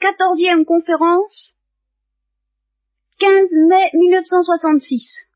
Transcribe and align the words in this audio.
quatorzième 0.00 0.64
conférence, 0.64 1.54
15 3.18 3.30
mai 3.68 3.90
1966. 3.94 5.28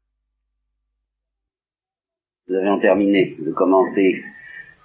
Nous 2.48 2.56
avions 2.56 2.80
terminé 2.80 3.36
de 3.38 3.52
commenter 3.52 4.24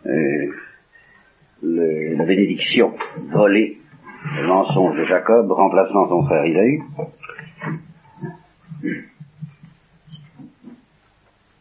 euh, 0.06 0.54
la 1.62 2.26
bénédiction 2.26 2.94
volée, 3.30 3.80
le 4.36 4.48
mensonge 4.48 4.98
de 4.98 5.04
Jacob 5.06 5.52
remplaçant 5.52 6.08
son 6.08 6.24
frère 6.26 6.46
Isaïe. 6.46 6.80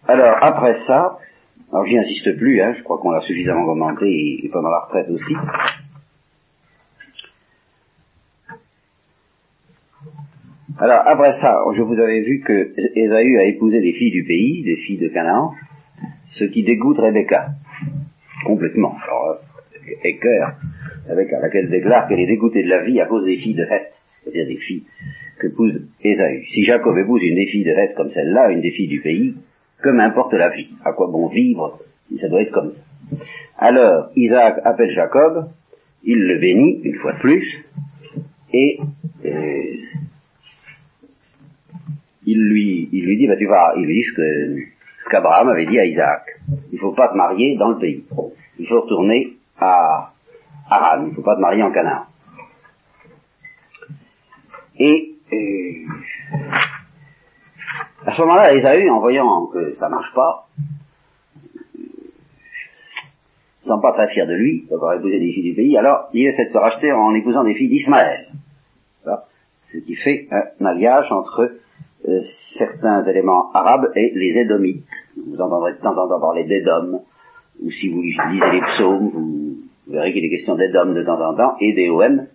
Alors, 0.08 0.36
après 0.40 0.74
ça, 0.86 1.18
alors 1.72 1.84
j'y 1.86 1.98
insiste 1.98 2.36
plus, 2.36 2.60
hein, 2.62 2.74
je 2.78 2.82
crois 2.84 2.98
qu'on 2.98 3.10
l'a 3.10 3.22
suffisamment 3.22 3.66
commenté 3.66 4.06
et 4.44 4.48
pendant 4.48 4.70
la 4.70 4.80
retraite 4.80 5.10
aussi. 5.10 5.34
Alors, 10.78 11.02
après 11.06 11.32
ça, 11.40 11.62
je 11.74 11.82
vous 11.82 11.98
avais 11.98 12.20
vu 12.20 12.40
que 12.40 12.72
Ésaü 12.94 13.38
a 13.38 13.44
épousé 13.44 13.80
des 13.80 13.92
filles 13.92 14.10
du 14.10 14.24
pays, 14.24 14.62
des 14.62 14.76
filles 14.76 14.98
de 14.98 15.08
Canaan, 15.08 15.52
ce 16.32 16.44
qui 16.44 16.64
dégoûte 16.64 16.98
Rebecca. 16.98 17.48
Complètement. 18.44 18.94
Alors, 19.04 19.38
écœur, 20.04 20.52
avec 21.08 21.32
à 21.32 21.40
laquelle 21.40 21.70
déclare 21.70 22.08
qu'elle 22.08 22.20
est 22.20 22.26
dégoûtée 22.26 22.62
de 22.62 22.68
la 22.68 22.82
vie 22.82 23.00
à 23.00 23.06
cause 23.06 23.24
des 23.24 23.38
filles 23.38 23.54
de 23.54 23.62
Heth, 23.62 23.92
c'est-à-dire 24.22 24.46
des 24.46 24.56
filles 24.56 24.84
que 25.38 25.46
épouse 25.46 25.80
Ésaü. 26.02 26.44
Si 26.52 26.62
Jacob 26.64 26.96
épouse 26.98 27.22
une 27.22 27.36
des 27.36 27.46
filles 27.46 27.64
de 27.64 27.70
Heth 27.70 27.94
comme 27.96 28.10
celle-là, 28.10 28.50
une 28.50 28.60
des 28.60 28.70
filles 28.72 28.88
du 28.88 29.00
pays, 29.00 29.34
que 29.82 29.88
m'importe 29.88 30.34
la 30.34 30.50
vie? 30.50 30.68
À 30.84 30.92
quoi 30.92 31.06
bon 31.06 31.28
vivre 31.28 31.80
ça 32.20 32.28
doit 32.28 32.42
être 32.42 32.52
comme 32.52 32.72
ça? 32.72 33.16
Alors, 33.58 34.10
Isaac 34.14 34.60
appelle 34.64 34.90
Jacob, 34.94 35.48
il 36.04 36.18
le 36.18 36.38
bénit 36.38 36.80
une 36.84 36.96
fois 36.96 37.14
de 37.14 37.18
plus, 37.18 37.64
et 38.52 38.78
euh, 39.24 39.62
il 42.26 42.42
lui, 42.42 42.88
il 42.92 43.04
lui 43.04 43.16
dit, 43.16 43.26
bah, 43.26 43.36
tu 43.36 43.46
vas, 43.46 43.74
il 43.76 43.84
lui 43.84 43.94
dit 43.94 44.04
ce 44.04 44.12
que 44.12 44.76
ce 45.04 45.10
qu'Abraham 45.10 45.48
avait 45.48 45.66
dit 45.66 45.78
à 45.78 45.84
Isaac. 45.84 46.40
Il 46.72 46.80
faut 46.80 46.92
pas 46.92 47.08
te 47.08 47.16
marier 47.16 47.56
dans 47.56 47.70
le 47.70 47.78
pays. 47.78 48.04
Il 48.58 48.66
faut 48.66 48.80
retourner 48.80 49.36
à 49.58 50.10
Haran. 50.68 51.06
Il 51.06 51.14
faut 51.14 51.22
pas 51.22 51.36
te 51.36 51.40
marier 51.40 51.62
en 51.62 51.70
Canaan. 51.70 52.06
Et 54.78 55.14
euh, 55.32 55.86
à 58.04 58.12
ce 58.12 58.20
moment-là, 58.22 58.54
Esaü, 58.54 58.90
en 58.90 58.98
voyant 58.98 59.46
que 59.46 59.74
ça 59.74 59.88
marche 59.88 60.12
pas, 60.12 60.48
ne 63.64 63.74
sent 63.74 63.80
pas 63.80 63.92
très 63.92 64.08
fier 64.08 64.26
de 64.26 64.34
lui 64.34 64.66
d'avoir 64.68 64.94
épousé 64.94 65.20
des 65.20 65.32
filles 65.32 65.50
du 65.50 65.54
pays, 65.54 65.76
alors 65.78 66.08
il 66.12 66.26
essaie 66.26 66.46
de 66.46 66.52
se 66.52 66.58
racheter 66.58 66.92
en 66.92 67.14
épousant 67.14 67.44
des 67.44 67.54
filles 67.54 67.68
d'Ismaël. 67.68 68.32
Ce 69.62 69.78
qui 69.78 69.96
fait 69.96 70.28
un 70.30 70.64
alliage 70.64 71.10
entre 71.10 71.50
euh, 72.08 72.20
certains 72.56 73.04
éléments 73.06 73.50
arabes 73.52 73.90
et 73.96 74.12
les 74.14 74.38
Édomites. 74.38 74.86
Vous 75.16 75.40
entendrez 75.40 75.72
de 75.72 75.78
temps 75.78 75.96
en 75.96 76.08
temps 76.08 76.20
parler 76.20 76.44
d'Édom, 76.44 77.02
ou 77.62 77.70
si 77.70 77.88
vous 77.88 78.02
lisez 78.02 78.50
les 78.52 78.60
psaumes, 78.60 79.10
vous 79.86 79.92
verrez 79.92 80.12
qu'il 80.12 80.24
est 80.24 80.30
question 80.30 80.56
d'Édom 80.56 80.92
de 80.92 81.02
temps 81.02 81.20
en 81.20 81.34
temps, 81.34 81.56
et 81.60 81.72
d'Éom, 81.72 82.26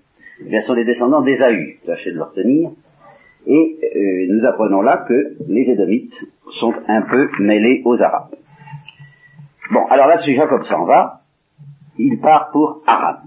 eh 0.45 0.59
ce 0.59 0.67
sont 0.67 0.73
les 0.73 0.85
descendants 0.85 1.21
d'Ésaü, 1.21 1.77
tâchez 1.85 2.11
de 2.11 2.15
le 2.15 2.23
retenir, 2.23 2.71
et 3.45 3.79
euh, 3.83 4.27
nous 4.29 4.45
apprenons 4.45 4.81
là 4.81 5.05
que 5.07 5.35
les 5.47 5.69
Édomites 5.69 6.13
sont 6.59 6.73
un 6.87 7.01
peu 7.03 7.29
mêlés 7.39 7.81
aux 7.85 7.99
Arabes. 8.01 8.35
Bon, 9.71 9.85
alors 9.87 10.07
là-dessus, 10.07 10.35
Jacob 10.35 10.63
s'en 10.63 10.85
va, 10.85 11.21
il 11.97 12.19
part 12.19 12.51
pour 12.51 12.81
Aram. 12.85 13.21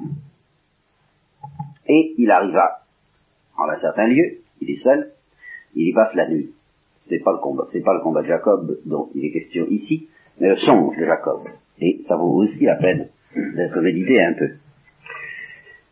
Et 1.87 2.15
il 2.19 2.31
arriva 2.31 2.81
en 3.57 3.69
un 3.69 3.77
certain 3.77 4.07
lieu, 4.07 4.39
il 4.61 4.71
est 4.71 4.83
seul, 4.83 5.14
il 5.75 5.89
y 5.89 5.93
passe 5.93 6.15
la 6.15 6.29
nuit. 6.29 6.51
C'est 7.09 7.23
pas 7.23 7.33
le 7.33 7.39
combat, 7.39 7.65
c'est 7.73 7.83
pas 7.83 7.95
le 7.95 8.01
combat 8.01 8.23
de 8.23 8.29
Jacob 8.29 8.79
dont 8.87 9.11
il 9.15 9.25
est 9.25 9.31
question 9.31 9.67
ici, 9.69 10.09
mais 10.41 10.49
le 10.49 10.57
songe 10.57 10.97
de 10.97 11.05
Jacob. 11.05 11.43
Et 11.81 12.01
ça 12.07 12.17
vaut 12.17 12.33
aussi 12.33 12.65
la 12.65 12.77
peine 12.77 13.09
d'être 13.35 13.81
médité 13.81 14.23
un 14.23 14.33
peu. 14.33 14.51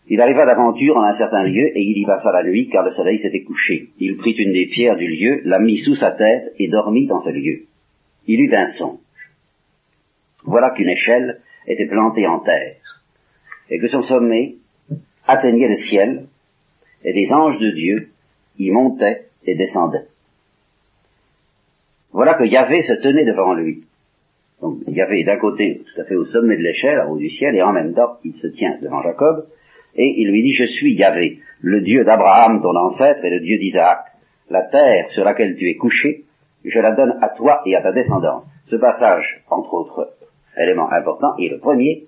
Il 0.09 0.21
arriva 0.21 0.45
d'aventure 0.47 0.97
en 0.97 1.05
un 1.05 1.13
certain 1.13 1.45
lieu, 1.45 1.77
et 1.77 1.81
il 1.81 1.99
y 1.99 2.05
passa 2.05 2.33
la 2.33 2.43
nuit, 2.43 2.69
car 2.69 2.85
le 2.85 2.93
soleil 2.93 3.19
s'était 3.19 3.43
couché. 3.43 3.91
Il 3.99 4.17
prit 4.17 4.33
une 4.33 4.53
des 4.53 4.67
pierres 4.67 4.97
du 4.97 5.07
lieu, 5.07 5.43
la 5.45 5.59
mit 5.59 5.79
sous 5.79 5.97
sa 5.97 6.11
tête, 6.13 6.53
et 6.59 6.69
dormit 6.69 7.07
dans 7.07 7.21
ce 7.21 7.31
lieu. 7.31 7.63
Il 8.27 8.41
eut 8.41 8.55
un 8.55 8.69
songe. 8.69 8.99
Voilà 10.45 10.71
qu'une 10.71 10.89
échelle 10.89 11.41
était 11.67 11.87
plantée 11.87 12.27
en 12.27 12.41
terre, 12.41 12.77
et 13.71 13.79
que 13.79 13.89
son 13.89 14.03
sommet 14.03 14.57
atteignait 15.27 15.69
le 15.69 15.77
ciel, 15.77 16.27
et 17.05 17.13
des 17.13 17.33
anges 17.33 17.59
de 17.59 17.71
Dieu 17.71 18.09
y 18.59 18.71
montaient 18.71 19.27
et 19.47 19.55
descendaient. 19.55 20.07
Voilà 22.13 22.35
que 22.35 22.45
Yahvé 22.45 22.83
se 22.83 22.93
tenait 22.95 23.25
devant 23.25 23.55
lui. 23.55 23.85
Donc 24.61 24.79
Yahvé 24.87 25.21
est 25.21 25.25
d'un 25.25 25.39
côté 25.39 25.83
tout 25.85 26.01
à 26.01 26.05
fait 26.05 26.15
au 26.15 26.25
sommet 26.27 26.57
de 26.57 26.63
l'échelle, 26.63 27.01
à 27.01 27.09
haut 27.09 27.17
du 27.17 27.29
ciel, 27.29 27.57
et 27.57 27.63
en 27.63 27.73
même 27.73 27.95
temps 27.95 28.19
il 28.25 28.35
se 28.35 28.49
tient 28.49 28.79
devant 28.81 29.03
Jacob, 29.03 29.47
et 29.95 30.15
il 30.19 30.31
lui 30.31 30.43
dit, 30.43 30.55
je 30.55 30.67
suis 30.67 30.95
Yahvé, 30.95 31.41
le 31.61 31.81
Dieu 31.81 32.05
d'Abraham, 32.05 32.63
ton 32.63 32.77
ancêtre, 32.77 33.25
et 33.25 33.31
le 33.31 33.41
Dieu 33.41 33.59
d'Isaac. 33.59 33.99
La 34.51 34.63
terre 34.63 35.11
sur 35.11 35.25
laquelle 35.25 35.57
tu 35.57 35.69
es 35.69 35.77
couché, 35.77 36.25
je 36.65 36.81
la 36.81 36.93
donne 36.93 37.19
à 37.23 37.31
toi 37.31 37.63
et 37.67 37.75
à 37.75 37.83
ta 37.83 37.93
descendance. 37.93 38.47
Ce 38.67 38.77
passage, 38.77 39.43
entre 39.51 39.75
autres 39.75 40.13
éléments 40.57 40.91
importants, 40.91 41.37
est 41.39 41.49
le 41.49 41.59
premier 41.59 42.05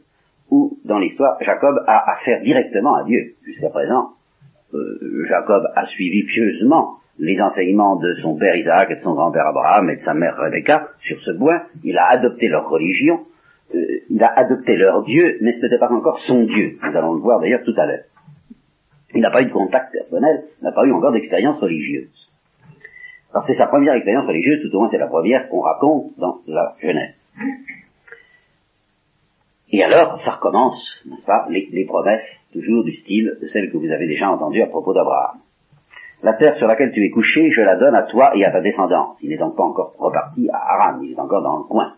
où, 0.51 0.79
dans 0.85 0.99
l'histoire, 0.99 1.37
Jacob 1.41 1.83
a 1.87 2.13
affaire 2.13 2.41
directement 2.41 2.95
à 2.95 3.05
Dieu. 3.05 3.35
Jusqu'à 3.45 3.71
présent, 3.71 4.11
euh, 4.75 5.25
Jacob 5.29 5.65
a 5.75 5.87
suivi 5.87 6.25
pieusement 6.25 6.99
les 7.19 7.41
enseignements 7.41 7.97
de 7.97 8.15
son 8.15 8.37
père 8.37 8.57
Isaac 8.57 8.91
et 8.91 8.97
de 8.97 9.01
son 9.01 9.15
grand-père 9.15 9.47
Abraham 9.47 9.91
et 9.91 9.97
de 9.97 10.01
sa 10.01 10.15
mère 10.15 10.37
Rebecca 10.37 10.89
sur 11.01 11.21
ce 11.21 11.33
point. 11.33 11.63
Il 11.85 11.97
a 11.97 12.09
adopté 12.09 12.49
leur 12.49 12.69
religion, 12.69 13.21
euh, 13.75 13.79
il 14.11 14.23
a 14.23 14.33
adopté 14.37 14.77
leur 14.77 15.05
Dieu, 15.05 15.39
mais 15.41 15.53
ce 15.53 15.63
n'était 15.63 15.79
pas 15.79 15.93
encore 15.93 16.19
son 16.21 16.45
Dieu. 16.45 16.79
Nous 16.83 16.97
allons 16.97 17.15
le 17.15 17.21
voir 17.21 17.41
d'ailleurs 17.41 17.63
tout 17.65 17.75
à 17.77 17.87
l'heure. 17.87 18.05
Il 19.15 19.21
n'a 19.21 19.31
pas 19.31 19.43
eu 19.43 19.47
de 19.47 19.53
contact 19.53 19.93
personnel, 19.93 20.45
n'a 20.61 20.73
pas 20.73 20.85
eu 20.85 20.93
encore 20.93 21.13
d'expérience 21.13 21.61
religieuse. 21.61 22.11
Alors 23.31 23.45
c'est 23.47 23.55
sa 23.55 23.67
première 23.67 23.95
expérience 23.95 24.27
religieuse, 24.27 24.61
tout 24.63 24.77
au 24.77 24.81
moins 24.81 24.89
c'est 24.91 24.99
la 24.99 25.07
première 25.07 25.49
qu'on 25.49 25.61
raconte 25.61 26.19
dans 26.19 26.41
la 26.47 26.75
Genèse. 26.81 27.15
Et 29.71 29.83
alors, 29.83 30.21
ça 30.21 30.33
recommence, 30.33 31.03
n'est-ce 31.05 31.27
pas, 31.27 31.47
les, 31.51 31.69
les, 31.73 31.85
promesses, 31.85 32.25
toujours 32.53 32.85
du 32.85 32.93
style 32.93 33.37
de 33.43 33.49
celles 33.49 33.73
que 33.73 33.77
vous 33.77 33.91
avez 33.91 34.07
déjà 34.07 34.31
entendues 34.31 34.63
à 34.63 34.69
propos 34.69 34.95
d'Abraham. 34.95 35.41
La 36.25 36.33
terre 36.33 36.57
sur 36.57 36.67
laquelle 36.67 36.91
tu 36.91 37.05
es 37.05 37.11
couché, 37.11 37.51
je 37.51 37.61
la 37.61 37.77
donne 37.77 37.95
à 37.95 38.05
toi 38.05 38.35
et 38.35 38.47
à 38.47 38.51
ta 38.51 38.63
descendance. 38.63 39.23
Il 39.23 39.29
n'est 39.29 39.37
donc 39.37 39.57
pas 39.57 39.63
encore 39.63 39.93
reparti 39.99 40.49
à 40.51 40.57
Haran, 40.57 41.03
il 41.03 41.13
est 41.13 41.21
encore 41.21 41.43
dans 41.43 41.59
le 41.59 41.65
coin. 41.65 41.93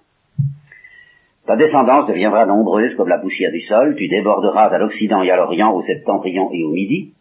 Ta 1.46 1.54
descendance 1.54 2.08
deviendra 2.08 2.44
nombreuse 2.44 2.96
comme 2.96 3.08
la 3.08 3.18
poussière 3.18 3.52
du 3.52 3.60
sol, 3.60 3.94
tu 3.96 4.08
déborderas 4.08 4.64
à 4.64 4.78
l'Occident 4.78 5.22
et 5.22 5.30
à 5.30 5.36
l'Orient, 5.36 5.72
au 5.72 5.82
Septentrion 5.82 6.50
et 6.52 6.64
au 6.64 6.70
Midi, 6.72 7.12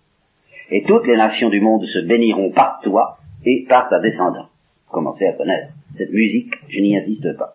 et 0.72 0.82
toutes 0.82 1.06
les 1.06 1.16
nations 1.16 1.50
du 1.50 1.62
monde 1.62 1.86
se 1.86 2.00
béniront 2.08 2.50
par 2.50 2.80
toi 2.82 3.18
et 3.46 3.68
par 3.70 3.88
ta 3.88 4.00
descendance. 4.00 4.50
Commencez 4.90 5.28
à 5.28 5.34
connaître 5.34 5.74
cette 6.00 6.12
musique, 6.12 6.56
je 6.70 6.80
n'y 6.80 6.98
insiste 6.98 7.38
pas. 7.38 7.54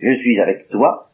Je 0.00 0.12
suis 0.12 0.38
avec 0.38 0.68
toi, 0.68 1.08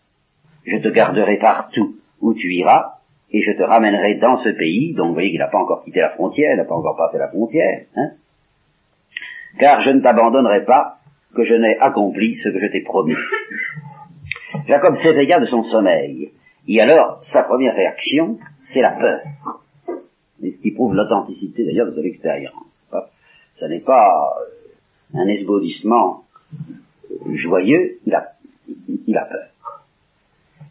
je 0.67 0.77
te 0.77 0.89
garderai 0.89 1.39
partout 1.39 1.95
où 2.21 2.35
tu 2.35 2.53
iras, 2.53 2.96
et 3.33 3.43
je 3.43 3.53
te 3.53 3.63
ramènerai 3.63 4.17
dans 4.17 4.37
ce 4.39 4.51
pays, 4.51 4.95
donc 4.95 5.09
vous 5.09 5.15
voyez 5.15 5.31
qu'il 5.31 5.41
n'a 5.41 5.49
pas 5.49 5.59
encore 5.59 5.85
quitté 5.85 6.01
la 6.01 6.11
frontière, 6.11 6.53
il 6.53 6.57
n'a 6.57 6.65
pas 6.65 6.75
encore 6.75 6.97
passé 6.97 7.19
la 7.19 7.29
frontière, 7.29 7.83
hein, 7.97 8.11
car 9.59 9.81
je 9.81 9.91
ne 9.91 10.01
t'abandonnerai 10.01 10.65
pas 10.65 10.99
que 11.35 11.43
je 11.43 11.55
n'ai 11.55 11.77
accompli 11.79 12.37
ce 12.37 12.49
que 12.49 12.61
je 12.61 12.67
t'ai 12.67 12.83
promis. 12.83 13.15
Jacob 14.67 14.95
s'éveilla 14.95 15.41
de 15.41 15.47
son 15.47 15.63
sommeil. 15.65 16.33
Et 16.69 16.81
alors, 16.81 17.23
sa 17.33 17.43
première 17.43 17.75
réaction, 17.75 18.39
c'est 18.65 18.81
la 18.81 18.93
peur. 18.93 19.21
Et 20.43 20.53
ce 20.53 20.61
qui 20.61 20.73
prouve 20.73 20.95
l'authenticité 20.95 21.65
d'ailleurs 21.65 21.87
de 21.87 21.95
son 21.95 22.03
expérience. 22.03 22.55
Ce 23.59 23.65
n'est 23.65 23.81
pas 23.81 24.35
euh, 25.15 25.19
un 25.19 25.27
esbaudissement 25.29 26.25
joyeux, 27.33 27.99
il 28.05 28.15
a, 28.15 28.33
il 29.07 29.17
a 29.17 29.25
peur. 29.25 29.49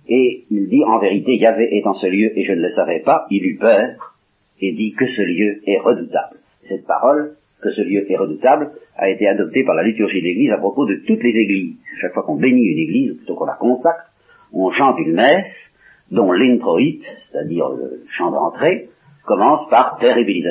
Et 0.07 0.46
il 0.52 0.69
dit, 0.69 0.84
en 0.84 1.00
vérité, 1.00 1.36
Yahvé 1.36 1.78
est 1.78 1.88
en 1.88 1.94
ce 1.94 2.07
lieu 2.07 2.38
et 2.38 2.44
je 2.44 2.54
ne 2.54 2.62
le 2.62 2.69
savais 2.69 3.00
pas, 3.00 3.25
il 3.31 3.46
eut 3.46 3.57
peur 3.57 4.16
et 4.62 4.72
dit 4.72 4.94
que 4.94 5.07
ce 5.07 5.22
lieu 5.22 5.62
est 5.66 5.80
redoutable. 5.80 6.38
Cette 6.63 6.86
parole, 6.86 7.36
que 7.62 7.72
ce 7.72 7.81
lieu 7.81 8.10
est 8.10 8.18
redoutable, 8.18 8.72
a 8.96 9.10
été 9.10 9.28
adoptée 9.28 9.63
par 9.63 9.75
la 9.75 9.84
liturgie 9.84 10.22
de 10.22 10.25
l'Église 10.25 10.52
à 10.52 10.57
propos 10.57 10.86
de 10.86 11.02
toutes 11.07 11.24
les 11.24 11.36
églises. 11.36 11.75
Chaque 12.00 12.13
fois 12.13 12.24
qu'on 12.24 12.38
bénit 12.38 12.66
une 12.66 12.78
église, 12.78 13.12
ou 13.12 13.18
plutôt 13.18 13.36
qu'on 13.36 13.46
la 13.46 13.56
consacre, 13.56 14.12
on 14.54 14.69
chante 14.69 14.98
une 15.00 15.13
messe 15.13 15.74
dont 16.12 16.31
l'introïte, 16.31 17.04
c'est-à-dire 17.31 17.69
le 17.69 18.04
chant 18.07 18.31
d'entrée, 18.31 18.90
commence 19.25 19.68
par 19.69 19.98
terribilis 20.00 20.44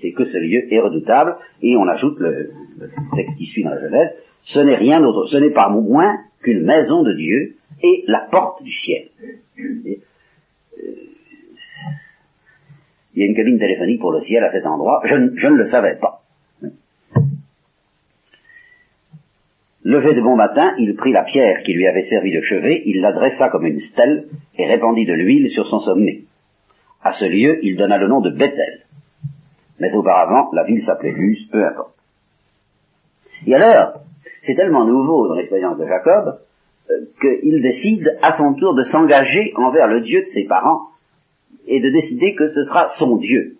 c'est 0.00 0.12
que 0.12 0.24
ce 0.24 0.38
lieu 0.38 0.72
est 0.72 0.80
redoutable, 0.80 1.36
et 1.62 1.76
on 1.76 1.86
ajoute 1.88 2.18
le 2.20 2.50
texte 3.16 3.36
qui 3.36 3.46
suit 3.46 3.64
dans 3.64 3.70
la 3.70 3.80
Genèse, 3.80 4.14
ce 4.44 4.60
n'est 4.60 4.76
rien 4.76 5.00
d'autre, 5.00 5.26
ce 5.30 5.36
n'est 5.36 5.50
pas 5.52 5.68
moins 5.68 6.18
qu'une 6.42 6.64
maison 6.64 7.02
de 7.02 7.14
Dieu 7.14 7.56
et 7.82 8.04
la 8.06 8.28
porte 8.30 8.62
du 8.62 8.72
ciel. 8.72 9.08
Euh, 9.58 9.96
Il 13.16 13.20
y 13.20 13.22
a 13.22 13.26
une 13.26 13.36
cabine 13.36 13.58
téléphonique 13.58 14.00
pour 14.00 14.12
le 14.12 14.22
ciel 14.22 14.42
à 14.42 14.50
cet 14.50 14.66
endroit. 14.66 15.00
Je, 15.04 15.14
je 15.36 15.46
ne 15.46 15.54
le 15.54 15.66
savais 15.66 15.96
pas. 15.96 16.22
Levé 19.84 20.14
de 20.14 20.20
bon 20.20 20.34
matin, 20.34 20.74
il 20.78 20.96
prit 20.96 21.12
la 21.12 21.24
pierre 21.24 21.62
qui 21.62 21.74
lui 21.74 21.86
avait 21.86 22.02
servi 22.02 22.32
de 22.34 22.40
chevet, 22.40 22.82
il 22.86 23.02
la 23.02 23.12
dressa 23.12 23.50
comme 23.50 23.66
une 23.66 23.80
stèle 23.80 24.28
et 24.56 24.66
répandit 24.66 25.04
de 25.04 25.12
l'huile 25.12 25.50
sur 25.50 25.68
son 25.68 25.80
sommet. 25.80 26.22
À 27.02 27.12
ce 27.12 27.26
lieu, 27.26 27.60
il 27.62 27.76
donna 27.76 27.98
le 27.98 28.08
nom 28.08 28.20
de 28.20 28.30
Bethel. 28.30 28.86
Mais 29.78 29.92
auparavant, 29.92 30.50
la 30.52 30.64
ville 30.64 30.82
s'appelait 30.82 31.12
Luz, 31.12 31.48
peu 31.52 31.64
importe. 31.66 31.94
Et 33.46 33.54
alors, 33.54 34.00
c'est 34.44 34.54
tellement 34.54 34.86
nouveau 34.86 35.28
dans 35.28 35.34
l'expérience 35.34 35.78
de 35.78 35.86
Jacob 35.86 36.38
euh, 36.90 36.94
qu'il 37.20 37.62
décide 37.62 38.16
à 38.22 38.36
son 38.36 38.54
tour 38.54 38.74
de 38.74 38.82
s'engager 38.82 39.52
envers 39.56 39.88
le 39.88 40.02
Dieu 40.02 40.20
de 40.22 40.26
ses 40.26 40.44
parents 40.44 40.88
et 41.66 41.80
de 41.80 41.90
décider 41.90 42.34
que 42.34 42.48
ce 42.48 42.64
sera 42.64 42.88
son 42.98 43.16
Dieu. 43.16 43.56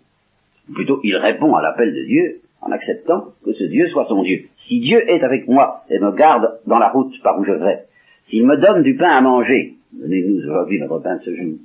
Plutôt, 0.73 0.99
il 1.03 1.15
répond 1.17 1.55
à 1.55 1.61
l'appel 1.61 1.93
de 1.93 2.05
Dieu 2.05 2.41
en 2.61 2.71
acceptant 2.71 3.25
que 3.43 3.53
ce 3.53 3.63
Dieu 3.65 3.87
soit 3.89 4.05
son 4.05 4.23
Dieu. 4.23 4.45
Si 4.55 4.79
Dieu 4.79 5.09
est 5.09 5.23
avec 5.23 5.47
moi 5.47 5.81
et 5.89 5.99
me 5.99 6.11
garde 6.11 6.59
dans 6.65 6.79
la 6.79 6.89
route 6.89 7.13
par 7.23 7.39
où 7.39 7.45
je 7.45 7.51
vais, 7.51 7.83
s'il 8.23 8.45
me 8.45 8.57
donne 8.57 8.83
du 8.83 8.95
pain 8.95 9.09
à 9.09 9.21
manger, 9.21 9.73
donnez-nous 9.93 10.39
aujourd'hui 10.39 10.79
notre 10.79 10.99
pain 10.99 11.17
de 11.17 11.23
ce 11.23 11.35
jour, 11.35 11.55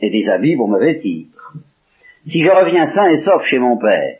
et 0.00 0.10
des 0.10 0.28
habits 0.28 0.56
pour 0.56 0.68
me 0.68 0.78
vêtir, 0.78 1.26
si 2.26 2.42
je 2.42 2.50
reviens 2.50 2.86
sain 2.86 3.10
et 3.10 3.18
sauf 3.18 3.44
chez 3.44 3.58
mon 3.58 3.76
Père, 3.76 4.18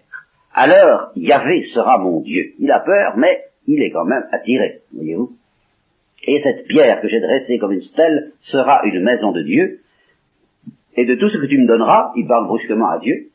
alors 0.53 1.11
Yahvé 1.17 1.65
sera 1.65 1.99
mon 1.99 2.21
Dieu. 2.21 2.53
Il 2.59 2.71
a 2.71 2.81
peur, 2.81 3.17
mais 3.17 3.45
il 3.67 3.83
est 3.83 3.91
quand 3.91 4.05
même 4.05 4.25
attiré, 4.33 4.81
voyez-vous. 4.93 5.33
Et 6.27 6.39
cette 6.41 6.67
pierre 6.67 7.01
que 7.01 7.09
j'ai 7.09 7.21
dressée 7.21 7.59
comme 7.59 7.73
une 7.73 7.83
stèle 7.83 8.33
sera 8.43 8.83
une 8.85 9.03
maison 9.03 9.33
de 9.33 9.43
Dieu, 9.43 9.81
et 10.97 11.05
de 11.05 11.15
tout 11.17 11.29
ce 11.29 11.39
que 11.39 11.47
tu 11.47 11.59
me 11.59 11.67
donneras, 11.67 12.13
il 12.17 12.27
parle 12.27 12.47
brusquement 12.47 12.89
à 12.89 12.99
Dieu, 12.99 13.29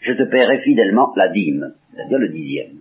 je 0.00 0.12
te 0.14 0.24
paierai 0.24 0.60
fidèlement 0.60 1.12
la 1.16 1.28
dîme, 1.28 1.74
c'est-à-dire 1.92 2.18
le 2.18 2.28
dixième. 2.28 2.80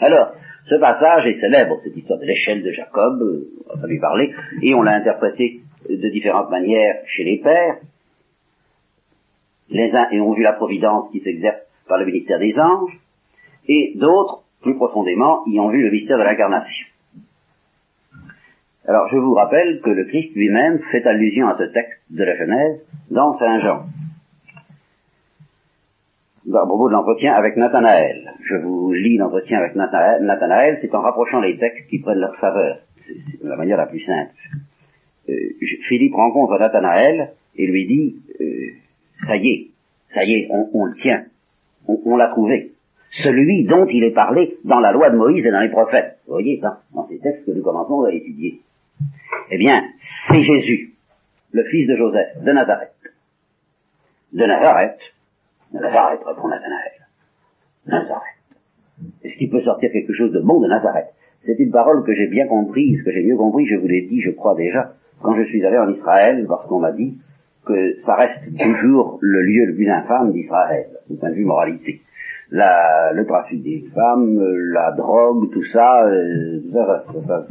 Alors, 0.00 0.32
ce 0.68 0.74
passage 0.76 1.26
est 1.26 1.40
célèbre, 1.40 1.80
cette 1.82 1.96
histoire 1.96 2.18
de 2.18 2.24
l'échelle 2.24 2.62
de 2.62 2.70
Jacob, 2.72 3.22
euh, 3.22 3.48
on 3.74 3.78
va 3.78 3.86
lui 3.86 3.98
parler, 3.98 4.34
et 4.62 4.74
on 4.74 4.82
l'a 4.82 4.96
interprété 4.96 5.60
de 5.88 6.08
différentes 6.08 6.50
manières 6.50 7.02
chez 7.06 7.24
les 7.24 7.38
pères. 7.38 7.78
Les 9.70 9.94
uns 9.94 10.08
ont 10.20 10.34
vu 10.34 10.42
la 10.42 10.52
providence 10.52 11.10
qui 11.10 11.20
s'exerce 11.20 11.62
par 11.88 11.98
le 11.98 12.06
ministère 12.06 12.38
des 12.38 12.54
anges, 12.58 12.98
et 13.68 13.92
d'autres, 13.96 14.44
plus 14.62 14.76
profondément, 14.76 15.42
y 15.46 15.58
vu 15.70 15.82
le 15.82 15.90
mystère 15.90 16.18
de 16.18 16.22
l'incarnation. 16.22 16.86
Alors, 18.86 19.08
je 19.08 19.16
vous 19.16 19.34
rappelle 19.34 19.80
que 19.82 19.90
le 19.90 20.04
Christ 20.04 20.34
lui-même 20.34 20.80
fait 20.90 21.06
allusion 21.06 21.48
à 21.48 21.56
ce 21.56 21.64
texte 21.64 22.00
de 22.10 22.24
la 22.24 22.36
Genèse 22.36 22.80
dans 23.10 23.36
Saint 23.38 23.60
Jean 23.60 23.86
à 26.54 26.66
propos 26.66 26.88
de 26.88 26.92
l'entretien 26.92 27.34
avec 27.34 27.56
Nathanaël. 27.56 28.32
Je 28.44 28.56
vous 28.56 28.92
lis 28.92 29.16
l'entretien 29.16 29.58
avec 29.58 29.74
Nathanaël, 29.76 30.78
c'est 30.80 30.94
en 30.94 31.00
rapprochant 31.00 31.40
les 31.40 31.56
textes 31.58 31.88
qui 31.88 32.00
prennent 32.00 32.18
leur 32.18 32.36
faveur. 32.36 32.78
C'est 33.06 33.44
la 33.46 33.56
manière 33.56 33.78
la 33.78 33.86
plus 33.86 34.00
simple. 34.00 34.32
Euh, 35.28 35.34
Philippe 35.88 36.14
rencontre 36.14 36.58
Nathanaël 36.58 37.32
et 37.56 37.66
lui 37.66 37.86
dit, 37.86 38.16
euh, 38.40 38.70
ça 39.26 39.36
y 39.36 39.48
est, 39.48 39.66
ça 40.14 40.24
y 40.24 40.32
est, 40.34 40.48
on, 40.50 40.84
le 40.84 40.94
tient, 40.94 41.24
on, 41.86 42.16
l'a 42.16 42.28
trouvé. 42.28 42.72
Celui 43.12 43.64
dont 43.64 43.86
il 43.86 44.04
est 44.04 44.14
parlé 44.14 44.56
dans 44.64 44.80
la 44.80 44.92
loi 44.92 45.10
de 45.10 45.16
Moïse 45.16 45.44
et 45.46 45.50
dans 45.50 45.60
les 45.60 45.68
prophètes. 45.68 46.18
Vous 46.26 46.32
voyez, 46.32 46.58
ça, 46.60 46.80
dans 46.94 47.06
ces 47.08 47.18
textes 47.18 47.44
que 47.44 47.50
nous 47.50 47.62
commençons 47.62 48.04
à 48.04 48.12
étudier. 48.12 48.60
Eh 49.50 49.58
bien, 49.58 49.84
c'est 50.28 50.42
Jésus, 50.42 50.94
le 51.52 51.64
fils 51.64 51.86
de 51.88 51.96
Joseph, 51.96 52.42
de 52.42 52.52
Nazareth. 52.52 52.94
De 54.32 54.46
Nazareth, 54.46 54.98
Nazareth, 55.74 56.20
répond 56.24 56.48
Nathanaël. 56.48 56.92
Nazareth. 57.86 58.22
Est-ce 59.22 59.36
qu'il 59.36 59.50
peut 59.50 59.62
sortir 59.62 59.90
quelque 59.92 60.14
chose 60.14 60.32
de 60.32 60.40
bon 60.40 60.60
de 60.60 60.68
Nazareth? 60.68 61.08
C'est 61.44 61.58
une 61.58 61.70
parole 61.70 62.04
que 62.04 62.14
j'ai 62.14 62.28
bien 62.28 62.46
comprise, 62.46 63.02
que 63.02 63.10
j'ai 63.10 63.24
mieux 63.24 63.36
compris, 63.36 63.66
je 63.66 63.76
vous 63.76 63.88
l'ai 63.88 64.02
dit, 64.02 64.22
je 64.22 64.30
crois 64.30 64.54
déjà, 64.54 64.94
quand 65.20 65.34
je 65.36 65.42
suis 65.44 65.64
allé 65.66 65.76
en 65.76 65.90
Israël, 65.90 66.46
parce 66.48 66.66
qu'on 66.66 66.80
m'a 66.80 66.92
dit 66.92 67.18
que 67.66 67.96
ça 68.00 68.14
reste 68.14 68.56
toujours 68.58 69.18
le 69.20 69.42
lieu 69.42 69.66
le 69.66 69.74
plus 69.74 69.88
infâme 69.90 70.32
d'Israël, 70.32 70.86
du 71.10 71.16
point 71.16 71.30
de 71.30 71.34
vue 71.34 71.44
moralité. 71.44 72.00
La, 72.54 73.12
le 73.14 73.24
trafic 73.24 73.62
des 73.62 73.82
femmes, 73.94 74.38
la 74.72 74.92
drogue, 74.92 75.50
tout 75.50 75.64
ça, 75.72 76.04
euh, 76.04 76.60
ça, 76.70 77.04
ça, 77.06 77.46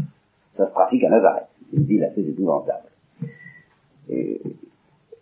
ça, 0.55 0.65
se 0.67 0.71
trafique 0.71 1.03
à 1.05 1.09
Nazareth. 1.09 1.47
C'est 1.71 1.77
une 1.77 1.83
ville 1.85 2.03
assez 2.03 2.21
épouvantable. 2.21 2.87
Et, 4.09 4.39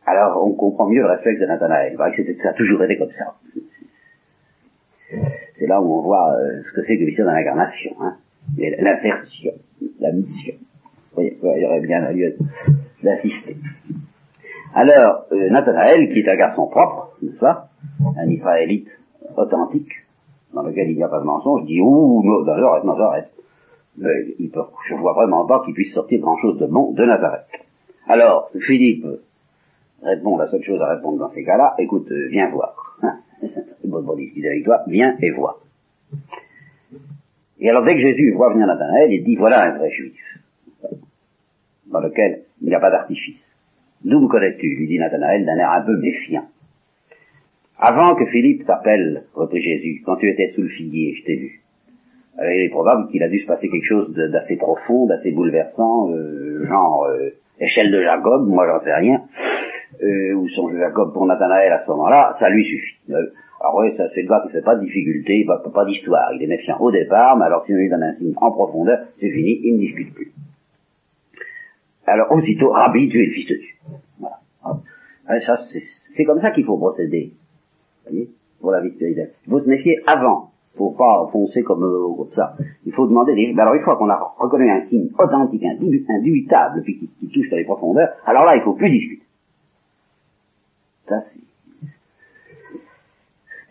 alors 0.05 0.43
on 0.43 0.53
comprend 0.53 0.89
mieux 0.89 1.01
le 1.01 1.07
réflexe 1.07 1.39
de 1.39 1.45
Nathanaël. 1.45 1.95
ça 2.41 2.49
a 2.49 2.53
toujours 2.53 2.83
été 2.83 2.97
comme 2.97 3.11
ça. 3.11 3.35
C'est 5.57 5.67
là 5.67 5.81
où 5.81 5.99
on 5.99 6.01
voit 6.01 6.33
euh, 6.33 6.61
ce 6.63 6.73
que 6.73 6.81
c'est 6.83 6.97
que 6.97 7.05
le 7.05 7.15
de 7.15 7.23
l'incarnation, 7.23 7.91
hein. 8.01 8.17
l'insertion, 8.57 9.53
la 9.99 10.11
mission. 10.11 10.55
Il 11.17 11.37
y 11.41 11.65
aurait 11.65 11.81
bien 11.81 12.11
lieu 12.11 12.35
d'assister. 13.03 13.57
Alors, 14.73 15.25
euh, 15.31 15.49
Nathanaël, 15.49 16.09
qui 16.11 16.19
est 16.19 16.29
un 16.29 16.35
garçon 16.35 16.67
propre, 16.67 17.17
n'est-ce 17.21 17.39
pas 17.39 17.69
Un 18.17 18.27
Israélite 18.27 18.89
authentique, 19.39 19.91
dans 20.53 20.63
lequel 20.63 20.89
il 20.89 20.97
n'y 20.97 21.03
a 21.03 21.07
pas 21.07 21.19
de 21.19 21.25
mensonge, 21.25 21.65
dit 21.65 21.81
Ouh, 21.81 22.43
Nazareth, 22.45 22.83
Nazareth. 22.83 23.29
Mais 23.97 24.35
il 24.39 24.49
peut, 24.49 24.61
je 24.87 24.95
vois 24.95 25.13
vraiment 25.13 25.45
pas 25.45 25.61
qu'il 25.65 25.73
puisse 25.73 25.93
sortir 25.93 26.19
grand-chose 26.19 26.57
de 26.59 26.67
bon 26.67 26.91
de 26.91 27.05
Nazareth. 27.05 27.47
Alors, 28.07 28.49
Philippe 28.65 29.05
répond, 30.01 30.37
la 30.37 30.49
seule 30.49 30.63
chose 30.63 30.81
à 30.81 30.95
répondre 30.95 31.19
dans 31.19 31.31
ces 31.31 31.43
cas-là, 31.43 31.75
écoute, 31.77 32.09
euh, 32.11 32.27
viens 32.29 32.49
voir. 32.49 32.97
Bon 33.85 34.03
pour 34.03 34.15
discuter 34.17 34.47
avec 34.47 34.65
toi, 34.65 34.83
viens 34.87 35.15
et 35.19 35.31
vois. 35.31 35.59
Et 37.59 37.69
alors 37.69 37.83
dès 37.83 37.95
que 37.95 38.01
Jésus 38.01 38.33
voit 38.33 38.53
venir 38.53 38.67
Nathanaël, 38.67 39.11
il 39.11 39.23
dit, 39.23 39.35
voilà 39.35 39.63
un 39.63 39.77
vrai 39.77 39.89
juif, 39.89 40.21
dans 41.87 41.99
lequel 41.99 42.43
il 42.61 42.67
n'y 42.67 42.75
a 42.75 42.79
pas 42.79 42.91
d'artifice. 42.91 43.43
D'où 44.03 44.19
me 44.19 44.27
connais-tu? 44.27 44.67
lui 44.75 44.87
dit 44.87 44.99
Nathanaël 44.99 45.45
d'un 45.45 45.57
air 45.57 45.71
un 45.71 45.81
peu 45.81 45.97
méfiant. 45.97 46.45
Avant 47.79 48.15
que 48.15 48.25
Philippe 48.25 48.65
t'appelle, 48.65 49.23
reprit 49.33 49.61
Jésus, 49.61 50.01
quand 50.05 50.17
tu 50.17 50.29
étais 50.29 50.51
sous 50.53 50.61
le 50.61 50.69
figuier, 50.69 51.15
je 51.15 51.25
t'ai 51.25 51.35
vu. 51.35 51.61
Alors, 52.37 52.51
il 52.51 52.61
est 52.65 52.69
probable 52.69 53.09
qu'il 53.09 53.23
a 53.23 53.29
dû 53.29 53.39
se 53.39 53.47
passer 53.47 53.69
quelque 53.69 53.87
chose 53.87 54.13
d'assez 54.13 54.57
profond, 54.57 55.05
d'assez 55.07 55.31
bouleversant, 55.31 56.11
euh, 56.11 56.65
genre 56.67 57.05
euh, 57.05 57.29
échelle 57.59 57.91
de 57.91 58.01
Jacob, 58.01 58.47
moi 58.47 58.65
j'en 58.67 58.83
sais 58.83 58.93
rien 58.93 59.21
euh, 60.01 60.33
ou 60.33 60.47
son 60.49 60.71
Jacob 60.77 61.13
pour 61.13 61.25
Nathanaël 61.25 61.71
à 61.73 61.83
ce 61.83 61.89
moment-là, 61.91 62.33
ça 62.39 62.49
lui 62.49 62.63
suffit. 62.65 62.97
Euh, 63.11 63.31
alors 63.59 63.75
oui, 63.79 63.95
ça 63.97 64.07
c'est 64.13 64.21
le 64.21 64.27
gars 64.27 64.41
qui 64.45 64.51
fait 64.51 64.61
pas 64.61 64.75
de 64.75 64.85
difficulté, 64.85 65.45
pas, 65.45 65.85
d'histoire. 65.85 66.31
Il 66.33 66.43
est 66.43 66.47
méfiant 66.47 66.77
au 66.79 66.91
départ, 66.91 67.37
mais 67.37 67.45
alors 67.45 67.65
si 67.65 67.73
on 67.73 67.75
lui 67.75 67.89
donne 67.89 68.03
un 68.03 68.15
signe 68.15 68.33
en 68.37 68.51
profondeur, 68.51 68.99
c'est 69.19 69.29
fini, 69.29 69.59
il 69.63 69.75
ne 69.75 69.79
discute 69.79 70.13
plus. 70.13 70.31
Alors 72.05 72.31
aussitôt, 72.31 72.69
Rabbi, 72.69 73.09
tu 73.09 73.21
es 73.21 73.25
le 73.25 73.33
fils 73.33 73.47
de 73.49 73.55
Dieu. 73.55 73.97
Voilà. 74.19 74.37
Ah, 75.27 75.39
ça, 75.41 75.57
c'est 76.13 76.25
comme 76.25 76.41
ça 76.41 76.51
qu'il 76.51 76.65
faut 76.65 76.77
procéder. 76.77 77.33
Pour 78.61 78.71
la 78.71 78.79
spirituelle. 78.79 79.31
Il 79.47 79.51
faut 79.51 79.61
se 79.61 79.67
méfier 79.69 79.97
avant. 80.05 80.51
Il 80.75 80.77
faut 80.77 80.91
pas 80.91 81.29
foncer 81.31 81.63
comme, 81.63 81.83
euh, 81.83 82.15
comme 82.15 82.31
ça. 82.35 82.55
Il 82.85 82.93
faut 82.93 83.07
demander 83.07 83.33
des... 83.33 83.53
Alors 83.57 83.73
une 83.73 83.81
fois 83.81 83.95
qu'on 83.97 84.09
a 84.09 84.33
reconnu 84.37 84.69
un 84.69 84.85
signe 84.85 85.09
authentique, 85.17 85.63
indubitable, 85.63 86.81
puis 86.83 86.99
qui, 87.19 87.27
touche 87.29 87.51
à 87.53 87.57
les 87.57 87.65
profondeurs, 87.65 88.09
alors 88.25 88.45
là, 88.45 88.55
il 88.55 88.61
faut 88.61 88.73
plus 88.73 88.89
discuter 88.89 89.23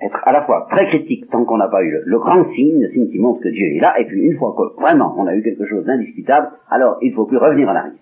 être 0.01 0.21
à 0.25 0.33
la 0.33 0.43
fois 0.43 0.67
très 0.71 0.87
critique 0.87 1.29
tant 1.31 1.45
qu'on 1.45 1.57
n'a 1.57 1.69
pas 1.69 1.83
eu 1.83 1.99
le, 2.05 2.19
grand 2.19 2.45
signe, 2.45 2.81
le 2.81 2.91
signe 2.91 3.11
qui 3.11 3.19
montre 3.19 3.41
que 3.41 3.49
Dieu 3.49 3.77
est 3.77 3.81
là, 3.81 3.99
et 4.01 4.05
puis 4.07 4.21
une 4.21 4.37
fois 4.37 4.55
que 4.57 4.81
vraiment 4.81 5.15
on 5.19 5.27
a 5.27 5.35
eu 5.35 5.43
quelque 5.43 5.67
chose 5.67 5.85
d'indiscutable, 5.85 6.51
alors 6.71 6.99
il 7.03 7.11
ne 7.11 7.17
faut 7.17 7.27
plus 7.27 7.39
revenir 7.39 7.69
en 7.69 7.75
arrière. 7.75 7.93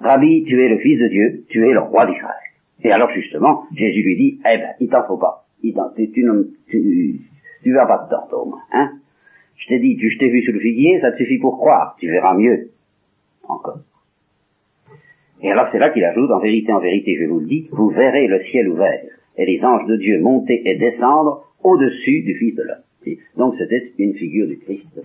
Rabbi, 0.00 0.44
tu 0.44 0.62
es 0.62 0.68
le 0.68 0.78
fils 0.78 1.00
de 1.00 1.08
Dieu, 1.08 1.44
tu 1.48 1.68
es 1.68 1.72
le 1.72 1.80
roi 1.80 2.06
d'Israël. 2.06 2.47
Et 2.84 2.90
alors 2.92 3.10
justement, 3.10 3.64
Jésus 3.74 4.02
lui 4.02 4.16
dit, 4.16 4.40
eh 4.40 4.58
ben, 4.58 4.70
il 4.80 4.88
t'en 4.88 5.06
faut 5.06 5.16
pas. 5.16 5.46
tu, 5.62 5.72
tu, 6.12 7.20
tu, 7.62 7.72
vas 7.72 7.86
pas 7.86 8.06
dedans, 8.06 8.46
moins, 8.46 8.62
hein. 8.72 8.92
Je 9.56 9.68
t'ai 9.68 9.80
dit, 9.80 9.96
tu, 9.96 10.10
je 10.10 10.18
t'ai 10.18 10.30
vu 10.30 10.42
sur 10.42 10.52
le 10.52 10.60
figuier, 10.60 11.00
ça 11.00 11.10
te 11.10 11.16
suffit 11.16 11.38
pour 11.38 11.58
croire, 11.58 11.96
tu 11.98 12.08
verras 12.08 12.34
mieux. 12.34 12.70
Encore. 13.48 13.80
Et 15.42 15.50
alors 15.50 15.68
c'est 15.72 15.78
là 15.78 15.90
qu'il 15.90 16.04
ajoute, 16.04 16.30
en 16.30 16.40
vérité, 16.40 16.72
en 16.72 16.80
vérité, 16.80 17.16
je 17.20 17.26
vous 17.26 17.40
le 17.40 17.46
dis, 17.46 17.68
vous 17.70 17.88
verrez 17.90 18.26
le 18.26 18.42
ciel 18.44 18.68
ouvert 18.68 19.02
et 19.36 19.46
les 19.46 19.64
anges 19.64 19.86
de 19.86 19.96
Dieu 19.96 20.20
monter 20.20 20.62
et 20.68 20.76
descendre 20.76 21.44
au-dessus 21.62 22.22
du 22.22 22.34
Fils 22.34 22.54
de 22.56 22.62
l'homme. 22.62 23.16
Donc 23.36 23.54
c'était 23.56 23.92
une 23.98 24.14
figure 24.14 24.48
du 24.48 24.58
Christ 24.58 25.00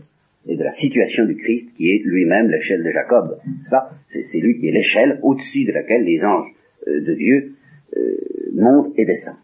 et 0.48 0.58
de 0.58 0.64
la 0.64 0.72
situation 0.72 1.26
du 1.26 1.36
Christ 1.36 1.70
qui 1.78 1.90
est 1.90 2.02
lui-même 2.04 2.50
l'échelle 2.50 2.84
de 2.84 2.92
Jacob. 2.92 3.38
Ça, 3.70 3.92
c'est 4.10 4.40
lui 4.40 4.60
qui 4.60 4.68
est 4.68 4.72
l'échelle 4.72 5.20
au-dessus 5.22 5.66
de 5.66 5.72
laquelle 5.72 6.04
les 6.04 6.22
anges 6.24 6.52
euh, 6.88 7.02
de 7.02 7.14
Dieu 7.14 7.54
euh, 7.98 8.18
montent 8.56 8.94
et 8.98 9.06
descendent. 9.06 9.38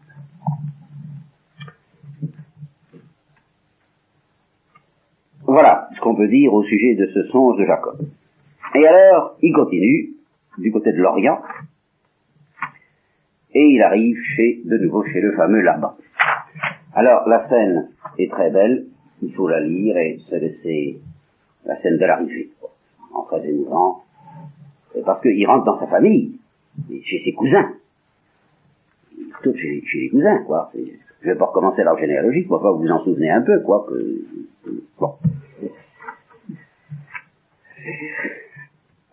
Voilà 5.44 5.88
ce 5.96 6.00
qu'on 6.00 6.14
peut 6.14 6.28
dire 6.28 6.54
au 6.54 6.62
sujet 6.62 6.94
de 6.94 7.06
ce 7.12 7.24
songe 7.24 7.58
de 7.58 7.66
Jacob. 7.66 7.98
Et 8.74 8.86
alors, 8.86 9.36
il 9.42 9.52
continue, 9.52 10.10
du 10.58 10.70
côté 10.70 10.92
de 10.92 10.98
l'Orient, 10.98 11.40
et 13.52 13.66
il 13.66 13.82
arrive 13.82 14.16
chez, 14.36 14.60
de 14.64 14.78
nouveau 14.78 15.04
chez 15.04 15.20
le 15.20 15.32
fameux 15.32 15.60
Laban. 15.60 15.94
Alors, 16.94 17.28
la 17.28 17.48
scène 17.48 17.88
est 18.18 18.30
très 18.30 18.50
belle, 18.50 18.86
il 19.22 19.32
faut 19.34 19.48
la 19.48 19.60
lire 19.60 19.96
et 19.96 20.18
se 20.28 20.36
laisser 20.36 21.00
la 21.64 21.80
scène 21.82 21.98
de 21.98 22.06
l'arrivée, 22.06 22.50
en 23.12 23.22
très 23.24 23.44
émouvant, 23.48 24.04
parce 25.04 25.20
qu'il 25.20 25.46
rentre 25.48 25.64
dans 25.64 25.80
sa 25.80 25.88
famille, 25.88 26.38
chez 27.04 27.22
ses 27.24 27.32
cousins. 27.32 27.72
Tout 29.42 29.54
chez, 29.54 29.82
les 29.94 30.08
cousins, 30.10 30.42
quoi. 30.46 30.70
Je 31.22 31.28
vais 31.28 31.36
pas 31.36 31.46
recommencer 31.46 31.82
l'arbre 31.82 32.00
généalogique, 32.00 32.48
pour 32.48 32.60
pas 32.60 32.72
vous 32.72 32.82
vous 32.82 32.90
en 32.90 33.04
souvenez 33.04 33.30
un 33.30 33.42
peu, 33.42 33.60
quoi. 33.60 33.86
Bon. 34.98 35.12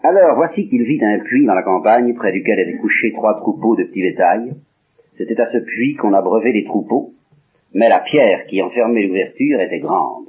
Alors, 0.03 0.35
voici 0.35 0.69
qu'il 0.69 0.83
vit 0.83 1.03
un 1.03 1.19
puits 1.19 1.45
dans 1.45 1.53
la 1.53 1.63
campagne, 1.63 2.13
près 2.13 2.31
duquel 2.31 2.59
étaient 2.59 2.77
couchés 2.77 3.11
trois 3.13 3.35
troupeaux 3.37 3.75
de 3.75 3.83
petits 3.83 4.01
bétail. 4.01 4.53
C'était 5.17 5.39
à 5.41 5.51
ce 5.51 5.57
puits 5.57 5.95
qu'on 5.95 6.13
abreuvait 6.13 6.51
les 6.51 6.63
troupeaux, 6.63 7.13
mais 7.73 7.89
la 7.89 7.99
pierre 7.99 8.45
qui 8.45 8.61
enfermait 8.61 9.05
l'ouverture 9.07 9.59
était 9.59 9.79
grande. 9.79 10.27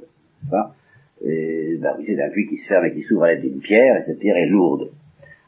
ben 0.51 1.95
oui, 1.97 2.05
c'est 2.07 2.21
un 2.21 2.29
puits 2.29 2.47
qui 2.47 2.57
se 2.57 2.67
ferme 2.67 2.85
et 2.85 2.93
qui 2.93 3.03
s'ouvre 3.03 3.23
à 3.23 3.33
l'aide 3.33 3.41
d'une 3.41 3.59
pierre, 3.59 3.97
et 3.97 4.03
cette 4.05 4.19
pierre 4.19 4.37
est 4.37 4.47
lourde. 4.47 4.89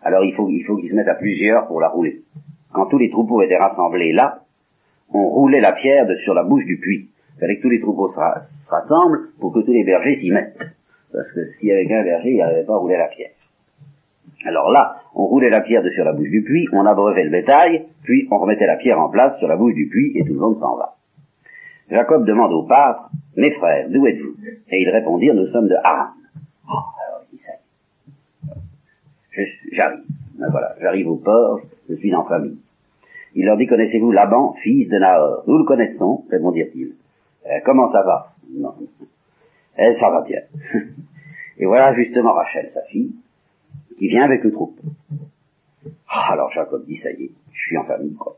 Alors 0.03 0.23
il 0.23 0.33
faut, 0.33 0.47
il 0.49 0.63
faut 0.63 0.77
qu'ils 0.77 0.89
se 0.89 0.95
mettent 0.95 1.07
à 1.07 1.15
plusieurs 1.15 1.67
pour 1.67 1.81
la 1.81 1.89
rouler. 1.89 2.21
Quand 2.73 2.85
tous 2.85 2.97
les 2.97 3.09
troupeaux 3.09 3.41
étaient 3.41 3.57
rassemblés 3.57 4.13
là, 4.13 4.41
on 5.13 5.27
roulait 5.27 5.61
la 5.61 5.73
pierre 5.73 6.05
de 6.07 6.15
sur 6.17 6.33
la 6.33 6.43
bouche 6.43 6.65
du 6.65 6.77
puits. 6.77 7.09
Il 7.35 7.39
fallait 7.39 7.57
que 7.57 7.61
tous 7.63 7.69
les 7.69 7.81
troupeaux 7.81 8.09
se, 8.09 8.19
rassemblent 8.69 9.29
pour 9.39 9.53
que 9.53 9.59
tous 9.59 9.73
les 9.73 9.83
bergers 9.83 10.15
s'y 10.15 10.31
mettent. 10.31 10.57
Parce 11.11 11.31
que 11.33 11.51
s'il 11.53 11.69
y 11.69 11.71
avait 11.71 11.85
qu'un 11.87 12.03
berger, 12.03 12.31
il 12.31 12.37
n'arrivait 12.37 12.63
pas 12.63 12.73
à 12.73 12.77
rouler 12.77 12.97
la 12.97 13.07
pierre. 13.07 13.31
Alors 14.45 14.71
là, 14.71 14.95
on 15.13 15.25
roulait 15.25 15.49
la 15.49 15.61
pierre 15.61 15.83
de 15.83 15.89
sur 15.89 16.05
la 16.05 16.13
bouche 16.13 16.29
du 16.29 16.41
puits, 16.43 16.67
on 16.71 16.85
abreuvait 16.85 17.25
le 17.25 17.29
bétail, 17.29 17.85
puis 18.03 18.27
on 18.31 18.37
remettait 18.37 18.65
la 18.65 18.77
pierre 18.77 18.99
en 18.99 19.09
place 19.09 19.37
sur 19.39 19.47
la 19.47 19.57
bouche 19.57 19.73
du 19.73 19.87
puits 19.87 20.13
et 20.15 20.23
tout 20.23 20.33
le 20.33 20.39
monde 20.39 20.59
s'en 20.59 20.77
va. 20.77 20.95
Jacob 21.89 22.25
demande 22.25 22.53
au 22.53 22.63
pâtre, 22.63 23.09
mes 23.35 23.51
frères, 23.51 23.89
d'où 23.89 24.07
êtes-vous? 24.07 24.35
Et 24.69 24.81
ils 24.81 24.89
répondirent, 24.89 25.35
nous 25.35 25.47
sommes 25.47 25.67
de 25.67 25.75
Haran. 25.83 26.11
Oh, 26.67 26.77
alors 27.07 27.23
il 27.33 27.37
dit. 27.37 27.43
J'arrive. 29.73 30.03
Ben 30.41 30.49
voilà, 30.49 30.73
j'arrive 30.81 31.07
au 31.07 31.17
port, 31.17 31.61
je 31.87 31.93
suis 31.93 32.15
en 32.15 32.23
famille. 32.23 32.57
Il 33.35 33.45
leur 33.45 33.57
dit, 33.57 33.67
connaissez-vous 33.67 34.11
Laban, 34.11 34.53
fils 34.63 34.89
de 34.89 34.97
Nahor? 34.97 35.43
Nous 35.45 35.59
le 35.59 35.65
connaissons, 35.65 36.25
répondirent-ils. 36.31 36.95
Euh, 37.45 37.59
comment 37.63 37.91
ça 37.91 38.01
va? 38.01 38.33
Non. 38.51 38.73
Eh, 39.77 39.93
ça 39.93 40.09
va 40.09 40.21
bien. 40.21 40.41
Et 41.59 41.65
voilà 41.67 41.93
justement 41.93 42.33
Rachel, 42.33 42.71
sa 42.73 42.81
fille, 42.85 43.11
qui 43.99 44.07
vient 44.07 44.23
avec 44.23 44.43
le 44.43 44.51
troupeau. 44.51 44.81
Ah, 46.09 46.33
alors 46.33 46.51
Jacob 46.51 46.85
dit, 46.87 46.97
ça 46.97 47.11
y 47.11 47.25
est, 47.25 47.31
je 47.53 47.59
suis 47.59 47.77
en 47.77 47.83
famille, 47.83 48.15
quoi. 48.15 48.37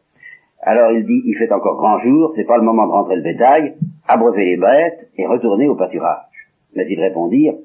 Alors 0.62 0.92
il 0.92 1.06
dit, 1.06 1.22
il 1.26 1.38
fait 1.38 1.54
encore 1.54 1.78
grand 1.78 2.00
jour, 2.00 2.34
c'est 2.36 2.44
pas 2.44 2.58
le 2.58 2.64
moment 2.64 2.86
de 2.86 2.92
rentrer 2.92 3.16
le 3.16 3.22
bétail, 3.22 3.76
abreuver 4.10 4.44
les 4.44 4.58
bêtes 4.58 5.10
et 5.18 5.26
retourner 5.26 5.70
au 5.70 5.76
pâturage. 5.76 6.50
Mais 6.76 6.86
ils 6.90 7.00
répondirent, 7.00 7.56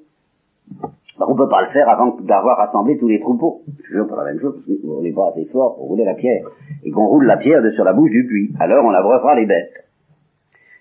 on 1.26 1.34
peut 1.34 1.48
pas 1.48 1.62
le 1.62 1.70
faire 1.72 1.88
avant 1.88 2.16
d'avoir 2.20 2.58
rassemblé 2.58 2.96
tous 2.98 3.08
les 3.08 3.20
troupeaux. 3.20 3.62
Toujours 3.86 4.06
pas 4.06 4.24
la 4.24 4.32
même 4.32 4.40
chose, 4.40 4.54
parce 4.54 4.80
qu'on 4.80 5.02
n'est 5.02 5.12
pas 5.12 5.30
assez 5.30 5.46
fort 5.46 5.76
pour 5.76 5.88
rouler 5.88 6.04
la 6.04 6.14
pierre. 6.14 6.44
Et 6.84 6.90
qu'on 6.90 7.06
roule 7.06 7.26
la 7.26 7.36
pierre 7.36 7.62
de 7.62 7.70
sur 7.72 7.84
la 7.84 7.92
bouche 7.92 8.10
du 8.10 8.26
puits. 8.26 8.54
Alors 8.60 8.84
on 8.84 8.90
abreuvera 8.90 9.34
les 9.34 9.46
bêtes. 9.46 9.88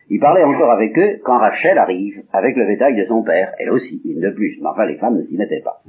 Il 0.10 0.20
parlait 0.20 0.44
encore 0.44 0.72
avec 0.72 0.98
eux 0.98 1.20
quand 1.24 1.38
Rachel 1.38 1.77
arrive, 1.77 2.24
avec 2.32 2.56
le 2.56 2.65
bétail 2.65 2.96
de 2.96 3.06
son 3.06 3.24
père, 3.24 3.51
elle 3.60 3.72
aussi, 3.72 4.01
une 4.06 4.22
de 4.22 4.29
plus, 4.29 4.58
mais 4.62 4.67
enfin 4.67 4.86
les 4.86 4.98
femmes 4.98 5.17
ne 5.17 5.24
s'y 5.24 5.38
mettaient 5.38 5.62
pas. 5.62 5.82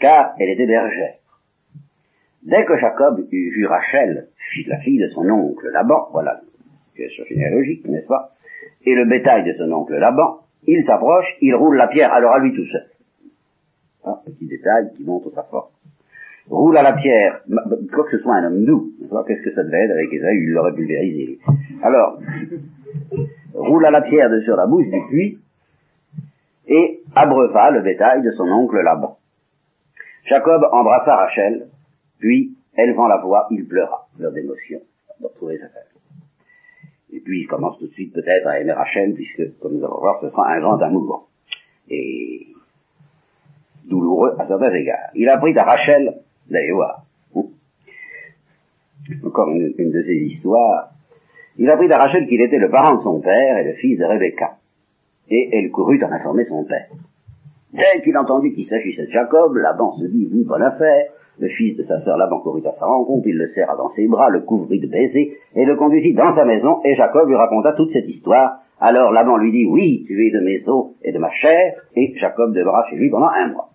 Car 0.00 0.34
elle 0.38 0.50
était 0.50 0.66
bergère. 0.66 1.14
Dès 2.42 2.64
que 2.66 2.76
Jacob 2.76 3.20
eut 3.32 3.50
vu 3.54 3.66
Rachel, 3.66 4.28
la 4.66 4.78
fille 4.80 4.98
de 4.98 5.08
son 5.08 5.26
oncle 5.30 5.66
Laban, 5.72 6.08
voilà, 6.12 6.40
question 6.94 7.24
généalogique, 7.24 7.86
n'est-ce 7.88 8.06
pas, 8.06 8.32
et 8.84 8.94
le 8.94 9.06
bétail 9.06 9.44
de 9.44 9.54
son 9.54 9.72
oncle 9.72 9.94
Laban, 9.94 10.40
il 10.66 10.82
s'approche, 10.82 11.36
il 11.40 11.54
roule 11.54 11.76
la 11.76 11.88
pierre, 11.88 12.12
alors 12.12 12.34
à 12.34 12.40
lui 12.40 12.52
tout 12.52 12.66
seul. 12.66 12.84
Ah, 14.04 14.20
petit 14.24 14.46
détail 14.46 14.92
qui 14.96 15.04
montre 15.04 15.30
sa 15.34 15.44
force. 15.44 15.72
Roule 16.50 16.76
à 16.76 16.82
la 16.82 16.92
pierre, 16.92 17.40
quoi 17.94 18.04
que 18.04 18.18
ce 18.18 18.22
soit 18.22 18.34
un 18.34 18.46
homme 18.46 18.64
doux, 18.66 18.92
qu'est-ce 19.26 19.42
que 19.42 19.54
ça 19.54 19.64
devait 19.64 19.84
être 19.84 19.92
avec 19.92 20.12
Esaü, 20.12 20.44
il 20.44 20.50
l'aurait 20.50 20.74
pulvérisé. 20.74 21.38
Alors, 21.82 22.18
roule 23.54 23.86
à 23.86 23.90
la 23.90 24.02
pierre 24.02 24.28
de 24.28 24.40
sur 24.42 24.54
la 24.56 24.66
bouche 24.66 24.86
du 24.90 25.00
puits, 25.08 25.38
et 26.66 27.00
abreuva 27.14 27.70
le 27.70 27.80
bétail 27.80 28.22
de 28.22 28.30
son 28.32 28.44
oncle 28.44 28.76
Laban. 28.82 29.16
Jacob 30.26 30.62
embrassa 30.70 31.16
Rachel, 31.16 31.68
puis, 32.18 32.56
élevant 32.76 33.08
la 33.08 33.18
voix, 33.18 33.46
il 33.50 33.66
pleura, 33.66 34.08
pleure 34.16 34.32
d'émotion, 34.32 34.80
de 35.20 35.26
retrouver 35.26 35.56
sa 35.58 35.68
famille. 35.68 35.88
Et 37.12 37.20
puis, 37.20 37.40
il 37.40 37.46
commence 37.46 37.78
tout 37.78 37.86
de 37.86 37.92
suite 37.92 38.12
peut-être 38.12 38.46
à 38.46 38.60
aimer 38.60 38.72
Rachel, 38.72 39.14
puisque, 39.14 39.58
comme 39.60 39.78
nous 39.78 39.84
allons 39.84 39.98
voir, 39.98 40.20
ce 40.20 40.28
sera 40.28 40.50
un 40.50 40.60
grand 40.60 40.78
amour. 40.82 41.30
Et 41.88 42.53
douloureux 43.88 44.34
à 44.38 44.46
certains 44.46 44.72
égards. 44.72 45.10
Il 45.14 45.28
a 45.28 45.38
pris 45.38 45.56
à 45.58 45.64
Rachel, 45.64 46.14
d'ailleurs, 46.50 47.04
encore 49.24 49.50
une, 49.50 49.72
de 49.72 50.02
ces 50.02 50.16
histoires, 50.16 50.90
il 51.56 51.70
apprit 51.70 51.90
à 51.92 51.98
Rachel 51.98 52.26
qu'il 52.26 52.40
était 52.40 52.58
le 52.58 52.70
parent 52.70 52.96
de 52.96 53.02
son 53.02 53.20
père 53.20 53.58
et 53.58 53.64
le 53.64 53.74
fils 53.74 53.98
de 53.98 54.04
Rebecca. 54.04 54.56
Et 55.30 55.50
elle 55.52 55.70
courut 55.70 56.02
en 56.02 56.10
informer 56.10 56.44
son 56.46 56.64
père. 56.64 56.88
Dès 57.72 58.02
qu'il 58.02 58.16
entendit 58.16 58.52
qu'il 58.54 58.66
s'agissait 58.66 59.06
de 59.06 59.10
Jacob, 59.10 59.54
Laban 59.56 59.92
se 59.92 60.06
dit, 60.06 60.28
oui, 60.32 60.44
bonne 60.44 60.62
affaire, 60.62 61.06
le 61.38 61.48
fils 61.48 61.76
de 61.76 61.82
sa 61.82 62.00
sœur 62.00 62.16
Laban 62.16 62.40
courut 62.40 62.66
à 62.66 62.72
sa 62.72 62.86
rencontre, 62.86 63.26
il 63.26 63.36
le 63.36 63.48
serra 63.48 63.76
dans 63.76 63.90
ses 63.90 64.06
bras, 64.06 64.28
le 64.30 64.40
couvrit 64.40 64.80
de 64.80 64.86
baisers, 64.86 65.32
et 65.54 65.64
le 65.64 65.76
conduisit 65.76 66.14
dans 66.14 66.30
sa 66.30 66.44
maison, 66.44 66.80
et 66.84 66.94
Jacob 66.94 67.28
lui 67.28 67.36
raconta 67.36 67.72
toute 67.72 67.92
cette 67.92 68.08
histoire. 68.08 68.60
Alors 68.80 69.12
Laban 69.12 69.36
lui 69.36 69.50
dit, 69.50 69.66
oui, 69.66 70.04
tu 70.06 70.26
es 70.26 70.30
de 70.30 70.40
mes 70.40 70.62
os 70.68 70.92
et 71.02 71.12
de 71.12 71.18
ma 71.18 71.30
chair, 71.30 71.74
et 71.96 72.14
Jacob 72.16 72.54
demeura 72.54 72.84
chez 72.90 72.96
lui 72.96 73.10
pendant 73.10 73.28
un 73.28 73.52
mois. 73.52 73.70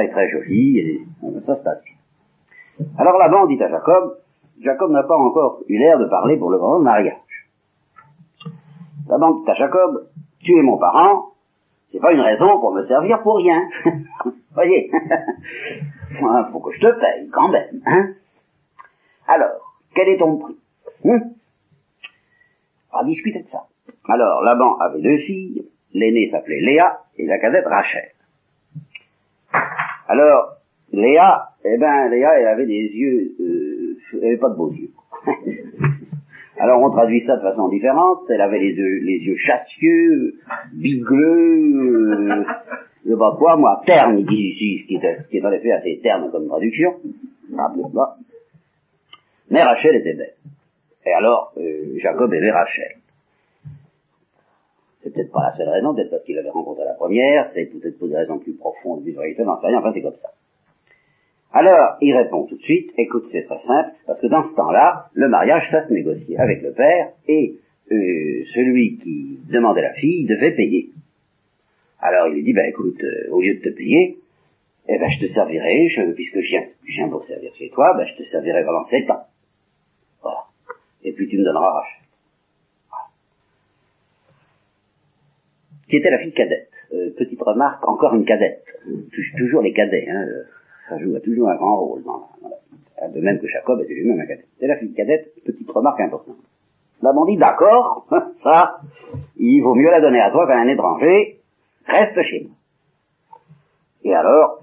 Est 0.00 0.10
très 0.10 0.30
joli, 0.30 0.78
et 0.78 1.06
ça 1.46 1.56
se 1.56 1.62
passe 1.62 1.82
bien. 1.82 2.86
Alors 2.98 3.18
Laban 3.18 3.46
dit 3.46 3.60
à 3.62 3.68
Jacob, 3.68 4.18
Jacob 4.62 4.90
n'a 4.92 5.02
pas 5.02 5.16
encore 5.16 5.60
eu 5.68 5.78
l'air 5.78 5.98
de 5.98 6.06
parler 6.06 6.36
pour 6.36 6.50
le 6.50 6.58
grand 6.58 6.78
mariage. 6.78 7.16
Laban 9.08 9.40
dit 9.40 9.50
à 9.50 9.54
Jacob, 9.54 10.06
tu 10.40 10.56
es 10.56 10.62
mon 10.62 10.78
parent, 10.78 11.32
c'est 11.90 12.00
pas 12.00 12.12
une 12.12 12.20
raison 12.20 12.60
pour 12.60 12.72
me 12.72 12.86
servir 12.86 13.22
pour 13.22 13.38
rien. 13.38 13.68
Voyez, 14.54 14.90
faut 16.52 16.60
que 16.60 16.72
je 16.74 16.80
te 16.80 17.00
paye 17.00 17.28
quand 17.30 17.48
même. 17.48 17.80
Hein 17.86 18.10
Alors, 19.26 19.74
quel 19.94 20.08
est 20.08 20.18
ton 20.18 20.36
prix 20.36 20.56
hein? 21.04 21.20
On 22.92 22.98
va 22.98 23.04
discuter 23.04 23.42
de 23.42 23.48
ça. 23.48 23.64
Alors, 24.08 24.42
Laban 24.42 24.76
avait 24.78 25.00
deux 25.00 25.18
filles, 25.18 25.66
l'aînée 25.92 26.30
s'appelait 26.30 26.60
Léa 26.60 27.02
et 27.16 27.26
la 27.26 27.38
cadette 27.38 27.66
Rachel. 27.66 28.10
Alors, 30.08 30.56
Léa, 30.92 31.50
eh 31.64 31.78
ben, 31.78 32.08
Léa, 32.08 32.40
elle 32.40 32.46
avait 32.48 32.66
des 32.66 32.90
yeux, 32.92 33.34
euh, 33.40 33.98
elle 34.14 34.24
avait 34.24 34.36
pas 34.38 34.48
de 34.48 34.56
beaux 34.56 34.72
yeux. 34.72 34.90
Alors 36.60 36.82
on 36.82 36.90
traduit 36.90 37.20
ça 37.20 37.36
de 37.36 37.42
façon 37.42 37.68
différente. 37.68 38.22
Elle 38.28 38.40
avait 38.40 38.58
les 38.58 38.72
yeux, 38.72 39.00
les 39.04 39.18
yeux 39.18 39.36
chastieux, 39.36 40.34
bigleux, 40.72 42.40
euh, 42.40 42.44
sais 43.08 43.16
pas 43.16 43.34
quoi, 43.38 43.56
moi, 43.56 43.80
terne, 43.86 44.18
il 44.18 44.26
dit 44.26 44.34
ici, 44.34 44.82
ce 44.82 44.86
qui 44.86 45.36
est, 45.36 45.44
en 45.44 45.52
effet 45.52 45.72
assez 45.72 46.00
terne 46.02 46.30
comme 46.30 46.46
traduction. 46.46 46.96
Rappelez-moi. 47.56 48.16
Mais 49.50 49.62
Rachel 49.62 49.96
était 49.96 50.14
belle. 50.14 50.34
Et 51.06 51.12
alors, 51.12 51.52
euh, 51.56 51.98
Jacob 52.02 52.32
aimait 52.32 52.50
Rachel. 52.50 52.97
C'est 55.08 55.14
peut-être 55.14 55.32
pas 55.32 55.50
la 55.50 55.56
seule 55.56 55.68
raison, 55.68 55.94
peut-être 55.94 56.10
parce 56.10 56.24
qu'il 56.24 56.38
avait 56.38 56.50
rencontré 56.50 56.84
la 56.84 56.92
première, 56.92 57.50
c'est 57.54 57.64
peut-être 57.66 57.98
pour 57.98 58.08
des 58.08 58.16
raisons 58.16 58.38
plus 58.38 58.52
profondes 58.52 59.02
du 59.04 59.12
vérité, 59.12 59.42
n'en 59.42 59.58
sais 59.60 59.68
rien, 59.68 59.78
enfin 59.78 59.92
c'est 59.94 60.02
comme 60.02 60.16
ça. 60.20 60.32
Alors, 61.52 61.96
il 62.02 62.14
répond 62.14 62.44
tout 62.44 62.56
de 62.56 62.62
suite, 62.62 62.90
écoute, 62.98 63.24
c'est 63.32 63.44
très 63.44 63.60
simple, 63.66 63.90
parce 64.06 64.20
que 64.20 64.26
dans 64.26 64.42
ce 64.42 64.54
temps-là, 64.54 65.06
le 65.14 65.28
mariage, 65.28 65.66
ça 65.70 65.88
se 65.88 65.92
négociait 65.92 66.36
avec 66.36 66.60
le 66.60 66.72
père, 66.72 67.12
et 67.26 67.54
euh, 67.90 68.44
celui 68.54 68.98
qui 68.98 69.38
demandait 69.50 69.80
la 69.80 69.94
fille 69.94 70.26
devait 70.26 70.54
payer. 70.54 70.90
Alors 72.00 72.28
il 72.28 72.34
lui 72.34 72.42
dit, 72.42 72.52
ben 72.52 72.68
écoute, 72.68 73.02
euh, 73.02 73.30
au 73.32 73.40
lieu 73.40 73.54
de 73.54 73.60
te 73.60 73.70
payer, 73.70 74.18
eh 74.88 74.98
ben 74.98 75.08
je 75.10 75.26
te 75.26 75.32
servirai, 75.32 75.88
je, 75.88 76.12
puisque 76.12 76.40
je 76.40 76.48
viens, 76.48 76.64
je 76.84 76.92
viens 76.92 77.08
pour 77.08 77.24
servir 77.24 77.52
chez 77.54 77.70
toi, 77.70 77.94
ben 77.96 78.06
je 78.06 78.22
te 78.22 78.28
servirai 78.28 78.64
pendant 78.64 78.84
sept 78.84 79.10
ans. 79.10 79.24
Voilà. 80.22 80.44
Et 81.02 81.12
puis 81.12 81.28
tu 81.28 81.38
me 81.38 81.44
donneras 81.44 81.70
Rachel. 81.70 82.07
Qui 85.88 85.96
était 85.96 86.10
la 86.10 86.18
fille 86.18 86.32
cadette. 86.32 86.70
Euh, 86.92 87.10
petite 87.16 87.40
remarque, 87.40 87.86
encore 87.86 88.14
une 88.14 88.24
cadette. 88.24 88.64
Toujours 89.36 89.62
les 89.62 89.72
cadets, 89.72 90.06
hein 90.08 90.24
ça 90.88 90.98
joue 90.98 91.18
toujours 91.20 91.50
un 91.50 91.56
grand 91.56 91.76
rôle 91.76 92.02
dans 92.02 92.28
la, 93.00 93.08
De 93.08 93.20
même 93.20 93.38
que 93.38 93.46
Jacob 93.46 93.80
était 93.82 93.94
lui-même 93.94 94.20
un 94.20 94.26
cadet. 94.26 94.46
C'est 94.58 94.66
la 94.66 94.76
fille 94.76 94.92
cadette, 94.92 95.32
petite 95.44 95.70
remarque 95.70 96.00
importante. 96.00 96.36
On 97.02 97.24
dit, 97.26 97.36
d'accord, 97.36 98.06
ça, 98.42 98.80
il 99.36 99.60
vaut 99.60 99.74
mieux 99.74 99.90
la 99.90 100.00
donner 100.00 100.20
à 100.20 100.30
toi 100.30 100.46
qu'à 100.46 100.58
un 100.58 100.68
étranger, 100.68 101.38
reste 101.86 102.22
chez 102.22 102.44
nous. 102.44 102.50
Et 104.04 104.14
alors, 104.14 104.62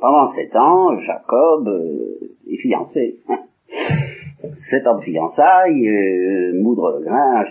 pendant 0.00 0.32
sept 0.32 0.54
ans, 0.54 0.98
Jacob 1.00 1.68
euh, 1.68 2.30
est 2.50 2.56
fiancé. 2.58 3.16
sept 4.70 4.86
ans 4.86 4.96
de 4.98 5.02
fiançailles, 5.02 5.88
euh, 5.88 6.60
moudre 6.60 6.98
le 6.98 7.04
grain, 7.04 7.44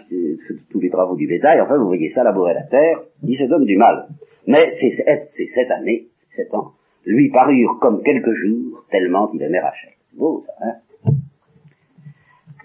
tous 0.69 0.79
les 0.79 0.89
travaux 0.89 1.15
du 1.15 1.27
bétail, 1.27 1.61
enfin 1.61 1.77
vous 1.77 1.87
voyez 1.87 2.11
ça, 2.13 2.23
labourer 2.23 2.53
la 2.53 2.63
terre, 2.63 3.01
il 3.23 3.37
se 3.37 3.45
donne 3.45 3.65
du 3.65 3.77
mal. 3.77 4.07
Mais 4.47 4.71
ces, 4.79 5.03
ces 5.31 5.47
sept 5.47 5.71
années, 5.71 6.07
sept 6.35 6.53
ans, 6.53 6.71
lui 7.05 7.29
parurent 7.29 7.79
comme 7.79 8.01
quelques 8.03 8.33
jours, 8.33 8.85
tellement 8.91 9.29
il 9.33 9.41
aimait 9.41 9.59
Rachel. 9.59 9.91
Beau 10.13 10.43
ça, 10.45 10.53
hein? 10.61 10.73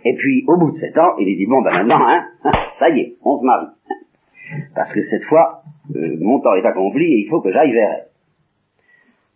Et 0.04 0.14
puis, 0.14 0.44
au 0.46 0.56
bout 0.56 0.70
de 0.70 0.78
sept 0.78 0.96
ans, 0.98 1.16
il 1.18 1.36
dit, 1.36 1.46
bon 1.46 1.62
ben 1.62 1.72
maintenant, 1.72 2.06
hein, 2.06 2.26
hein, 2.44 2.52
ça 2.78 2.90
y 2.90 3.00
est, 3.00 3.16
on 3.24 3.40
se 3.40 3.44
marie. 3.44 3.66
Parce 4.74 4.92
que 4.92 5.02
cette 5.10 5.24
fois, 5.24 5.62
euh, 5.96 6.16
mon 6.20 6.38
temps 6.40 6.54
est 6.54 6.64
accompli 6.64 7.04
et 7.04 7.18
il 7.24 7.28
faut 7.28 7.40
que 7.40 7.50
j'aille 7.52 7.72
vers. 7.72 8.04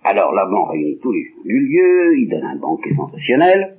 Alors 0.04 0.32
Laban 0.32 0.64
réunit 0.64 0.99
tous 1.02 1.12
les 1.12 1.25
du 1.44 1.61
lieu, 1.61 2.18
il 2.18 2.28
donne 2.28 2.44
un 2.44 2.56
banquet 2.56 2.94
sensationnel, 2.94 3.76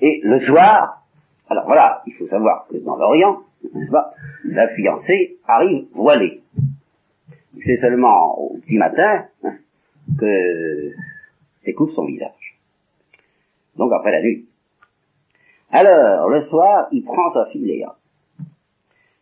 et 0.00 0.20
le 0.22 0.40
soir, 0.40 1.04
alors 1.48 1.66
voilà, 1.66 2.02
il 2.06 2.14
faut 2.14 2.26
savoir 2.28 2.66
que 2.68 2.76
dans 2.78 2.96
l'Orient, 2.96 3.42
pas, 3.90 4.14
la 4.44 4.68
fiancée 4.68 5.38
arrive 5.46 5.86
voilée. 5.92 6.42
C'est 7.64 7.78
seulement 7.80 8.38
au 8.38 8.56
petit 8.58 8.78
matin 8.78 9.26
hein, 9.44 9.56
que 10.18 10.92
découvre 11.64 11.92
son 11.94 12.06
visage. 12.06 12.58
Donc 13.76 13.92
après 13.92 14.12
la 14.12 14.22
nuit. 14.22 14.46
Alors, 15.70 16.28
le 16.28 16.46
soir, 16.48 16.88
il 16.90 17.04
prend 17.04 17.32
sa 17.32 17.46
fille 17.50 17.66
Léa. 17.66 17.96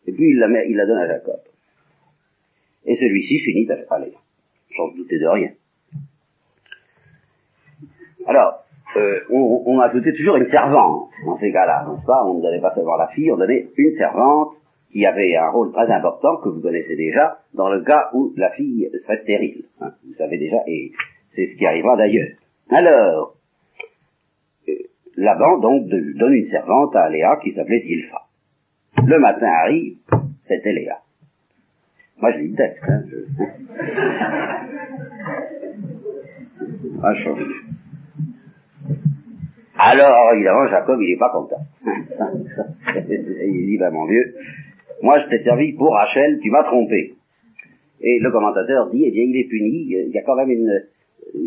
Et 0.07 0.13
puis 0.13 0.31
il 0.31 0.39
la, 0.39 0.49
met, 0.49 0.67
il 0.69 0.77
la 0.77 0.87
donne 0.87 0.99
à 0.99 1.07
Jacob. 1.09 1.41
Et 2.87 2.97
celui-ci 2.97 3.41
s'unit 3.41 3.69
à 3.71 3.99
Léa. 3.99 4.19
Sans 4.77 4.91
se 4.93 4.97
douter 4.97 5.19
de 5.19 5.27
rien. 5.27 5.51
Alors, 8.27 8.65
euh, 8.97 9.21
on, 9.31 9.63
on, 9.67 9.81
ajoutait 9.81 10.13
toujours 10.13 10.37
une 10.37 10.47
servante 10.47 11.11
dans 11.25 11.39
ces 11.39 11.53
cas-là, 11.53 11.87
n'est-ce 11.89 12.07
pas? 12.07 12.25
On 12.25 12.35
ne 12.35 12.43
donnait 12.43 12.61
pas 12.61 12.75
seulement 12.75 12.97
la 12.97 13.09
fille, 13.09 13.31
on 13.31 13.37
donnait 13.37 13.69
une 13.77 13.95
servante 13.97 14.55
qui 14.91 15.05
avait 15.05 15.37
un 15.37 15.51
rôle 15.51 15.73
très 15.73 15.91
important 15.93 16.39
que 16.39 16.49
vous 16.49 16.61
connaissez 16.61 16.97
déjà 16.97 17.39
dans 17.55 17.69
le 17.69 17.83
cas 17.83 18.09
où 18.15 18.33
la 18.37 18.51
fille 18.51 18.89
serait 19.03 19.21
stérile. 19.23 19.65
Hein, 19.81 19.93
vous 20.07 20.15
savez 20.15 20.39
déjà, 20.39 20.57
et 20.67 20.93
c'est 21.35 21.49
ce 21.53 21.59
qui 21.59 21.67
arrivera 21.67 21.97
d'ailleurs. 21.97 22.31
Alors, 22.71 23.35
euh, 24.69 25.59
donc 25.61 25.89
donne 25.89 26.33
une 26.33 26.51
servante 26.51 26.97
à 26.97 27.11
Léa 27.11 27.37
qui 27.43 27.53
s'appelait 27.53 27.81
Zilpha. 27.81 28.23
Le 29.07 29.19
matin 29.19 29.49
arrive, 29.65 29.99
c'était 30.45 30.73
Léa. 30.73 30.99
Moi 32.21 32.33
je 32.33 32.39
lis 32.39 32.49
le 32.49 32.57
texte. 32.57 32.83
Hein, 32.89 33.03
je... 33.07 33.17
ah, 37.03 37.15
je... 37.15 37.68
Alors, 39.79 40.33
évidemment, 40.35 40.67
Jacob, 40.69 41.01
il 41.01 41.11
n'est 41.11 41.19
pas 41.19 41.31
content. 41.31 41.61
il 41.87 43.67
dit, 43.67 43.79
ben 43.79 43.91
mon 43.91 44.07
Dieu, 44.07 44.35
moi 45.03 45.21
je 45.21 45.29
t'ai 45.29 45.45
servi 45.45 45.73
pour 45.73 45.93
Rachel, 45.93 46.41
tu 46.43 46.51
m'as 46.51 46.65
trompé. 46.65 47.15
Et 48.01 48.19
le 48.19 48.31
commentateur 48.33 48.91
dit, 48.91 49.05
eh 49.07 49.11
bien, 49.13 49.23
il 49.23 49.37
est 49.37 49.49
puni, 49.49 49.87
il 49.89 50.11
y 50.13 50.19
a 50.19 50.23
quand 50.23 50.35
même 50.35 50.51
une, 50.51 50.83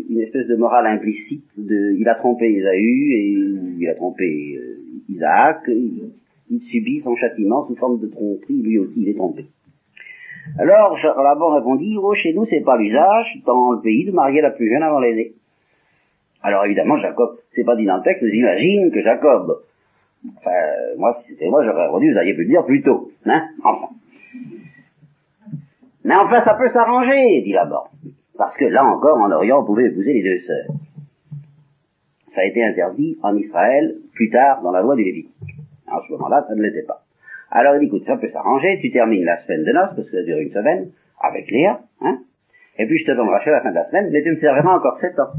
une 0.10 0.22
espèce 0.22 0.48
de 0.48 0.56
morale 0.56 0.88
implicite, 0.88 1.46
de, 1.58 1.94
il 1.98 2.08
a 2.08 2.16
trompé 2.16 2.46
Esaü, 2.46 3.14
et 3.14 3.38
il 3.80 3.90
a 3.90 3.96
trompé 3.96 4.58
euh, 4.58 4.78
Isaac, 5.10 5.64
il, 5.68 6.12
il, 6.50 6.62
subit 6.62 7.02
son 7.02 7.16
châtiment 7.18 7.68
sous 7.68 7.76
forme 7.76 8.00
de 8.00 8.08
tromperie, 8.08 8.62
lui 8.62 8.80
aussi 8.80 8.94
il 9.02 9.10
est 9.10 9.16
trompé. 9.16 9.46
Alors, 10.58 10.98
Laban 11.22 11.56
répondit, 11.56 11.98
oh, 12.02 12.14
chez 12.16 12.34
nous 12.34 12.46
c'est 12.46 12.62
pas 12.62 12.78
l'usage, 12.78 13.28
dans 13.46 13.74
le 13.74 13.82
pays, 13.82 14.06
de 14.06 14.12
marier 14.12 14.42
la 14.42 14.52
plus 14.52 14.70
jeune 14.70 14.84
avant 14.84 15.00
l'aînée. 15.00 15.34
Alors 16.43 16.65
évidemment, 16.65 16.98
Jacob, 16.98 17.38
c'est 17.55 17.63
pas 17.63 17.75
dit 17.75 17.86
dans 17.86 17.98
le 17.98 18.03
texte, 18.03 18.24
mais 18.24 18.31
j'imagine 18.31 18.91
que 18.91 19.01
Jacob, 19.01 19.62
enfin, 20.38 20.51
moi, 20.98 21.17
si 21.21 21.33
c'était 21.33 21.50
moi, 21.50 21.63
j'aurais 21.63 21.88
redit, 21.88 22.12
vous 22.12 22.17
auriez 22.17 22.33
pu 22.33 22.43
le 22.43 22.48
dire 22.48 22.65
plus 22.65 22.81
tôt, 22.81 23.12
hein, 23.25 23.43
enfin. 23.63 23.89
Mais 26.04 26.15
enfin, 26.15 26.43
ça 26.43 26.56
peut 26.56 26.69
s'arranger, 26.69 27.41
dit 27.43 27.54
là-bas. 27.54 27.84
Parce 28.38 28.58
que 28.58 28.65
là 28.65 28.84
encore, 28.84 29.17
en 29.17 29.32
Orient, 29.32 29.62
on 29.62 29.65
pouvait 29.65 29.86
épouser 29.86 30.13
les 30.13 30.23
deux 30.23 30.39
sœurs. 30.39 30.75
Ça 32.34 32.41
a 32.41 32.45
été 32.45 32.63
interdit 32.63 33.19
en 33.21 33.36
Israël, 33.36 33.97
plus 34.13 34.30
tard, 34.32 34.62
dans 34.63 34.71
la 34.71 34.82
loi 34.82 34.95
du 34.95 35.04
Lévitique. 35.04 35.56
En 35.91 36.01
ce 36.01 36.12
moment-là, 36.13 36.45
ça 36.47 36.56
ne 36.56 36.62
l'était 36.62 36.84
pas. 36.88 37.04
Alors, 37.51 37.75
il 37.75 37.82
dit, 37.82 37.86
écoute, 37.88 38.06
ça 38.06 38.17
peut 38.17 38.30
s'arranger, 38.30 38.80
tu 38.82 38.91
termines 38.91 39.25
la 39.25 39.38
semaine 39.43 39.63
de 39.63 39.71
noces, 39.71 39.93
parce 39.95 40.10
que 40.10 40.17
ça 40.17 40.23
dure 40.23 40.38
une 40.38 40.51
semaine, 40.51 40.89
avec 41.19 41.51
Léa, 41.51 41.82
hein, 42.01 42.19
et 42.77 42.88
puis 42.88 42.97
je 42.97 43.06
te 43.06 43.12
donne 43.12 43.30
Rachel 43.30 43.54
à 43.54 43.58
la 43.58 43.63
fin 43.63 43.69
de 43.69 43.75
la 43.75 43.86
semaine, 43.89 44.10
mais 44.12 44.23
tu 44.23 44.32
me 44.32 44.38
serviras 44.38 44.75
encore 44.75 44.97
sept 44.99 45.19
ans. 45.19 45.34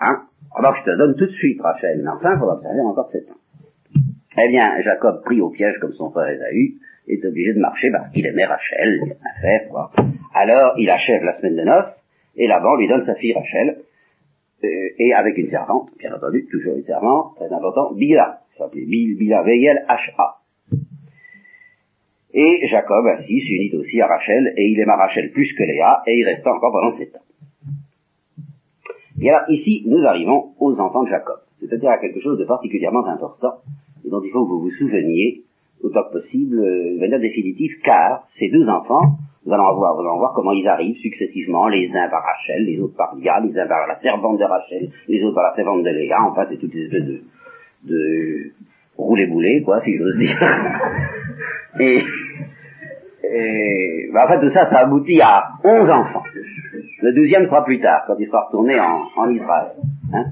Hein? 0.00 0.22
Alors 0.56 0.74
je 0.76 0.84
te 0.84 0.96
donne 0.96 1.14
tout 1.16 1.26
de 1.26 1.32
suite, 1.32 1.60
Rachel, 1.60 2.00
mais 2.02 2.10
enfin, 2.10 2.34
il 2.34 2.38
faudra 2.38 2.54
observer 2.56 2.80
encore 2.80 3.10
sept 3.12 3.30
ans. 3.30 3.40
Eh 4.38 4.48
bien, 4.48 4.80
Jacob, 4.82 5.22
pris 5.24 5.40
au 5.40 5.50
piège 5.50 5.78
comme 5.80 5.92
son 5.92 6.10
frère 6.10 6.28
Esaü, 6.28 6.74
est 7.08 7.24
obligé 7.24 7.52
de 7.52 7.60
marcher 7.60 7.90
parce 7.90 8.10
qu'il 8.12 8.26
aimait 8.26 8.44
Rachel, 8.44 9.00
il 9.04 9.12
a 9.12 9.40
faire, 9.40 9.68
quoi. 9.68 9.90
Alors, 10.34 10.74
il 10.78 10.88
achève 10.88 11.22
la 11.22 11.36
semaine 11.38 11.56
de 11.56 11.62
noces, 11.62 11.92
et 12.36 12.46
là-bas, 12.46 12.76
lui 12.78 12.88
donne 12.88 13.04
sa 13.06 13.14
fille 13.16 13.34
Rachel, 13.34 13.78
euh, 14.62 14.68
et 14.98 15.12
avec 15.14 15.36
une 15.36 15.50
servante, 15.50 15.90
bien 15.98 16.14
entendu, 16.14 16.46
toujours 16.50 16.76
une 16.76 16.84
servante, 16.84 17.36
très 17.36 17.52
important, 17.52 17.92
Bila, 17.94 18.40
s'appelait 18.56 18.86
Bila, 18.86 19.42
V-I-L-H-A. 19.42 20.36
Et 22.32 22.68
Jacob, 22.68 23.06
ainsi, 23.06 23.40
s'unit 23.40 23.74
aussi 23.74 24.00
à 24.00 24.06
Rachel, 24.06 24.54
et 24.56 24.68
il 24.68 24.80
aima 24.80 24.96
Rachel 24.96 25.32
plus 25.32 25.52
que 25.54 25.64
Léa, 25.64 26.02
et 26.06 26.18
il 26.18 26.24
resta 26.24 26.52
encore 26.52 26.72
pendant 26.72 26.96
sept 26.96 27.16
ans. 27.16 27.22
Et 29.20 29.30
alors 29.30 29.48
ici, 29.50 29.82
nous 29.86 30.04
arrivons 30.06 30.52
aux 30.58 30.78
enfants 30.78 31.04
de 31.04 31.10
Jacob, 31.10 31.38
c'est-à-dire 31.60 31.90
à 31.90 31.98
quelque 31.98 32.20
chose 32.20 32.38
de 32.38 32.44
particulièrement 32.44 33.04
important, 33.06 33.54
et 34.04 34.08
dont 34.08 34.22
il 34.24 34.30
faut 34.30 34.44
que 34.44 34.50
vous 34.50 34.60
vous 34.60 34.70
souveniez 34.70 35.42
autant 35.82 36.04
que 36.04 36.20
possible 36.20 36.58
euh, 36.58 36.94
de 36.94 37.00
manière 37.00 37.20
définitive, 37.20 37.70
car 37.84 38.26
ces 38.38 38.48
deux 38.48 38.66
enfants, 38.68 39.16
nous 39.46 39.52
allons 39.52 39.74
voir, 39.76 39.94
nous 39.94 40.00
allons 40.00 40.18
voir 40.18 40.32
comment 40.34 40.52
ils 40.52 40.68
arrivent 40.68 40.96
successivement, 40.96 41.68
les 41.68 41.88
uns 41.90 42.08
par 42.08 42.22
Rachel, 42.22 42.64
les 42.64 42.78
autres 42.80 42.96
par 42.96 43.14
Lia, 43.16 43.40
les 43.40 43.58
uns 43.58 43.66
par 43.66 43.86
la 43.86 43.98
servante 44.00 44.38
de 44.38 44.44
Rachel, 44.44 44.90
les 45.08 45.22
autres 45.22 45.34
par 45.34 45.50
la 45.50 45.54
servante 45.54 45.82
de 45.82 45.90
Léa, 45.90 46.18
enfin 46.22 46.46
c'est 46.50 46.58
toutes 46.58 46.74
les 46.74 46.84
espèces 46.84 47.06
de, 47.06 47.22
de 47.84 48.52
rouler-bouler, 48.96 49.62
quoi, 49.62 49.82
si 49.82 49.96
j'ose 49.96 50.16
dire. 50.18 50.38
et, 51.80 52.02
et 53.22 54.08
ben, 54.12 54.24
en 54.24 54.28
fait 54.28 54.40
tout 54.40 54.50
ça, 54.50 54.66
ça 54.66 54.80
aboutit 54.80 55.20
à 55.20 55.50
onze 55.64 55.90
enfants. 55.90 56.24
Le 57.02 57.12
douzième 57.12 57.46
sera 57.46 57.64
plus 57.64 57.80
tard, 57.80 58.04
quand 58.06 58.16
il 58.18 58.26
sera 58.26 58.46
retourné 58.46 58.78
en, 58.78 59.30
Israël. 59.30 59.72
Hein 60.12 60.26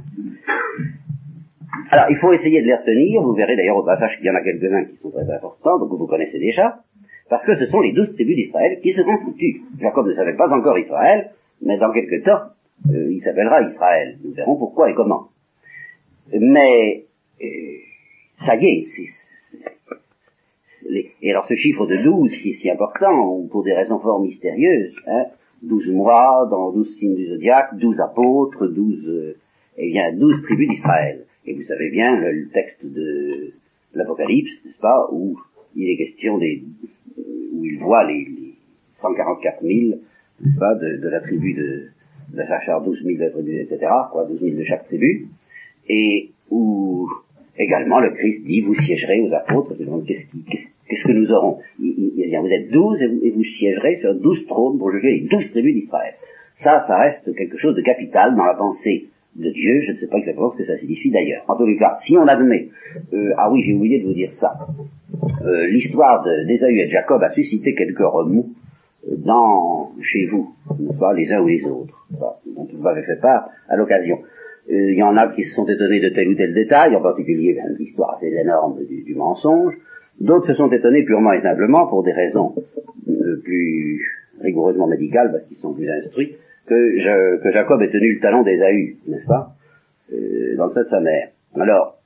Alors, 1.91 2.07
il 2.11 2.17
faut 2.17 2.33
essayer 2.33 2.61
de 2.61 2.67
les 2.67 2.75
retenir. 2.75 3.23
Vous 3.23 3.35
verrez 3.35 3.57
d'ailleurs 3.57 3.77
au 3.77 3.85
passage 3.85 4.17
qu'il 4.17 4.27
y 4.27 4.31
en 4.31 4.35
a 4.35 4.43
quelques-uns 4.43 4.85
qui 4.85 4.97
sont 4.97 5.11
très 5.11 5.31
importants, 5.31 5.79
donc 5.79 5.91
vous 5.91 6.07
connaissez 6.07 6.39
déjà, 6.39 6.81
parce 7.31 7.45
que 7.47 7.57
ce 7.57 7.67
sont 7.67 7.81
les 7.81 7.93
douze 7.93 8.13
tribus 8.15 8.37
d'Israël 8.37 8.81
qui 8.83 8.93
se 8.93 9.03
constituent. 9.03 9.63
Jacob 9.81 10.07
ne 10.07 10.15
savait 10.15 10.37
pas 10.37 10.49
encore 10.49 10.79
Israël, 10.79 11.31
mais 11.63 11.79
dans 11.79 11.93
quelque 11.93 12.23
temps, 12.23 12.51
euh, 12.91 13.13
il 13.13 13.23
s'appellera 13.23 13.63
Israël. 13.63 14.19
Nous 14.25 14.33
verrons 14.33 14.57
pourquoi 14.57 14.91
et 14.91 14.95
comment. 14.95 15.29
Mais, 16.33 17.05
euh, 17.43 17.47
ça 18.45 18.57
y 18.57 18.67
est, 18.67 18.87
et 20.87 21.31
alors 21.31 21.47
ce 21.49 21.55
chiffre 21.55 21.87
de 21.87 21.97
douze 21.97 22.31
qui 22.43 22.51
est 22.51 22.59
si 22.61 22.71
important, 22.71 23.47
pour 23.51 23.65
des 23.65 23.73
raisons 23.73 23.99
fort 23.99 24.21
mystérieuses, 24.21 24.95
hein, 25.07 25.27
douze 25.63 25.89
mois 25.89 26.47
dans 26.51 26.73
douze 26.73 26.97
signes 26.99 27.17
du 27.17 27.27
zodiaque, 27.27 27.77
douze 27.79 27.99
apôtres, 28.01 28.67
douze, 28.69 29.07
euh, 29.07 29.37
eh 29.77 29.91
bien, 29.91 30.13
douze 30.15 30.43
tribus 30.43 30.69
d'Israël. 30.69 31.25
Et 31.47 31.55
vous 31.55 31.63
savez 31.63 31.91
bien 31.91 32.17
le, 32.21 32.49
texte 32.49 32.85
de, 32.85 33.53
l'Apocalypse, 33.95 34.51
n'est-ce 34.65 34.79
pas, 34.79 35.09
où 35.13 35.39
il 35.75 35.91
est 35.91 35.97
question 35.97 36.39
des, 36.39 36.63
où 37.55 37.65
il 37.65 37.79
voit 37.79 38.05
les, 38.05 38.25
les 38.25 38.55
144 39.01 39.63
000, 39.63 39.73
n'est-ce 40.41 40.59
pas, 40.59 40.75
de, 40.75 40.99
de, 40.99 41.09
la 41.09 41.21
tribu 41.21 41.55
de, 41.55 41.89
de 42.35 42.43
Sachar, 42.47 42.83
12 42.83 43.03
000 43.03 43.23
etc., 43.23 43.79
quoi, 44.13 44.25
12 44.25 44.41
000 44.41 44.57
de 44.57 44.65
chaque 44.65 44.87
tribu, 44.87 45.27
et 45.89 46.31
où 46.51 47.09
également 47.57 48.01
le 48.01 48.11
Christ 48.11 48.45
dit, 48.45 48.61
vous 48.61 48.75
siégerez 48.75 49.21
aux 49.21 49.33
apôtres, 49.33 49.75
qu'est-ce 50.07 50.31
qui, 50.31 50.68
que 50.89 51.13
nous 51.13 51.31
aurons? 51.31 51.59
Il, 51.81 52.37
Vous 52.41 52.49
êtes 52.49 52.71
douze 52.71 53.01
et 53.01 53.31
vous, 53.31 53.45
siégerez 53.45 53.99
sur 54.01 54.15
douze 54.15 54.47
trônes 54.47 54.79
pour 54.79 54.91
juger 54.93 55.11
les 55.13 55.29
douze 55.29 55.51
tribus 55.51 55.75
d'Israël. 55.75 56.15
Ça, 56.61 56.85
ça 56.89 56.99
reste 56.99 57.35
quelque 57.37 57.59
chose 57.59 57.77
de 57.77 57.83
capital 57.83 58.35
dans 58.35 58.45
la 58.45 58.55
pensée 58.55 59.09
de 59.37 59.51
Dieu. 59.51 59.83
Je 59.87 59.93
ne 59.93 59.97
sais 59.99 60.07
pas 60.09 60.19
exactement 60.19 60.53
ce 60.53 60.59
que 60.59 60.65
ça 60.65 60.77
signifie 60.79 61.11
d'ailleurs. 61.11 61.45
En 61.49 61.57
tous 61.57 61.67
les 61.67 61.77
cas, 61.77 61.99
si 62.05 62.17
on 62.17 62.27
admet, 62.27 62.69
euh, 63.13 63.33
ah 63.37 63.51
oui, 63.51 63.63
j'ai 63.65 63.75
oublié 63.75 64.01
de 64.01 64.07
vous 64.07 64.15
dire 64.15 64.33
ça, 64.41 64.53
euh, 65.45 65.67
l'histoire 65.69 66.25
d'Ésaü 66.47 66.79
et 66.79 66.87
de 66.87 66.91
Jacob 66.91 67.23
a 67.23 67.33
suscité 67.33 67.75
quelques 67.75 67.99
remous 67.99 68.51
euh, 69.09 69.17
dans 69.19 69.93
chez 70.03 70.27
vous, 70.27 70.55
pas, 70.99 71.13
les 71.13 71.31
uns 71.33 71.41
ou 71.41 71.49
les 71.49 71.65
autres, 71.65 72.07
vous 72.47 72.83
m'avez 72.83 73.03
fait 73.03 73.21
part 73.21 73.49
à 73.69 73.77
l'occasion. 73.77 74.19
Il 74.71 74.97
y 74.97 75.03
en 75.03 75.17
a 75.17 75.29
qui 75.29 75.45
se 75.45 75.55
sont 75.55 75.67
étonnés 75.67 76.01
de 76.01 76.11
tel 76.11 76.29
ou 76.29 76.35
tel 76.35 76.53
détail, 76.53 76.95
en 76.95 77.01
particulier 77.01 77.55
ben, 77.55 77.75
l'histoire 77.79 78.17
assez 78.17 78.27
énorme 78.27 78.79
du 78.85 79.15
mensonge. 79.15 79.75
D'autres 80.21 80.49
se 80.49 80.55
sont 80.55 80.71
étonnés 80.71 81.05
purement 81.05 81.33
et 81.33 81.43
simplement, 81.43 81.87
pour 81.87 82.03
des 82.03 82.13
raisons 82.13 82.55
euh, 83.09 83.41
plus 83.43 84.01
rigoureusement 84.41 84.87
médicales, 84.87 85.31
parce 85.33 85.45
qu'ils 85.47 85.59
sont 85.59 85.75
plus 85.75 85.89
instruits, 85.89 86.37
que, 86.67 87.51
Jacob 87.53 87.83
ait 87.83 87.91
tenu 87.91 88.15
le 88.15 88.21
talon 88.21 88.43
d'Ésaü, 88.43 88.97
n'est-ce 89.07 89.27
pas, 89.27 89.53
euh, 90.13 90.57
dans 90.57 90.67
le 90.67 90.75
sein 90.75 90.83
de 90.83 90.89
sa 90.89 91.01
mère. 91.01 91.29
Alors, 91.55 91.99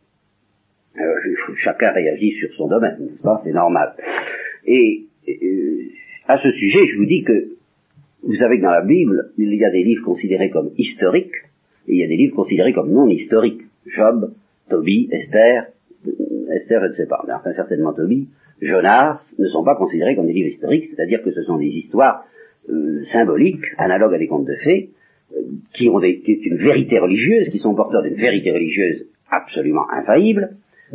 euh, 0.98 1.54
chacun 1.56 1.90
réagit 1.92 2.32
sur 2.32 2.52
son 2.54 2.68
domaine, 2.68 2.96
n'est-ce 3.00 3.22
pas? 3.22 3.40
C'est 3.44 3.52
normal. 3.52 3.94
Et 4.66 5.06
euh, 5.28 5.88
à 6.28 6.38
ce 6.38 6.50
sujet, 6.52 6.80
je 6.92 6.98
vous 6.98 7.06
dis 7.06 7.22
que 7.22 7.52
vous 8.22 8.36
savez 8.36 8.58
que 8.58 8.62
dans 8.62 8.70
la 8.70 8.84
Bible, 8.84 9.32
il 9.38 9.54
y 9.54 9.64
a 9.64 9.70
des 9.70 9.82
livres 9.82 10.04
considérés 10.04 10.50
comme 10.50 10.70
historiques, 10.76 11.34
et 11.88 11.94
il 11.94 11.98
y 11.98 12.04
a 12.04 12.08
des 12.08 12.16
livres 12.16 12.36
considérés 12.36 12.72
comme 12.72 12.92
non 12.92 13.08
historiques. 13.08 13.62
Job, 13.86 14.32
Tobie, 14.68 15.08
Esther, 15.10 15.66
Esther, 16.52 16.82
ne 16.82 16.94
sais 16.94 17.06
pas, 17.06 17.22
mais 17.26 17.32
enfin 17.32 17.52
certainement 17.54 17.92
Tobie, 17.92 18.28
Jonas, 18.60 19.18
ne 19.38 19.48
sont 19.48 19.64
pas 19.64 19.74
considérés 19.74 20.14
comme 20.14 20.26
des 20.26 20.32
livres 20.32 20.50
historiques, 20.50 20.90
c'est-à-dire 20.94 21.22
que 21.22 21.32
ce 21.32 21.42
sont 21.42 21.58
des 21.58 21.66
histoires 21.66 22.24
euh, 22.70 23.02
symboliques, 23.12 23.64
analogues 23.76 24.14
à 24.14 24.18
des 24.18 24.28
contes 24.28 24.46
de 24.46 24.54
fées, 24.62 24.90
euh, 25.34 25.40
qui 25.74 25.88
ont 25.88 25.98
des, 25.98 26.22
une 26.26 26.58
vérité 26.58 26.98
religieuse, 26.98 27.48
qui 27.48 27.58
sont 27.58 27.74
porteurs 27.74 28.02
d'une 28.02 28.14
vérité 28.14 28.52
religieuse 28.52 29.06
absolument 29.30 29.90
infaillible, 29.90 30.50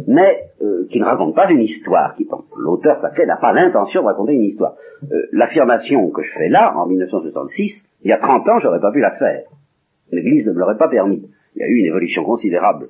mais 0.08 0.44
euh, 0.62 0.88
qui 0.90 1.00
ne 1.00 1.06
racontent 1.06 1.34
pas 1.34 1.52
une 1.52 1.62
histoire. 1.62 2.16
Qui, 2.16 2.28
l'auteur 2.58 3.02
sacré 3.02 3.26
n'a 3.26 3.36
pas 3.36 3.52
l'intention 3.52 4.02
de 4.02 4.08
raconter 4.08 4.34
une 4.34 4.44
histoire. 4.44 4.76
L'affirmation 5.32 6.10
que 6.10 6.24
je 6.24 6.32
fais 6.38 6.50
là, 6.50 6.74
en 6.78 6.88
1966, 6.88 7.84
il 8.04 8.10
y 8.10 8.14
a 8.14 8.18
30 8.18 8.48
ans, 8.48 8.60
j'aurais 8.60 8.80
pas 8.80 8.92
pu 8.92 9.00
la 9.00 9.12
faire. 9.12 9.44
L'Église 10.12 10.46
ne 10.46 10.54
me 10.54 10.60
l'aurait 10.60 10.78
pas 10.78 10.88
permis. 10.88 11.30
Il 11.56 11.60
y 11.60 11.64
a 11.64 11.68
eu 11.68 11.76
une 11.80 11.86
évolution 11.86 12.24
considérable 12.24 12.90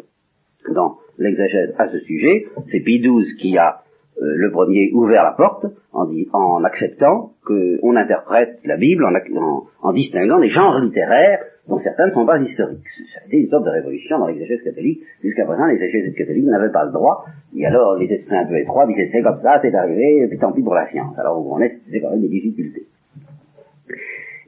dans 0.74 0.98
l'exagèse 1.18 1.74
à 1.78 1.88
ce 1.90 2.00
sujet. 2.00 2.46
C'est 2.72 2.80
Pie 2.80 3.00
XII 3.00 3.36
qui 3.40 3.58
a 3.58 3.84
euh, 4.20 4.34
le 4.36 4.52
premier 4.52 4.92
ouvert 4.94 5.24
la 5.24 5.32
porte 5.32 5.66
en, 5.94 6.10
en 6.34 6.64
acceptant 6.64 7.34
qu'on 7.46 7.96
interprète 7.96 8.60
la 8.66 8.78
Bible 8.78 9.06
en, 9.06 9.64
en, 9.82 9.94
distinguant 9.94 10.40
des 10.40 10.50
genres 10.50 10.80
littéraires 10.80 11.40
dont 11.68 11.78
certains 11.78 12.08
ne 12.08 12.14
sont 12.14 12.26
pas 12.26 12.40
historiques. 12.40 12.88
Ça 13.14 13.20
a 13.22 13.28
été 13.28 13.38
une 13.38 13.50
sorte 13.50 13.66
de 13.66 13.70
révolution 13.70 14.18
dans 14.18 14.28
l'exégèse 14.28 14.64
catholique. 14.64 15.02
Jusqu'à 15.22 15.46
présent, 15.46 15.66
les 15.66 15.76
exégèses 15.76 16.16
catholiques 16.16 16.46
n'avaient 16.46 16.72
pas 16.72 16.86
le 16.86 16.92
droit. 16.92 17.26
Et 17.56 17.66
alors, 17.66 17.96
les 17.98 18.12
esprits 18.12 18.38
un 18.38 18.48
peu 18.48 18.58
étroits 18.58 18.88
disaient 18.88 19.08
c'est 19.12 19.22
comme 19.22 19.40
ça, 19.42 19.60
c'est 19.62 19.76
arrivé, 19.76 20.24
et 20.24 20.28
puis 20.28 20.40
tant 20.40 20.52
pis 20.52 20.64
pour 20.64 20.76
la 20.76 20.86
science. 20.88 21.18
Alors, 21.20 21.38
vous 21.38 21.44
comprenez, 21.50 21.80
c'est 21.92 22.00
quand 22.00 22.12
même 22.12 22.22
des 22.22 22.30
difficultés. 22.30 22.88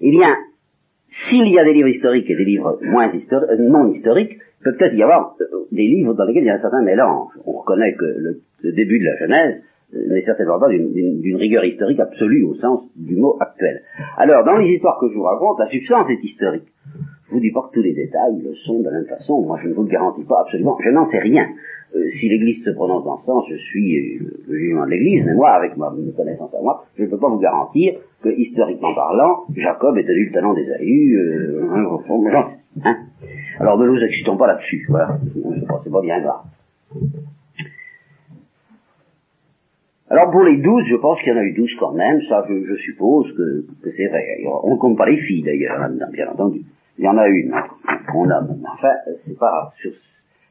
Eh 0.02 0.12
bien, 0.12 0.36
s'il 1.08 1.48
y 1.48 1.60
a 1.60 1.64
des 1.64 1.74
livres 1.74 1.90
historiques 1.90 2.30
et 2.30 2.36
des 2.36 2.46
livres 2.46 2.80
moins 2.84 3.12
historiques, 3.12 3.50
euh, 3.52 3.58
non 3.58 3.92
historiques, 3.92 4.38
peut-être 4.64 4.94
y 4.94 5.04
avoir 5.04 5.36
euh, 5.42 5.66
des 5.72 5.88
livres 5.88 6.14
dans 6.14 6.26
lesquels 6.26 6.44
il 6.44 6.48
y 6.48 6.50
a 6.50 6.56
un 6.56 6.60
certain 6.60 6.82
mélange. 6.82 7.32
On 7.46 7.54
reconnaît 7.54 7.94
que 7.94 8.06
le, 8.06 8.72
début 8.72 9.00
de 9.00 9.06
la 9.06 9.18
Genèse 9.18 9.64
euh, 9.96 10.14
n'est 10.14 10.22
certainement 10.22 10.60
pas 10.60 10.70
d'une 10.70 11.36
rigueur 11.36 11.64
historique 11.66 12.00
absolue 12.00 12.44
au 12.44 12.56
sens 12.56 12.82
du 12.96 13.16
mot 13.16 13.38
actuel. 13.40 13.82
Alors, 14.18 14.44
dans 14.46 14.58
les 14.58 14.74
histoires 14.74 15.00
que 15.00 15.10
je 15.10 15.16
vous 15.16 15.24
raconte, 15.24 15.60
la 15.60 15.70
substance 15.70 16.10
est 16.10 16.24
historique. 16.24 16.68
Je 17.30 17.36
vous 17.36 17.42
dis 17.42 17.52
pas 17.52 17.62
que 17.70 17.76
tous 17.76 17.84
les 17.84 17.94
détails 17.94 18.42
le 18.44 18.56
sont 18.56 18.80
de 18.80 18.86
la 18.86 18.92
même 18.92 19.06
façon, 19.06 19.42
moi 19.42 19.60
je 19.62 19.70
ne 19.70 19.74
vous 19.74 19.84
le 19.84 19.90
garantis 19.90 20.24
pas 20.24 20.42
absolument, 20.42 20.78
je 20.84 20.90
n'en 20.90 21.06
sais 21.06 21.20
rien. 21.20 21.46
Euh, 21.96 22.08
si 22.20 22.30
l'Église 22.30 22.64
se 22.64 22.70
prononce 22.72 23.04
dans 23.04 23.18
ce 23.18 23.26
sens, 23.26 23.46
je 23.50 23.56
suis 23.56 23.98
euh, 23.98 24.44
le 24.48 24.58
jugement 24.58 24.86
de 24.86 24.92
l'Église, 24.92 25.24
mais 25.26 25.34
moi, 25.34 25.50
avec 25.52 25.76
ma 25.76 25.92
connaissance 26.16 26.54
à 26.54 26.62
moi, 26.62 26.84
je 26.96 27.04
ne 27.04 27.08
peux 27.08 27.18
pas 27.18 27.30
vous 27.30 27.40
garantir 27.40 27.94
que, 28.24 28.30
historiquement 28.30 28.94
parlant, 28.94 29.46
Jacob 29.56 29.98
est 29.98 30.06
tenu 30.06 30.26
le 30.26 30.32
talent 30.32 30.54
d'Ésaü, 30.54 31.16
euh, 31.16 31.68
hein, 31.72 32.48
hein. 32.86 32.98
Alors 33.60 33.78
ne 33.78 33.88
nous 33.88 34.02
excitons 34.02 34.38
pas 34.38 34.48
là-dessus, 34.48 34.86
voilà, 34.90 35.18
c'est 35.84 35.92
pas 35.92 36.02
bien 36.02 36.22
grave. 36.22 36.44
Alors 40.10 40.32
pour 40.32 40.44
les 40.44 40.58
douze, 40.58 40.86
je 40.90 40.96
pense 40.96 41.20
qu'il 41.20 41.34
y 41.34 41.36
en 41.36 41.40
a 41.40 41.44
eu 41.44 41.54
douze 41.54 41.72
quand 41.80 41.94
même, 41.94 42.22
ça 42.30 42.46
je, 42.48 42.76
suppose 42.78 43.32
que, 43.36 43.66
c'est 43.96 44.08
vrai. 44.08 44.26
On 44.64 44.74
ne 44.74 44.80
compte 44.80 44.98
pas 44.98 45.08
les 45.08 45.18
filles 45.18 45.44
d'ailleurs, 45.44 45.90
bien 46.12 46.30
entendu. 46.30 46.62
Il 46.98 47.04
y 47.04 47.08
en 47.08 47.18
a 47.18 47.28
une, 47.28 47.54
on 48.16 48.30
a, 48.30 48.42
enfin, 48.42 48.94
c'est 49.26 49.38
pas 49.38 49.74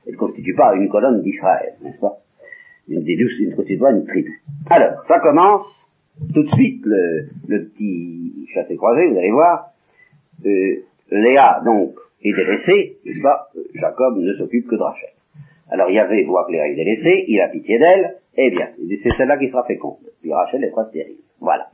elle 0.09 0.15
ne 0.15 0.19
constitue 0.19 0.55
pas 0.55 0.75
une 0.75 0.89
colonne 0.89 1.21
d'Israël, 1.23 1.75
n'est-ce 1.83 2.01
pas? 2.01 2.19
Une 2.89 3.05
des 3.05 3.17
douze, 3.17 3.33
ne 3.41 3.55
constitue 3.55 3.79
pas 3.79 3.91
une 3.91 4.07
tribu. 4.07 4.43
Alors, 4.71 5.05
ça 5.05 5.21
commence 5.21 5.67
tout 6.33 6.43
de 6.43 6.51
suite 6.55 6.83
le, 6.87 7.29
petit 7.47 8.47
chassé-croisé, 8.55 9.09
vous 9.09 9.19
allez 9.19 9.31
voir. 9.31 9.71
Euh, 10.47 10.83
Léa, 11.11 11.61
donc, 11.65 11.93
est 12.23 12.33
délaissée, 12.33 12.99
n'est-ce 13.05 13.23
pas 13.23 13.49
Jacob 13.75 14.19
ne 14.19 14.35
s'occupe 14.35 14.67
que 14.69 14.77
de 14.77 14.83
Rachel. 14.83 15.11
Alors 15.71 15.91
Yahvé 15.91 16.25
voit 16.25 16.47
que 16.47 16.53
Léa 16.53 16.69
est 16.69 16.75
délaissée, 16.75 17.25
il 17.29 17.41
a 17.41 17.49
pitié 17.49 17.79
d'elle, 17.79 18.17
eh 18.37 18.51
bien, 18.51 18.69
c'est 19.03 19.11
celle-là 19.11 19.37
qui 19.39 19.49
sera 19.49 19.65
féconde. 19.65 19.99
Puis 20.21 20.33
Rachel 20.33 20.65
est 20.65 20.75
pas 20.75 20.87
stérile. 20.87 21.19
Voilà. 21.41 21.69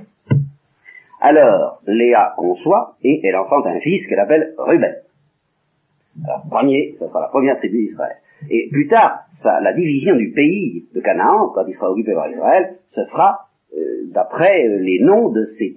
Alors, 1.21 1.81
Léa 1.87 2.35
conçoit, 2.37 2.97
et 3.03 3.21
elle 3.25 3.37
enfante 3.37 3.67
un 3.67 3.81
fils 3.81 4.07
qu'elle 4.07 4.19
appelle 4.19 4.55
Ruben. 4.59 4.95
Alors, 6.25 6.43
premier, 6.51 6.97
ce 6.99 7.07
sera 7.07 7.21
la 7.21 7.29
première 7.29 7.59
tribu 7.59 7.87
d'Israël. 7.87 8.17
Et 8.51 8.69
plus 8.71 8.89
tard, 8.89 9.21
ça, 9.43 9.61
la 9.61 9.73
division 9.73 10.17
du 10.17 10.33
pays 10.33 10.87
de 10.95 11.01
Canaan, 11.01 11.51
quand 11.55 11.65
il 11.67 11.75
sera 11.75 11.91
occupé 11.91 12.13
par 12.15 12.31
Israël, 12.31 12.75
se 12.95 13.05
fera 13.07 13.49
euh, 13.77 14.07
d'après 14.13 14.67
euh, 14.67 14.79
les 14.81 15.01
noms 15.01 15.31
de 15.31 15.47
ces 15.47 15.75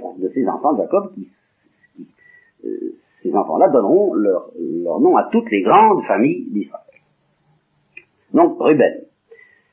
enfants 0.47 0.73
de 0.73 0.81
Jacob, 0.83 1.13
qui, 1.13 1.29
euh, 2.65 2.95
ces 3.27 3.35
enfants-là 3.35 3.69
donneront 3.69 4.13
leur, 4.13 4.51
leur 4.57 4.99
nom 4.99 5.17
à 5.17 5.29
toutes 5.31 5.49
les 5.51 5.61
grandes 5.61 6.03
familles 6.05 6.45
d'Israël. 6.49 6.83
Donc, 8.33 8.57
Ruben. 8.59 9.03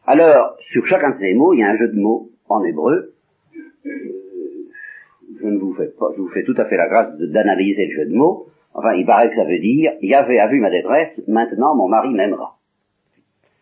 Alors, 0.07 0.57
sur 0.73 0.87
chacun 0.87 1.11
de 1.11 1.19
ces 1.19 1.35
mots, 1.35 1.55
il 1.55 1.61
y 1.61 1.63
a 1.63 1.71
un 1.71 1.77
jeu 1.77 1.89
de 1.89 1.99
mots 1.99 2.31
en 2.49 2.63
hébreu. 2.65 3.15
je 3.85 5.47
ne 5.47 5.59
vous 5.59 5.75
fais 5.75 5.89
pas, 5.99 6.07
je 6.17 6.21
vous 6.21 6.29
fais 6.29 6.45
tout 6.45 6.55
à 6.57 6.67
fait 6.67 6.77
la 6.77 6.89
grâce 6.89 7.17
d'analyser 7.19 7.87
le 7.87 7.95
jeu 7.95 8.11
de 8.11 8.15
mots. 8.15 8.47
Enfin, 8.75 8.93
il 8.95 9.07
paraît 9.07 9.29
que 9.29 9.37
ça 9.37 9.45
veut 9.45 9.59
dire, 9.59 9.93
Yahvé 10.03 10.41
a 10.41 10.49
vu 10.49 10.61
ma 10.61 10.71
détresse, 10.71 11.21
maintenant 11.29 11.75
mon 11.77 11.89
mari 11.89 12.13
m'aimera. 12.13 12.57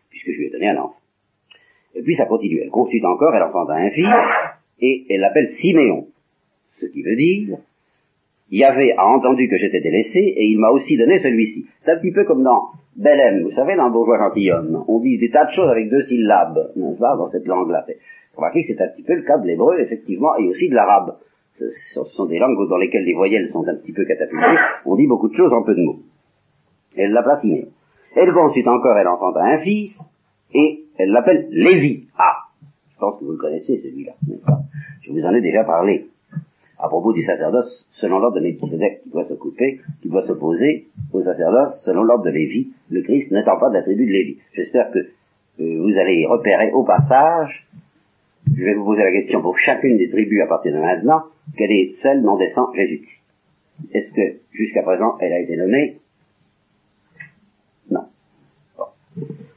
Puisque 0.09 0.31
je 0.31 0.37
lui 0.37 0.47
ai 0.47 0.49
donné 0.49 0.69
un 0.69 0.77
enfant. 0.77 0.97
Et 1.95 2.01
puis 2.01 2.15
ça 2.15 2.25
continue, 2.25 2.61
elle 2.63 2.71
consulte 2.71 3.05
encore, 3.05 3.35
elle 3.35 3.43
enfanta 3.43 3.73
un 3.73 3.91
fils, 3.91 4.07
et 4.79 5.05
elle 5.09 5.21
l'appelle 5.21 5.49
Siméon. 5.61 6.07
Ce 6.79 6.87
qui 6.87 7.03
veut 7.03 7.15
dire, 7.15 7.57
Yahvé 8.55 8.93
a 8.97 9.07
entendu 9.07 9.49
que 9.49 9.57
j'étais 9.57 9.81
délaissé, 9.81 10.19
et 10.19 10.45
il 10.45 10.59
m'a 10.59 10.69
aussi 10.69 10.97
donné 10.97 11.19
celui-ci. 11.19 11.65
C'est 11.83 11.91
un 11.91 11.97
petit 11.97 12.11
peu 12.11 12.23
comme 12.25 12.43
dans 12.43 12.69
Belém, 12.95 13.43
vous 13.43 13.51
savez, 13.51 13.75
dans 13.75 13.87
le 13.87 13.91
bourgeois 13.91 14.19
gentilhomme. 14.19 14.85
On 14.87 14.99
dit 14.99 15.17
des 15.17 15.29
tas 15.29 15.45
de 15.45 15.51
choses 15.51 15.69
avec 15.69 15.89
deux 15.89 16.03
syllabes, 16.03 16.71
n'est-ce 16.75 16.99
pas, 16.99 17.15
dans 17.17 17.29
cette 17.31 17.47
langue-là. 17.47 17.85
Remarquez 18.35 18.65
que 18.65 18.73
c'est 18.73 18.83
un 18.83 18.87
petit 18.89 19.03
peu 19.03 19.15
le 19.15 19.23
cas 19.23 19.37
de 19.37 19.47
l'hébreu, 19.47 19.79
effectivement, 19.79 20.35
et 20.37 20.47
aussi 20.47 20.69
de 20.69 20.75
l'arabe 20.75 21.15
ce 21.93 22.03
sont 22.15 22.25
des 22.25 22.39
langues 22.39 22.67
dans 22.69 22.77
lesquelles 22.77 23.05
les 23.05 23.13
voyelles 23.13 23.49
sont 23.51 23.67
un 23.67 23.75
petit 23.75 23.93
peu 23.93 24.05
catapultées, 24.05 24.59
on 24.85 24.95
dit 24.95 25.07
beaucoup 25.07 25.29
de 25.29 25.35
choses 25.35 25.53
en 25.53 25.63
peu 25.63 25.75
de 25.75 25.81
mots. 25.81 25.99
Elle 26.97 27.11
l'a 27.11 27.23
placiné. 27.23 27.67
Elle 28.15 28.31
ensuite 28.31 28.67
encore, 28.67 28.97
elle 28.97 29.07
enfanta 29.07 29.41
un 29.43 29.59
fils, 29.59 29.91
et 30.53 30.85
elle 30.97 31.09
l'appelle 31.09 31.47
Lévi. 31.51 32.07
Ah 32.17 32.35
Je 32.91 32.99
pense 32.99 33.19
que 33.19 33.25
vous 33.25 33.31
le 33.31 33.37
connaissez 33.37 33.79
celui-là, 33.81 34.13
n'est-ce 34.27 34.43
pas? 34.43 34.59
Je 35.01 35.11
vous 35.11 35.23
en 35.23 35.33
ai 35.33 35.41
déjà 35.41 35.63
parlé. 35.63 36.07
À 36.79 36.87
propos 36.87 37.13
du 37.13 37.23
sacerdoce, 37.23 37.87
selon 37.93 38.19
l'ordre 38.19 38.37
de 38.37 38.41
Melchizedek, 38.41 39.03
qui 39.03 39.09
doit 39.09 39.25
s'occuper, 39.25 39.79
qui 40.01 40.09
doit 40.09 40.25
s'opposer 40.25 40.87
au 41.13 41.23
sacerdoce 41.23 41.81
selon 41.85 42.03
l'ordre 42.03 42.25
de 42.25 42.31
Lévi, 42.31 42.69
le 42.89 43.01
Christ 43.01 43.31
n'étant 43.31 43.57
pas 43.57 43.69
de 43.69 43.75
la 43.75 43.83
tribu 43.83 44.05
de 44.05 44.11
Lévi. 44.11 44.37
J'espère 44.53 44.91
que 44.91 44.99
euh, 44.99 45.79
vous 45.81 45.97
allez 45.97 46.25
repérer 46.25 46.71
au 46.71 46.83
passage 46.83 47.67
je 48.55 48.63
vais 48.63 48.73
vous 48.73 48.85
poser 48.85 49.03
la 49.03 49.11
question 49.11 49.41
pour 49.41 49.57
chacune 49.57 49.97
des 49.97 50.09
tribus 50.09 50.41
à 50.41 50.47
partir 50.47 50.73
de 50.73 50.79
maintenant, 50.79 51.23
quelle 51.57 51.71
est 51.71 51.93
celle 52.01 52.21
dont 52.21 52.37
descend 52.37 52.73
Jésus-Christ? 52.75 53.21
Est-ce 53.93 54.13
que 54.13 54.39
jusqu'à 54.51 54.83
présent 54.83 55.17
elle 55.19 55.33
a 55.33 55.39
été 55.39 55.55
nommée? 55.55 55.97
Non. 57.89 58.01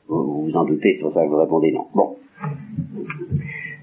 Vous, 0.08 0.44
vous 0.44 0.56
en 0.56 0.64
doutez, 0.64 0.94
c'est 0.96 1.02
pour 1.02 1.12
ça 1.12 1.24
que 1.24 1.28
vous 1.28 1.36
répondez 1.36 1.72
non. 1.72 1.86
Bon. 1.94 2.16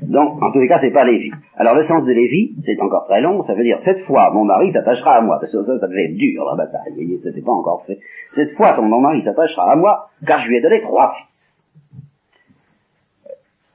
Donc, 0.10 0.42
en 0.42 0.52
tous 0.52 0.60
les 0.60 0.68
cas, 0.68 0.80
c'est 0.82 0.92
pas 0.92 1.06
Lévi. 1.06 1.32
Alors, 1.56 1.76
le 1.76 1.84
sens 1.84 2.04
de 2.04 2.12
Lévi, 2.12 2.56
c'est 2.66 2.80
encore 2.82 3.06
très 3.06 3.22
long, 3.22 3.44
ça 3.46 3.54
veut 3.54 3.64
dire, 3.64 3.80
cette 3.82 4.02
fois, 4.06 4.32
mon 4.32 4.46
mari 4.46 4.72
s'attachera 4.72 5.18
à 5.18 5.22
moi, 5.22 5.38
parce 5.40 5.52
que 5.52 5.64
ça, 5.64 5.80
ça 5.80 5.88
devait 5.88 6.06
être 6.06 6.16
dur, 6.16 6.46
la 6.46 6.56
bataille, 6.56 6.90
vous 6.90 6.96
voyez, 6.96 7.20
c'était 7.24 7.42
pas 7.42 7.52
encore 7.52 7.86
fait. 7.86 8.00
Cette 8.36 8.56
fois, 8.56 8.80
mon 8.82 9.00
mari 9.00 9.22
s'attachera 9.22 9.72
à 9.72 9.76
moi, 9.76 10.10
car 10.26 10.40
je 10.42 10.48
lui 10.50 10.58
ai 10.58 10.62
donné 10.62 10.82
trois 10.82 11.14
fils. 11.14 11.28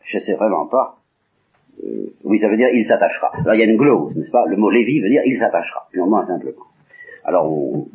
Je 0.04 0.18
sais 0.20 0.34
vraiment 0.34 0.66
pas 0.66 0.98
euh, 1.84 2.12
oui, 2.24 2.40
ça 2.40 2.48
veut 2.48 2.56
dire 2.56 2.68
il 2.72 2.84
s'attachera. 2.84 3.30
Alors 3.34 3.54
il 3.54 3.60
y 3.60 3.62
a 3.62 3.66
une 3.66 3.76
glose, 3.76 4.16
n'est-ce 4.16 4.30
pas? 4.30 4.44
Le 4.46 4.56
mot 4.56 4.70
Lévi 4.70 5.00
veut 5.00 5.08
dire 5.08 5.22
il 5.24 5.38
s'attachera, 5.38 5.86
purement 5.92 6.24
et 6.24 6.26
simplement. 6.26 6.64
Alors 7.24 7.52
on, 7.52 7.86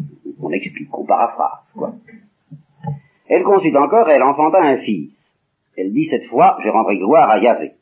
on 0.41 0.51
explique, 0.51 0.87
on 0.97 1.05
paraphrase, 1.05 1.59
quoi. 1.75 1.93
Elle 3.27 3.43
consulte 3.43 3.75
encore, 3.75 4.09
elle 4.09 4.23
enfanta 4.23 4.61
un 4.61 4.77
fils. 4.77 5.11
Elle 5.77 5.91
dit 5.91 6.07
cette 6.09 6.25
fois, 6.25 6.57
je 6.63 6.69
rendrai 6.69 6.97
gloire 6.97 7.29
à 7.29 7.39
Yahvé. 7.39 7.73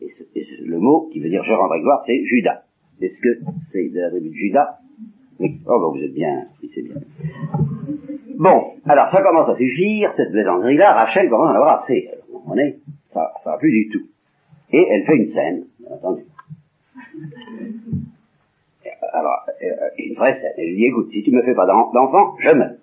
Et, 0.00 0.46
le 0.64 0.78
mot 0.78 1.08
qui 1.12 1.20
veut 1.20 1.28
dire 1.28 1.42
je 1.44 1.52
rendrai 1.52 1.80
gloire, 1.80 2.02
c'est 2.06 2.24
Judas. 2.24 2.62
Est-ce 3.00 3.20
que 3.20 3.40
c'est 3.72 3.88
de 3.88 4.00
la 4.00 4.10
tribu 4.10 4.28
de 4.28 4.34
Judas? 4.34 4.78
Oui. 5.38 5.58
Oh, 5.66 5.80
ben 5.80 5.98
vous 5.98 6.04
êtes 6.04 6.12
bien, 6.12 6.46
oui, 6.62 6.70
c'est 6.74 6.82
bien. 6.82 6.96
Bon, 8.36 8.74
alors 8.86 9.10
ça 9.10 9.22
commence 9.22 9.48
à 9.48 9.56
suffire, 9.56 10.12
cette 10.14 10.30
plaisanterie-là, 10.32 10.92
Rachel 10.92 11.28
commence 11.30 11.48
à 11.48 11.52
en 11.52 11.54
avoir 11.54 11.82
assez. 11.82 12.08
Alors, 12.08 12.42
on 12.46 12.56
est, 12.58 12.78
ça, 13.12 13.32
ça 13.42 13.50
va 13.52 13.58
plus 13.58 13.70
du 13.70 13.88
tout. 13.88 14.06
Et 14.72 14.86
elle 14.88 15.04
fait 15.04 15.16
une 15.16 15.28
scène, 15.28 15.64
entendu. 15.90 16.22
Alors, 19.12 19.46
euh, 19.62 19.88
une 19.98 20.14
vraie 20.14 20.40
scène. 20.40 20.52
Elle 20.58 20.68
lui 20.68 20.76
dit, 20.76 20.84
écoute, 20.86 21.10
si 21.10 21.22
tu 21.22 21.32
me 21.32 21.42
fais 21.42 21.54
pas 21.54 21.66
d'enfant, 21.66 22.36
je 22.38 22.50
meurs. 22.50 22.76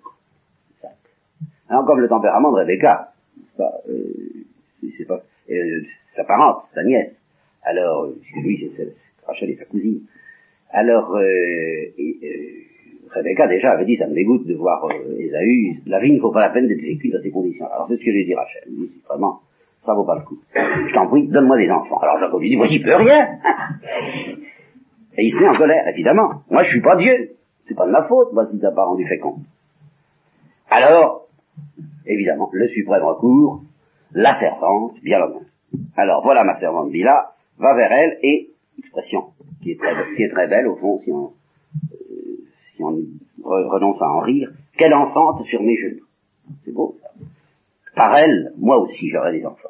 Alors, 1.68 1.84
comme 1.84 2.00
le 2.00 2.08
tempérament 2.08 2.50
de 2.50 2.56
Rebecca, 2.56 3.12
pas, 3.56 3.74
euh, 3.88 4.14
c'est 4.96 5.06
pas 5.06 5.22
euh, 5.50 5.82
sa 6.18 6.24
parente, 6.24 6.64
sa 6.74 6.82
nièce. 6.82 7.14
Alors, 7.62 8.04
euh, 8.04 8.18
lui, 8.42 8.70
c'est 8.76 8.88
Rachel 9.26 9.50
et 9.50 9.56
sa 9.56 9.64
cousine. 9.66 10.00
Alors, 10.70 11.14
euh, 11.14 11.22
euh, 11.22 12.24
Rebecca 13.10 13.46
déjà 13.46 13.70
avait 13.72 13.84
dit, 13.84 13.96
ça 13.96 14.06
me 14.06 14.14
dégoûte 14.14 14.46
de 14.46 14.54
voir 14.54 14.84
euh, 14.84 15.18
Ésaü, 15.18 15.80
la 15.86 16.00
vie 16.00 16.12
ne 16.12 16.20
vaut 16.20 16.32
pas 16.32 16.40
la 16.40 16.50
peine 16.50 16.66
d'être 16.66 16.80
vécue 16.80 17.08
dans 17.10 17.22
ces 17.22 17.30
conditions. 17.30 17.66
Alors 17.72 17.86
c'est 17.88 17.96
ce 17.96 18.04
que 18.04 18.10
lui 18.10 18.24
dit 18.24 18.34
Rachel. 18.34 18.64
Vraiment, 19.08 19.40
ça 19.86 19.94
vaut 19.94 20.04
pas 20.04 20.16
le 20.16 20.22
coup. 20.22 20.38
Je 20.54 20.94
t'en 20.94 21.06
prie, 21.06 21.28
donne-moi 21.28 21.56
des 21.56 21.70
enfants. 21.70 21.98
Alors 21.98 22.18
Jacob 22.18 22.40
lui 22.40 22.50
dit, 22.50 22.56
moi 22.56 22.66
j'y 22.66 22.80
peux 22.80 22.94
rien. 22.94 23.28
Et 25.16 25.24
il 25.24 25.32
se 25.32 25.38
met 25.38 25.48
en 25.48 25.56
colère, 25.56 25.88
évidemment. 25.88 26.42
Moi 26.50 26.64
je 26.64 26.70
suis 26.70 26.82
pas 26.82 26.96
Dieu. 26.96 27.30
C'est 27.66 27.74
pas 27.74 27.86
de 27.86 27.92
ma 27.92 28.04
faute, 28.04 28.32
moi, 28.32 28.46
si 28.50 28.58
t'as 28.58 28.72
pas 28.72 28.84
rendu 28.84 29.06
fécond. 29.06 29.36
Alors, 30.70 31.28
évidemment, 32.06 32.48
le 32.52 32.66
suprême 32.68 33.04
recours, 33.04 33.62
la 34.12 34.38
servante, 34.38 34.94
bien 35.02 35.18
main. 35.18 35.40
Alors 35.96 36.22
voilà 36.22 36.44
ma 36.44 36.58
servante 36.58 36.90
Bila, 36.90 37.32
va 37.58 37.74
vers 37.74 37.92
elle 37.92 38.18
et, 38.22 38.50
expression 38.78 39.24
qui 39.62 39.72
est 39.72 40.28
très, 40.30 40.46
belle 40.46 40.68
au 40.68 40.76
fond, 40.76 41.00
si 41.00 41.12
on, 41.12 41.32
euh, 41.92 42.38
si 42.74 42.82
on 42.82 42.92
re- 42.92 43.68
renonce 43.68 44.00
à 44.00 44.08
en 44.08 44.20
rire, 44.20 44.52
qu'elle 44.76 44.94
enfante 44.94 45.44
sur 45.46 45.62
mes 45.62 45.76
genoux. 45.76 46.06
C'est 46.64 46.72
beau 46.72 46.96
ça. 47.02 47.10
Par 47.96 48.16
elle, 48.16 48.52
moi 48.58 48.78
aussi 48.78 49.10
j'aurai 49.10 49.32
des 49.32 49.44
enfants. 49.44 49.68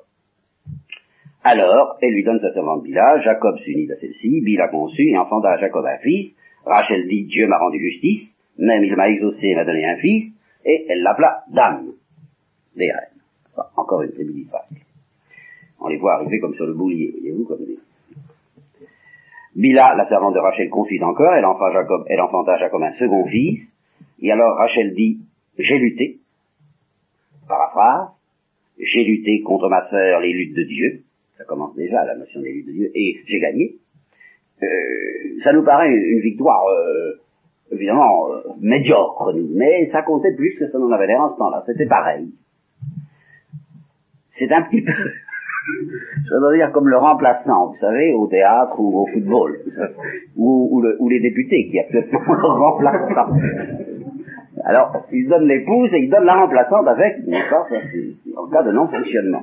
Alors, 1.42 1.96
elle 2.02 2.12
lui 2.12 2.24
donne 2.24 2.40
sa 2.40 2.52
servante 2.52 2.82
Bila, 2.82 3.20
Jacob 3.22 3.56
s'unit 3.60 3.90
à 3.90 3.96
celle-ci, 3.96 4.40
Bila 4.42 4.68
conçut 4.68 5.08
et 5.08 5.16
enfanta 5.16 5.52
à 5.52 5.56
Jacob 5.58 5.84
un 5.86 5.98
fils. 5.98 6.34
Rachel 6.66 7.08
dit, 7.08 7.24
Dieu 7.24 7.46
m'a 7.46 7.58
rendu 7.58 7.78
justice, 7.80 8.28
même 8.58 8.84
il 8.84 8.94
m'a 8.94 9.08
exaucé 9.08 9.46
et 9.46 9.54
m'a 9.54 9.64
donné 9.64 9.86
un 9.86 9.96
fils, 9.96 10.32
et 10.66 10.84
elle 10.90 11.02
l'appela 11.02 11.44
Dame, 11.50 11.92
des 12.76 12.90
reines. 12.92 13.66
Encore 13.76 14.02
une 14.02 14.10
d'Israël. 14.10 14.66
On 15.80 15.88
les 15.88 15.98
voit 15.98 16.14
arriver 16.14 16.40
comme 16.40 16.54
sur 16.54 16.66
le 16.66 16.74
boulier, 16.74 17.12
voyez-vous, 17.12 17.44
comme 17.44 17.64
des... 17.64 17.78
Bila, 19.54 19.94
la 19.96 20.08
servante 20.08 20.34
de 20.34 20.40
Rachel, 20.40 20.68
confie 20.70 21.02
encore, 21.02 21.34
elle 21.34 21.44
enfanta 21.44 21.72
Jacob, 21.72 22.04
elle 22.08 22.20
un 22.84 22.92
second 22.92 23.26
fils, 23.26 23.60
et 24.20 24.30
alors 24.30 24.56
Rachel 24.56 24.94
dit, 24.94 25.20
j'ai 25.58 25.78
lutté, 25.78 26.18
paraphrase, 27.48 28.08
j'ai 28.78 29.04
lutté 29.04 29.40
contre 29.42 29.68
ma 29.68 29.82
sœur 29.88 30.20
les 30.20 30.32
luttes 30.32 30.54
de 30.54 30.62
Dieu, 30.62 31.02
ça 31.36 31.44
commence 31.44 31.74
déjà 31.74 32.04
la 32.04 32.16
notion 32.16 32.40
des 32.40 32.52
luttes 32.52 32.66
de 32.66 32.72
Dieu, 32.72 32.90
et 32.94 33.16
j'ai 33.26 33.40
gagné. 33.40 33.76
Euh, 34.62 34.66
ça 35.44 35.52
nous 35.52 35.64
paraît 35.64 35.88
une 35.88 36.20
victoire, 36.20 36.64
euh, 36.66 37.20
évidemment, 37.72 38.32
euh, 38.32 38.42
médiocre, 38.60 39.32
mais 39.50 39.88
ça 39.90 40.02
comptait 40.02 40.34
plus 40.34 40.56
que 40.58 40.68
ça 40.68 40.78
n'en 40.78 40.90
avait 40.90 41.06
l'air 41.06 41.20
en 41.20 41.32
ce 41.32 41.38
temps-là, 41.38 41.62
c'était 41.66 41.86
pareil. 41.86 42.28
C'est 44.30 44.52
un 44.52 44.62
petit 44.62 44.82
peu, 44.82 44.92
je 46.24 46.38
dois 46.38 46.54
dire 46.54 46.70
comme 46.72 46.88
le 46.88 46.96
remplaçant, 46.96 47.68
vous 47.68 47.76
savez, 47.76 48.12
au 48.12 48.26
théâtre 48.26 48.78
ou 48.78 49.02
au 49.02 49.06
football, 49.06 49.58
ou, 50.36 50.68
ou, 50.72 50.80
le- 50.82 50.96
ou 51.00 51.08
les 51.08 51.20
députés 51.20 51.68
qui 51.70 51.78
actuellement 51.78 52.20
le 52.34 52.46
remplaçant. 52.46 53.32
Alors, 54.64 55.06
ils 55.12 55.28
donnent 55.28 55.46
l'épouse 55.46 55.88
et 55.94 55.98
ils 55.98 56.10
donnent 56.10 56.24
la 56.24 56.34
remplaçante 56.34 56.86
avec, 56.88 57.16
ça, 57.48 57.64
en 58.36 58.46
cas 58.48 58.62
de 58.64 58.72
non-fonctionnement. 58.72 59.42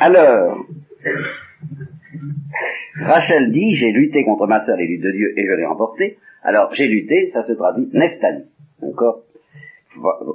Alors, 0.00 0.64
Rachel 3.00 3.50
dit, 3.52 3.76
j'ai 3.76 3.90
lutté 3.92 4.24
contre 4.24 4.46
ma 4.46 4.64
sœur 4.66 4.76
luttes 4.76 5.02
de 5.02 5.10
Dieu 5.10 5.32
et 5.38 5.46
je 5.46 5.52
l'ai 5.52 5.66
remporté. 5.66 6.18
Alors, 6.42 6.72
j'ai 6.74 6.86
lutté, 6.86 7.30
ça 7.32 7.44
se 7.46 7.52
traduit. 7.52 7.88
Encore, 8.82 9.22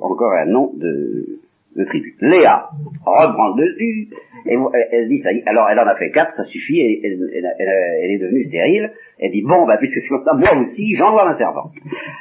encore 0.01 0.33
un 0.33 0.45
nom 0.45 0.71
de, 0.75 1.39
de 1.75 1.83
tribu. 1.85 2.15
Léa 2.21 2.69
reprend 3.05 3.55
le 3.55 3.65
dessus 3.65 4.09
et 4.45 4.57
elle, 4.91 5.07
dit 5.07 5.19
ça 5.19 5.31
y 5.31 5.37
est. 5.37 5.47
Alors, 5.47 5.69
elle 5.69 5.79
en 5.79 5.87
a 5.87 5.95
fait 5.95 6.11
quatre, 6.11 6.35
ça 6.35 6.43
suffit, 6.45 6.79
elle, 6.81 7.17
elle- 7.33 8.11
est 8.11 8.17
devenue 8.19 8.45
stérile. 8.47 8.91
Elle 9.19 9.31
dit, 9.31 9.41
bon, 9.41 9.65
bah, 9.65 9.77
puisque 9.77 10.01
c'est 10.01 10.07
comme 10.09 10.23
ça, 10.25 10.33
moi 10.33 10.49
aussi, 10.65 10.95
j'envoie 10.95 11.25
ma 11.25 11.37
servante. 11.37 11.71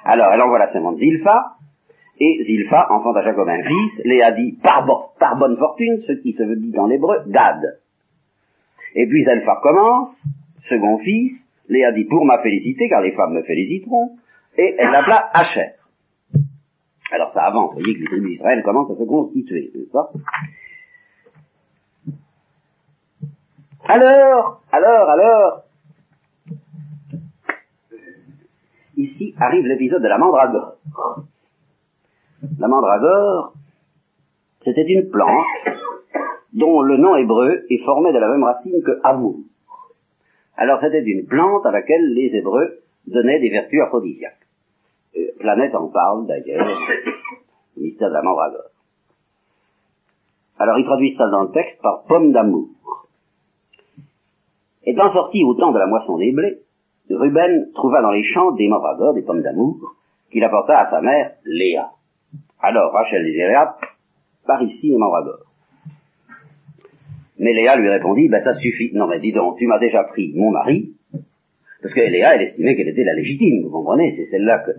Alors, 0.05 0.33
elle 0.33 0.41
envoie 0.41 0.59
la 0.59 0.71
servante 0.73 0.99
Zilpha, 0.99 1.53
et 2.21 2.45
Zilpha 2.45 2.87
enfante 2.91 3.17
à 3.17 3.23
Jacob 3.23 3.49
un 3.49 3.62
fils. 3.62 4.03
Léa 4.05 4.31
dit, 4.33 4.57
par, 4.62 4.87
bo- 4.87 5.07
par 5.19 5.37
bonne 5.37 5.57
fortune, 5.57 5.99
ce 6.07 6.12
qui 6.12 6.33
se 6.35 6.43
veut 6.45 6.57
dire 6.57 6.75
dans 6.75 6.87
l'hébreu, 6.87 7.17
Gad. 7.27 7.79
Et 8.95 9.07
puis 9.07 9.25
Zilpha 9.25 9.59
commence, 9.62 10.15
second 10.69 10.99
fils, 10.99 11.33
Léa 11.69 11.91
dit 11.93 12.05
pour 12.05 12.25
ma 12.25 12.38
félicité, 12.43 12.88
car 12.88 13.01
les 13.01 13.12
femmes 13.12 13.35
me 13.35 13.43
féliciteront, 13.43 14.11
et 14.57 14.75
elle 14.79 14.91
l'appela 14.91 15.29
Hacher. 15.33 15.71
Alors 17.12 17.31
ça 17.35 17.42
avance, 17.42 17.75
vous 17.75 17.81
voyez 17.81 17.94
que 17.94 18.01
les 18.01 18.07
tribus 18.07 18.31
d'Israël 18.31 18.62
commencent 18.62 18.90
à 18.90 18.96
se 18.96 19.05
constituer, 19.05 19.70
n'est-ce 19.75 19.90
pas 19.90 20.11
Alors, 23.85 24.62
alors, 24.72 25.11
alors, 25.11 25.62
ici 28.96 29.35
arrive 29.38 29.66
l'épisode 29.66 30.03
de 30.03 30.09
la 30.09 30.16
mandragore. 30.16 30.77
La 32.59 32.68
mandragore, 32.68 33.53
c'était 34.64 34.87
une 34.87 35.11
plante 35.11 35.44
dont 36.55 36.81
le 36.81 36.96
nom 36.96 37.16
hébreu 37.16 37.66
est 37.68 37.85
formé 37.85 38.14
de 38.14 38.18
la 38.18 38.29
même 38.29 38.44
racine 38.44 38.83
que 38.83 39.01
amour. 39.05 39.37
Alors 40.57 40.81
c'était 40.81 41.03
une 41.03 41.27
plante 41.27 41.66
à 41.66 41.72
laquelle 41.72 42.14
les 42.14 42.35
Hébreux 42.37 42.81
donnaient 43.07 43.40
des 43.40 43.51
vertus 43.51 43.83
aphrodisiaques. 43.83 44.42
Euh, 45.16 45.27
Planète 45.38 45.75
en 45.75 45.88
parle 45.88 46.27
d'ailleurs, 46.27 46.66
le 47.77 47.83
mystère 47.83 48.09
de 48.09 48.14
la 48.14 48.22
mandragore. 48.22 48.70
Alors 50.59 50.79
ils 50.79 50.85
traduisent 50.85 51.16
ça 51.16 51.29
dans 51.29 51.42
le 51.42 51.51
texte 51.51 51.81
par 51.83 52.05
pomme 52.05 52.33
d'amour. 52.33 52.68
Étant 54.85 55.12
sorti 55.12 55.44
au 55.44 55.55
temps 55.55 55.72
de 55.72 55.79
la 55.79 55.87
moisson 55.87 56.18
des 56.18 56.33
blés, 56.33 56.59
Ruben 57.11 57.70
trouva 57.75 58.01
dans 58.01 58.11
les 58.11 58.25
champs 58.25 58.53
des 58.53 58.68
mandragores, 58.68 59.14
des 59.14 59.22
pommes 59.22 59.42
d'amour, 59.42 59.77
qu'il 60.31 60.42
apporta 60.44 60.79
à 60.79 60.90
sa 60.90 61.01
mère 61.01 61.33
Léa. 61.44 61.90
Alors 62.61 62.92
Rachel 62.92 63.25
dit 63.25 63.33
Léa, 63.33 63.77
par 64.46 64.62
ici 64.62 64.90
les 64.90 64.98
mandragores. 64.98 65.46
Mais 67.38 67.53
Léa 67.53 67.77
lui 67.77 67.88
répondit, 67.88 68.29
ben 68.29 68.42
ça 68.44 68.55
suffit. 68.55 68.92
Non 68.94 69.07
mais 69.07 69.18
dis 69.18 69.33
donc, 69.33 69.59
tu 69.59 69.66
m'as 69.66 69.79
déjà 69.79 70.05
pris 70.05 70.33
mon 70.35 70.51
mari, 70.51 70.94
parce 71.83 71.94
que 71.94 72.01
Léa, 72.01 72.37
elle 72.37 72.42
estimait 72.42 72.77
qu'elle 72.77 72.88
était 72.88 73.05
la 73.05 73.14
légitime, 73.14 73.64
vous 73.64 73.70
comprenez, 73.70 74.14
c'est 74.16 74.31
celle-là 74.31 74.61
que, 74.61 74.70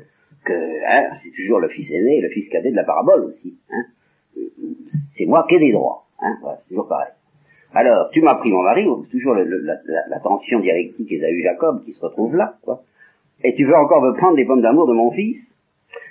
que 0.44 0.54
hein, 0.54 1.18
c'est 1.24 1.32
toujours 1.32 1.60
le 1.60 1.70
fils 1.70 1.90
aîné, 1.92 2.22
le 2.22 2.30
fils 2.30 2.50
cadet 2.50 2.72
de 2.72 2.76
la 2.76 2.84
parabole 2.84 3.26
aussi. 3.26 3.58
Hein. 3.72 3.84
C'est 5.18 5.26
moi 5.26 5.46
qui 5.48 5.56
ai 5.56 5.60
des 5.60 5.72
droits, 5.72 6.06
hein, 6.20 6.38
c'est 6.44 6.70
toujours 6.70 6.88
pareil. 6.88 7.12
Alors, 7.74 8.10
tu 8.12 8.22
m'as 8.22 8.36
pris 8.36 8.52
mon 8.52 8.62
mari, 8.62 8.86
c'est 9.04 9.12
toujours 9.18 9.34
la, 9.34 9.44
la- 9.46 10.20
tension 10.20 10.60
dialectique 10.60 11.12
eu 11.12 11.42
Jacob 11.44 11.84
qui 11.84 11.94
se 11.94 12.02
retrouve 12.02 12.36
là, 12.36 12.56
quoi. 12.64 12.84
Et 13.44 13.56
tu 13.56 13.66
veux 13.66 13.76
encore 13.76 14.02
me 14.02 14.14
prendre 14.14 14.36
des 14.36 14.46
pommes 14.46 14.62
d'amour 14.62 14.88
de 14.88 14.94
mon 14.94 15.12
fils? 15.12 15.38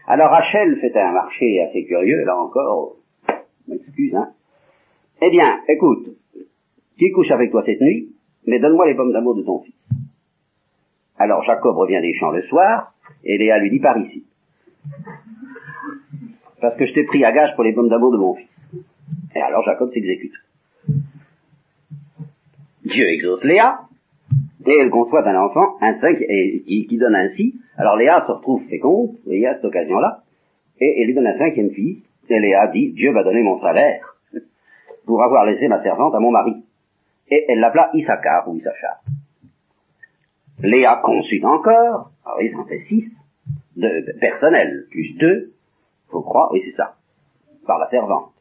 Alors 0.06 0.30
Rachel 0.30 0.76
fait 0.80 0.96
un 0.96 1.12
marché 1.12 1.60
assez 1.62 1.84
curieux, 1.84 2.24
là 2.24 2.36
encore, 2.36 2.96
m'excuse, 3.68 4.14
hein. 4.14 4.32
Eh 5.20 5.30
bien, 5.30 5.60
écoute, 5.68 6.08
tu 6.98 7.12
couches 7.12 7.30
avec 7.30 7.52
toi 7.52 7.62
cette 7.64 7.80
nuit, 7.80 8.08
mais 8.46 8.58
donne-moi 8.58 8.86
les 8.86 8.94
pommes 8.96 9.12
d'amour 9.12 9.36
de 9.36 9.42
ton 9.42 9.60
fils. 9.60 9.74
Alors 11.16 11.42
Jacob 11.44 11.76
revient 11.76 12.00
des 12.00 12.14
champs 12.14 12.32
le 12.32 12.42
soir, 12.42 12.92
et 13.24 13.38
Léa 13.38 13.58
lui 13.58 13.70
dit 13.70 13.80
par 13.80 13.96
ici. 13.98 14.24
Parce 16.60 16.76
que 16.76 16.86
je 16.86 16.92
t'ai 16.92 17.04
pris 17.04 17.24
à 17.24 17.32
gage 17.32 17.54
pour 17.54 17.64
les 17.64 17.72
pommes 17.72 17.88
d'amour 17.88 18.12
de 18.12 18.18
mon 18.18 18.34
fils. 18.34 18.48
Et 19.34 19.40
alors 19.40 19.64
Jacob 19.64 19.92
s'exécute. 19.92 20.34
Dieu 22.84 23.06
exauce 23.08 23.44
Léa, 23.44 23.80
et 24.66 24.78
elle 24.80 24.90
conçoit 24.90 25.26
un 25.26 25.36
enfant, 25.36 25.76
un 25.80 25.94
cinq, 25.94 26.18
et, 26.20 26.62
qui, 26.66 26.98
donne 26.98 27.14
ainsi. 27.14 27.54
Alors 27.76 27.96
Léa 27.96 28.24
se 28.26 28.32
retrouve 28.32 28.62
féconde, 28.68 29.16
voyez, 29.24 29.46
à 29.46 29.54
cette 29.54 29.64
occasion-là, 29.64 30.22
et 30.80 31.00
elle 31.00 31.06
lui 31.06 31.14
donne 31.14 31.26
un 31.26 31.38
cinquième 31.38 31.70
fils, 31.70 32.02
et 32.28 32.40
Léa 32.40 32.68
dit, 32.68 32.92
Dieu 32.92 33.12
va 33.12 33.24
donner 33.24 33.42
mon 33.42 33.60
salaire 33.60 34.16
pour 35.06 35.22
avoir 35.22 35.44
laissé 35.46 35.68
ma 35.68 35.82
servante 35.82 36.14
à 36.14 36.20
mon 36.20 36.30
mari. 36.30 36.54
Et 37.30 37.44
elle 37.48 37.60
l'appela 37.60 37.90
Issachar 37.94 38.48
ou 38.48 38.56
Issachar. 38.56 39.00
Léa 40.60 41.00
conçut 41.02 41.42
encore, 41.44 42.10
alors 42.24 42.42
il 42.42 42.54
en 42.56 42.64
fait 42.64 42.80
six, 42.80 43.10
de, 43.76 44.18
personnel, 44.20 44.86
plus 44.90 45.16
deux, 45.18 45.52
faut 46.10 46.22
croire, 46.22 46.50
oui 46.52 46.62
c'est 46.64 46.76
ça, 46.76 46.96
par 47.66 47.78
la 47.78 47.88
servante. 47.88 48.32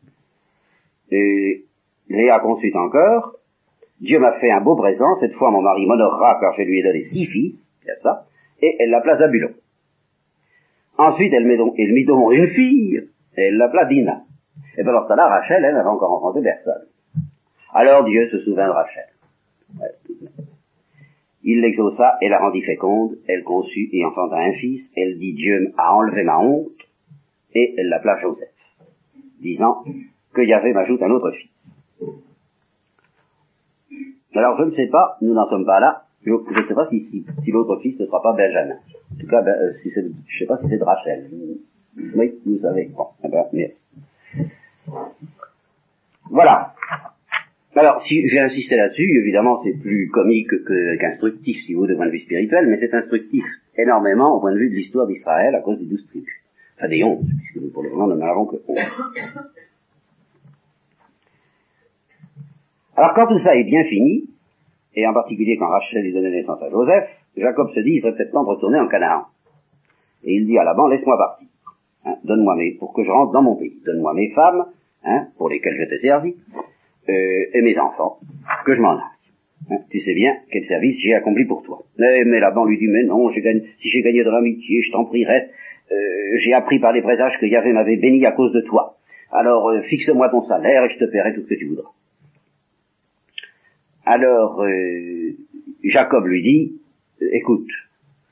Et 1.10 1.66
Léa 2.10 2.40
conçut 2.40 2.76
encore, 2.76 3.36
Dieu 4.02 4.20
m'a 4.20 4.40
fait 4.40 4.52
un 4.52 4.62
beau 4.62 4.76
présent, 4.76 5.20
cette 5.20 5.34
fois 5.34 5.52
mon 5.52 5.62
mari 5.62 5.86
m'honorera 5.86 6.40
car 6.40 6.54
je 6.58 6.64
lui 6.64 6.80
ai 6.80 6.84
donné 6.84 7.04
six 7.06 7.26
fils, 7.28 7.56
c'est 7.86 8.02
ça, 8.02 8.26
et 8.62 8.76
elle 8.80 8.90
l'appela 8.90 9.18
Zabulon. 9.18 9.52
Ensuite, 10.98 11.34
elle, 11.34 11.46
met 11.46 11.58
donc, 11.58 11.74
elle 11.78 11.94
mit 11.94 12.06
donc 12.06 12.32
une 12.34 12.50
fille, 12.50 13.10
et 13.38 13.42
elle 13.42 13.58
l'appela 13.58 13.86
Dina. 13.86 14.22
Et 14.78 14.84
pendant 14.84 15.04
ce 15.04 15.08
temps-là, 15.10 15.28
Rachel, 15.28 15.64
elle, 15.66 15.74
n'avait 15.74 15.90
encore 15.90 16.12
enfanté 16.12 16.42
personne. 16.42 16.86
Alors 17.74 18.04
Dieu 18.04 18.30
se 18.30 18.40
souvint 18.40 18.68
de 18.68 18.72
Rachel. 18.72 19.08
Ouais, 19.80 19.88
tout 20.06 20.14
de 20.14 20.26
même. 20.26 20.48
Il 21.44 21.62
l'exauça 21.62 22.18
et 22.22 22.30
la 22.30 22.40
rendit 22.40 22.62
féconde, 22.62 23.18
elle 23.28 23.44
conçut 23.44 23.90
et 23.92 24.06
enfanta 24.06 24.38
un 24.38 24.54
fils, 24.54 24.82
elle 24.96 25.18
dit 25.18 25.34
Dieu 25.34 25.74
a 25.78 25.96
enlevé 25.96 26.24
ma 26.24 26.40
honte, 26.40 26.72
et 27.54 27.74
elle 27.78 27.90
l'appela 27.90 28.20
Joseph. 28.22 28.50
disant 29.40 29.84
que 30.34 30.42
Yahvé 30.42 30.74
m'ajoute 30.74 31.02
un 31.02 31.10
autre 31.10 31.32
fils. 31.32 31.50
Alors 34.34 34.58
je 34.58 34.64
ne 34.64 34.72
sais 34.72 34.88
pas, 34.88 35.18
nous 35.22 35.34
n'en 35.34 35.50
sommes 35.50 35.66
pas 35.66 35.80
là, 35.80 36.06
je 36.26 36.32
ne 36.32 36.68
sais 36.68 36.74
pas 36.74 36.88
si, 36.90 37.26
si, 37.44 37.52
l'autre 37.52 37.78
fils 37.82 38.00
ne 38.00 38.06
sera 38.06 38.22
pas 38.22 38.34
Benjamin. 38.34 38.76
En 39.12 39.20
tout 39.20 39.28
cas, 39.28 39.42
ben, 39.42 39.56
euh, 39.60 39.74
si 39.82 39.90
je 39.92 40.02
ne 40.02 40.12
sais 40.38 40.46
pas 40.46 40.58
si 40.60 40.70
c'est 40.70 40.78
de 40.78 40.84
Rachel. 40.84 41.30
Oui, 42.16 42.34
vous 42.46 42.60
savez. 42.60 42.92
Bon, 42.96 43.08
eh 43.24 43.28
ben, 43.28 43.46
mais... 43.52 43.76
Voilà. 46.30 46.74
Alors, 47.74 48.04
si 48.04 48.28
j'ai 48.28 48.40
insisté 48.40 48.76
là-dessus, 48.76 49.10
évidemment, 49.22 49.62
c'est 49.64 49.80
plus 49.80 50.10
comique 50.10 50.50
qu'instructif, 51.00 51.58
si 51.66 51.74
vous, 51.74 51.88
de 51.88 51.96
point 51.96 52.06
de 52.06 52.12
vue 52.12 52.20
spirituel, 52.20 52.68
mais 52.68 52.78
c'est 52.80 52.94
instructif 52.94 53.46
énormément 53.78 54.36
au 54.36 54.42
point 54.42 54.52
de 54.52 54.58
vue 54.58 54.70
de 54.70 54.76
l'histoire 54.76 55.08
d'Israël 55.08 55.56
à 55.56 55.62
cause 55.62 55.80
des 55.80 55.86
douze 55.86 56.06
tribus. 56.08 56.34
Enfin, 56.78 56.90
des 56.90 57.04
onze, 57.04 57.26
puisque 57.54 57.72
pour 57.72 57.84
le 57.84 57.90
moment, 57.92 58.08
nous 58.08 58.16
n'en 58.16 58.28
avons 58.28 58.46
que 58.46 58.58
onze. 58.68 58.78
Alors, 62.98 63.14
quand 63.16 63.28
tout 63.28 63.40
ça 63.40 63.56
est 63.56 63.64
bien 63.64 63.86
fini, 63.86 64.30
et 64.94 65.08
en 65.08 65.14
particulier 65.14 65.56
quand 65.58 65.70
Rachel 65.70 66.04
lui 66.04 66.12
donnait 66.12 66.32
naissance 66.32 66.62
à 66.62 66.70
Joseph, 66.70 67.08
Jacob 67.38 67.70
se 67.74 67.80
dit, 67.80 67.92
il 67.92 68.02
serait 68.02 68.14
peut-être 68.16 68.32
temps 68.32 68.44
de 68.44 68.50
retourner 68.50 68.80
en 68.80 68.90
Canaan. 68.90 69.28
Et 70.26 70.36
il 70.36 70.46
dit 70.46 70.58
à 70.58 70.66
Laban, 70.66 70.90
laisse-moi 70.90 71.18
partir. 71.18 71.48
Hein, 72.04 72.16
donne-moi 72.26 72.56
mes, 72.58 72.72
pour 72.72 72.94
que 72.94 73.04
je 73.04 73.12
rentre 73.12 73.32
dans 73.32 73.44
mon 73.44 73.56
pays. 73.56 73.80
Donne-moi 73.86 74.14
mes 74.14 74.32
femmes, 74.32 74.66
hein, 75.06 75.28
pour 75.38 75.50
lesquelles 75.50 75.78
je 75.80 75.86
t'ai 75.90 76.00
servi, 76.00 76.36
euh, 77.10 77.46
et 77.54 77.62
mes 77.62 77.78
enfants, 77.78 78.20
que 78.66 78.76
je 78.76 78.82
m'en 78.82 78.92
aille. 78.92 79.04
Hein, 79.70 79.78
tu 79.90 80.00
sais 80.00 80.14
bien 80.14 80.36
quel 80.52 80.66
service 80.66 81.00
j'ai 81.00 81.14
accompli 81.14 81.46
pour 81.46 81.64
toi. 81.64 81.84
Mais, 81.98 82.24
mais 82.26 82.40
Laban 82.40 82.66
lui 82.66 82.78
dit, 82.78 82.88
mais 82.88 83.04
non, 83.04 83.32
si 83.32 83.42
j'ai 83.90 84.02
gagné 84.02 84.24
de 84.24 84.30
l'amitié, 84.30 84.82
je 84.82 84.92
t'en 84.92 85.06
prie, 85.06 85.26
reste. 85.26 85.52
Euh, 85.92 86.38
j'ai 86.40 86.54
appris 86.54 86.80
par 86.80 86.94
les 86.94 87.02
présages 87.02 87.38
que 87.40 87.46
Yahvé 87.46 87.74
m'avait 87.74 87.98
béni 87.98 88.26
à 88.26 88.32
cause 88.32 88.54
de 88.54 88.62
toi. 88.62 88.98
Alors 89.32 89.70
euh, 89.70 89.82
fixe-moi 89.84 90.30
ton 90.30 90.46
salaire 90.48 90.86
et 90.86 90.90
je 90.90 91.00
te 91.00 91.10
paierai 91.10 91.34
tout 91.34 91.42
ce 91.42 91.48
que 91.48 91.56
tu 91.56 91.68
voudras. 91.68 91.90
Alors 94.06 94.62
euh, 94.64 95.32
Jacob 95.84 96.26
lui 96.26 96.42
dit, 96.42 96.82
écoute, 97.34 97.68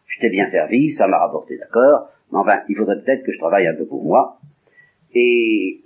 je 0.08 0.20
t'ai 0.20 0.30
bien 0.30 0.50
servi, 0.50 0.94
ça 0.94 1.08
m'a 1.08 1.20
rapporté 1.20 1.58
d'accord, 1.58 2.10
mais 2.32 2.40
enfin, 2.40 2.62
il 2.70 2.76
faudrait 2.76 3.02
peut-être 3.04 3.24
que 3.24 3.32
je 3.32 3.38
travaille 3.38 3.68
un 3.68 3.76
peu 3.76 3.86
pour 3.86 4.04
moi. 4.04 4.39
Et 5.14 5.82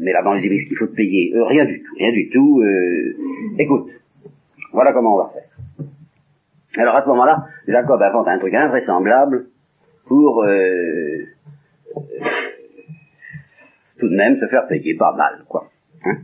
mais 0.00 0.12
là-bas, 0.12 0.38
dit, 0.40 0.60
ce 0.60 0.68
qu'il 0.68 0.76
faut 0.76 0.86
te 0.86 0.94
payer 0.94 1.32
Rien 1.34 1.64
du 1.64 1.82
tout, 1.82 1.94
rien 1.96 2.12
du 2.12 2.28
tout. 2.30 2.62
écoute, 3.58 3.90
voilà 4.72 4.92
comment 4.92 5.14
on 5.14 5.18
va 5.18 5.30
faire. 5.32 5.44
Alors 6.76 6.96
à 6.96 7.02
ce 7.02 7.08
moment-là, 7.08 7.46
Jacob 7.68 8.02
invente 8.02 8.28
un 8.28 8.38
truc 8.38 8.54
invraisemblable 8.54 9.46
pour 10.06 10.42
euh, 10.42 11.22
tout 13.98 14.08
de 14.08 14.16
même 14.16 14.38
se 14.40 14.46
faire 14.46 14.66
payer 14.66 14.96
pas 14.96 15.14
mal, 15.14 15.44
quoi. 15.48 15.70
Hein 16.04 16.16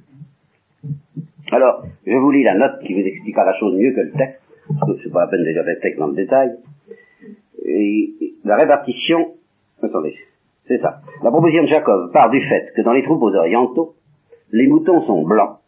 Alors, 1.53 1.85
je 2.07 2.17
vous 2.17 2.31
lis 2.31 2.43
la 2.43 2.55
note 2.55 2.81
qui 2.85 2.95
vous 2.95 3.07
expliquera 3.07 3.45
la 3.45 3.59
chose 3.59 3.77
mieux 3.77 3.93
que 3.93 4.01
le 4.01 4.11
texte, 4.11 4.41
parce 4.79 4.93
que 4.93 5.03
c'est 5.05 5.13
pas 5.13 5.21
la 5.21 5.27
peine 5.29 5.45
de 5.45 5.51
lire 5.51 5.65
le 5.65 5.79
texte 5.79 5.99
dans 5.99 6.09
le 6.09 6.17
détail. 6.17 6.57
Et 7.65 8.35
la 8.45 8.57
répartition, 8.57 9.35
attendez, 9.83 10.17
c'est 10.71 10.81
ça. 10.81 11.01
La 11.25 11.33
proposition 11.33 11.65
de 11.65 11.69
Jacob 11.69 12.13
part 12.13 12.31
du 12.31 12.41
fait 12.41 12.73
que 12.77 12.83
dans 12.83 12.93
les 12.93 13.03
troupeaux 13.03 13.35
orientaux, 13.35 13.97
les 14.53 14.69
moutons 14.69 15.05
sont 15.05 15.25
blancs 15.25 15.59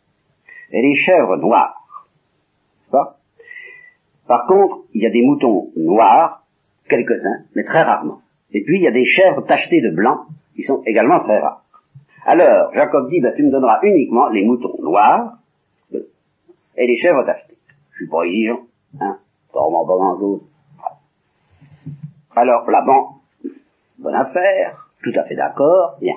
et 0.71 0.81
les 0.81 0.95
chèvres 0.95 1.39
noires. 1.39 2.07
Pas? 2.93 3.17
Par 4.29 4.47
contre, 4.47 4.83
il 4.95 5.03
y 5.03 5.07
a 5.07 5.11
des 5.11 5.23
moutons 5.23 5.73
noirs 5.77 6.45
quelques-uns, 6.89 7.47
mais 7.57 7.65
très 7.65 7.83
rarement. 7.83 8.21
Et 8.53 8.63
puis 8.63 8.77
il 8.77 8.83
y 8.83 8.87
a 8.87 8.93
des 8.93 9.05
chèvres 9.05 9.41
tachetées 9.45 9.81
de 9.81 9.91
blanc, 9.91 10.27
qui 10.55 10.63
sont 10.63 10.83
également 10.87 11.19
très 11.19 11.41
rares. 11.41 11.65
Alors, 12.25 12.73
Jacob 12.73 13.11
dit, 13.11 13.21
ben, 13.21 13.35
tu 13.35 13.43
me 13.43 13.51
donneras 13.51 13.81
uniquement 13.83 14.29
les 14.29 14.45
moutons 14.45 14.77
noirs 14.81 15.39
et 15.93 16.87
les 16.87 16.97
chèvres 16.99 17.25
tachetées. 17.25 17.59
Je 17.91 17.97
suis 17.97 18.09
pas 18.09 18.23
exigeant, 18.23 18.61
hein, 19.01 19.19
vraiment 19.53 19.85
pas 19.85 19.95
grand-chose. 19.95 20.43
Alors, 22.37 22.65
bonne 23.99 24.15
affaire, 24.15 24.82
tout 25.03 25.13
à 25.17 25.25
fait 25.25 25.35
d'accord, 25.35 25.97
bien. 26.01 26.15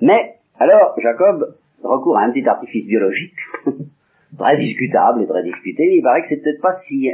Mais, 0.00 0.36
alors, 0.58 0.94
Jacob 0.98 1.54
recourt 1.82 2.18
à 2.18 2.22
un 2.22 2.30
petit 2.32 2.46
artifice 2.46 2.86
biologique, 2.86 3.36
très 4.38 4.56
discutable 4.58 5.22
et 5.22 5.26
très 5.26 5.42
discuté, 5.42 5.96
il 5.96 6.02
paraît 6.02 6.22
que 6.22 6.28
c'est 6.28 6.42
peut-être 6.42 6.60
pas 6.60 6.74
si 6.86 7.10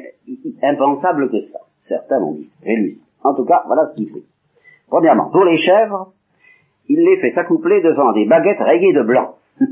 impensable 0.63 1.31
que 1.31 1.41
ça. 1.53 1.59
Certains 1.85 2.21
l'ont 2.21 2.33
dit, 2.33 2.51
et 2.65 2.77
lui. 2.77 2.99
En 3.23 3.35
tout 3.35 3.45
cas, 3.45 3.63
voilà 3.67 3.91
ce 3.91 3.97
qu'il 3.97 4.11
fait. 4.13 4.23
Premièrement, 4.89 5.31
pour 5.31 5.45
les 5.45 5.57
chèvres, 5.57 6.13
il 6.89 7.01
les 7.01 7.17
fait 7.19 7.31
s'accoupler 7.31 7.81
devant 7.81 8.13
des 8.13 8.27
baguettes 8.27 8.61
rayées 8.61 8.93
de 8.93 9.03
blanc, 9.03 9.37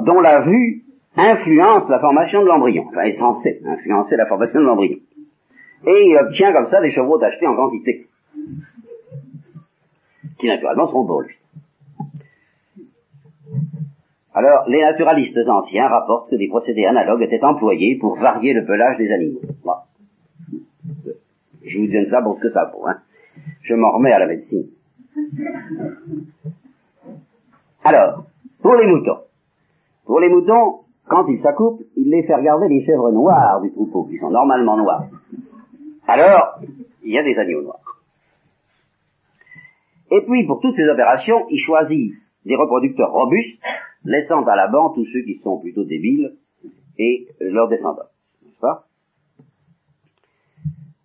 dont 0.00 0.20
la 0.20 0.40
vue 0.40 0.82
influence 1.16 1.88
la 1.88 2.00
formation 2.00 2.42
de 2.42 2.46
l'embryon, 2.46 2.86
enfin 2.88 3.02
est 3.02 3.18
censée 3.18 3.60
influencer 3.66 4.16
la 4.16 4.26
formation 4.26 4.60
de 4.60 4.64
l'embryon. 4.64 4.98
Et 5.86 6.06
il 6.06 6.16
obtient 6.16 6.52
comme 6.52 6.70
ça 6.70 6.80
des 6.80 6.92
chevaux 6.92 7.22
achetés 7.22 7.46
en 7.46 7.56
quantité, 7.56 8.06
qui 10.38 10.46
naturellement 10.46 10.88
seront 10.88 11.06
pour 11.06 11.22
lui. 11.22 11.34
Alors, 14.34 14.64
les 14.68 14.80
naturalistes 14.80 15.36
anciens 15.48 15.88
rapportent 15.88 16.30
que 16.30 16.36
des 16.36 16.48
procédés 16.48 16.86
analogues 16.86 17.22
étaient 17.22 17.44
employés 17.44 17.98
pour 17.98 18.16
varier 18.16 18.54
le 18.54 18.64
pelage 18.64 18.96
des 18.96 19.10
animaux. 19.12 19.40
Je 21.64 21.78
vous 21.78 21.86
donne 21.86 22.10
ça 22.10 22.22
pour 22.22 22.36
ce 22.36 22.42
que 22.42 22.50
ça 22.50 22.64
vaut. 22.72 22.86
Hein. 22.86 22.98
Je 23.62 23.74
m'en 23.74 23.92
remets 23.92 24.12
à 24.12 24.18
la 24.18 24.26
médecine. 24.26 24.66
Alors, 27.84 28.24
pour 28.62 28.74
les 28.76 28.86
moutons. 28.86 29.18
Pour 30.06 30.20
les 30.20 30.28
moutons, 30.28 30.80
quand 31.06 31.26
ils 31.28 31.42
s'accouplent, 31.42 31.84
il 31.96 32.10
les 32.10 32.22
fait 32.22 32.34
regarder 32.34 32.68
les 32.68 32.84
chèvres 32.84 33.10
noires 33.10 33.60
du 33.60 33.70
troupeau, 33.72 34.04
qui 34.04 34.18
sont 34.18 34.30
normalement 34.30 34.76
noires. 34.76 35.04
Alors, 36.12 36.60
il 37.02 37.10
y 37.10 37.18
a 37.18 37.22
des 37.22 37.34
agneaux 37.38 37.62
noirs. 37.62 38.02
Et 40.10 40.20
puis, 40.20 40.46
pour 40.46 40.60
toutes 40.60 40.76
ces 40.76 40.86
opérations, 40.86 41.46
il 41.48 41.58
choisit 41.58 42.12
des 42.44 42.54
reproducteurs 42.54 43.10
robustes 43.10 43.58
laissant 44.04 44.44
à 44.44 44.54
la 44.54 44.68
bande 44.68 44.94
tous 44.94 45.06
ceux 45.06 45.22
qui 45.22 45.40
sont 45.42 45.58
plutôt 45.58 45.84
débiles 45.84 46.34
et 46.98 47.28
leurs 47.40 47.68
descendants. 47.68 48.10
N'est-ce 48.44 48.60
pas? 48.60 48.84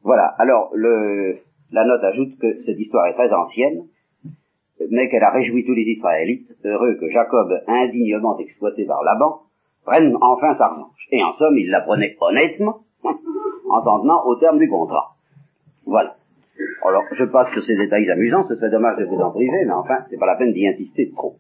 Voilà. 0.04 0.26
Alors, 0.40 0.72
le, 0.74 1.38
la 1.72 1.86
note 1.86 2.04
ajoute 2.04 2.38
que 2.38 2.64
cette 2.66 2.78
histoire 2.78 3.08
est 3.08 3.14
très 3.14 3.32
ancienne, 3.32 3.86
mais 4.92 5.08
qu'elle 5.08 5.24
a 5.24 5.32
réjoui 5.32 5.64
tous 5.64 5.74
les 5.74 5.84
Israélites, 5.84 6.52
heureux 6.66 6.96
que 7.00 7.10
Jacob, 7.10 7.64
indignement 7.66 8.38
exploité 8.40 8.84
par 8.84 9.04
Laban, 9.04 9.40
prenne 9.86 10.18
enfin 10.20 10.58
sa 10.58 10.68
revanche. 10.68 11.08
Et 11.12 11.24
en 11.24 11.32
somme, 11.36 11.58
il 11.58 11.70
la 11.70 11.80
prenait 11.80 12.18
honnêtement, 12.20 12.82
en 13.70 13.84
s'en 13.84 14.02
tenant 14.02 14.24
au 14.26 14.36
terme 14.36 14.60
du 14.60 14.70
contrat. 14.70 15.16
Voilà. 15.86 16.16
Alors, 16.84 17.04
je 17.12 17.24
passe 17.26 17.52
sur 17.54 17.64
ces 17.64 17.76
détails 17.76 18.10
amusants, 18.10 18.48
ce 18.48 18.56
serait 18.56 18.70
dommage 18.70 18.98
de 18.98 19.06
vous 19.06 19.18
en 19.18 19.32
priver, 19.32 19.66
mais 19.66 19.74
enfin, 19.74 20.00
c'est 20.10 20.18
pas 20.18 20.26
la 20.26 20.36
peine 20.36 20.54
d'y 20.54 20.68
insister 20.68 21.12
trop. 21.16 21.36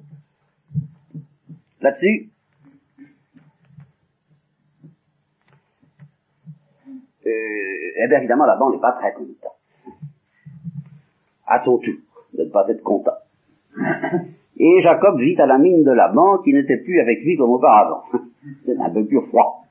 Là-dessus, 1.82 2.30
euh, 7.26 7.30
eh 7.98 8.08
bien 8.08 8.20
évidemment, 8.20 8.46
la 8.46 8.56
bande 8.56 8.74
n'est 8.74 8.82
pas 8.82 8.94
très 8.94 9.14
content. 9.14 9.54
À 11.46 11.64
son 11.64 11.78
tour, 11.78 11.94
de 12.34 12.44
ne 12.44 12.50
pas 12.50 12.66
être 12.70 12.84
content. 12.84 13.18
Et 14.60 14.82
Jacob 14.82 15.20
vit 15.20 15.40
à 15.40 15.46
la 15.46 15.58
mine 15.58 15.84
de 15.84 15.92
la 15.92 16.10
bande 16.10 16.44
qui 16.44 16.54
n'était 16.54 16.78
plus 16.78 17.00
avec 17.00 17.24
lui 17.24 17.38
comme 17.38 17.52
auparavant. 17.52 18.04
C'est 18.66 18.78
un 18.78 18.90
peu 18.90 19.06
plus 19.06 19.22
froid. 19.28 19.67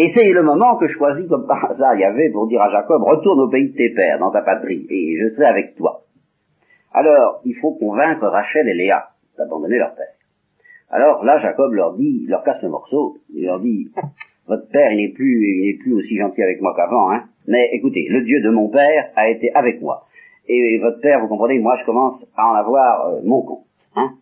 Et 0.00 0.08
c'est 0.14 0.30
le 0.30 0.42
moment 0.42 0.78
que 0.78 0.88
je 0.88 0.94
choisis 0.94 1.28
comme 1.28 1.46
par 1.46 1.62
hasard 1.70 1.94
il 1.94 2.00
y 2.00 2.04
avait 2.04 2.30
pour 2.30 2.46
dire 2.46 2.62
à 2.62 2.70
Jacob, 2.70 3.02
retourne 3.02 3.38
au 3.38 3.50
pays 3.50 3.68
de 3.68 3.76
tes 3.76 3.90
pères, 3.90 4.18
dans 4.18 4.30
ta 4.30 4.40
patrie, 4.40 4.86
et 4.88 5.18
je 5.20 5.34
serai 5.34 5.44
avec 5.44 5.76
toi. 5.76 6.04
Alors, 6.94 7.42
il 7.44 7.54
faut 7.56 7.72
convaincre 7.72 8.26
Rachel 8.26 8.66
et 8.66 8.72
Léa 8.72 9.10
d'abandonner 9.36 9.76
leur 9.76 9.94
père. 9.94 10.14
Alors 10.88 11.22
là, 11.22 11.38
Jacob 11.40 11.74
leur 11.74 11.96
dit, 11.96 12.24
leur 12.28 12.42
casse 12.44 12.62
le 12.62 12.70
morceau, 12.70 13.18
il 13.34 13.44
leur 13.44 13.60
dit, 13.60 13.90
votre 14.48 14.66
père, 14.70 14.90
il 14.90 15.04
n'est 15.04 15.12
plus, 15.12 15.46
il 15.46 15.66
n'est 15.66 15.78
plus 15.78 15.92
aussi 15.92 16.16
gentil 16.16 16.42
avec 16.42 16.62
moi 16.62 16.72
qu'avant, 16.74 17.12
hein. 17.12 17.24
Mais 17.46 17.68
écoutez, 17.74 18.06
le 18.08 18.22
Dieu 18.22 18.40
de 18.40 18.48
mon 18.48 18.70
père 18.70 19.10
a 19.16 19.28
été 19.28 19.52
avec 19.52 19.82
moi. 19.82 20.06
Et 20.48 20.78
votre 20.78 21.02
père, 21.02 21.20
vous 21.20 21.28
comprenez, 21.28 21.58
moi 21.58 21.76
je 21.78 21.84
commence 21.84 22.24
à 22.38 22.50
en 22.50 22.54
avoir 22.54 23.06
euh, 23.06 23.20
mon 23.22 23.42
compte, 23.42 23.66
hein. 23.96 24.12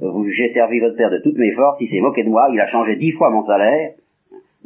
J'ai 0.00 0.54
servi 0.54 0.80
votre 0.80 0.96
père 0.96 1.10
de 1.10 1.18
toutes 1.18 1.36
mes 1.36 1.52
forces, 1.52 1.76
il 1.82 1.90
s'est 1.90 2.00
moqué 2.00 2.24
de 2.24 2.30
moi, 2.30 2.48
il 2.50 2.58
a 2.58 2.68
changé 2.68 2.96
dix 2.96 3.12
fois 3.12 3.28
mon 3.28 3.44
salaire, 3.44 3.92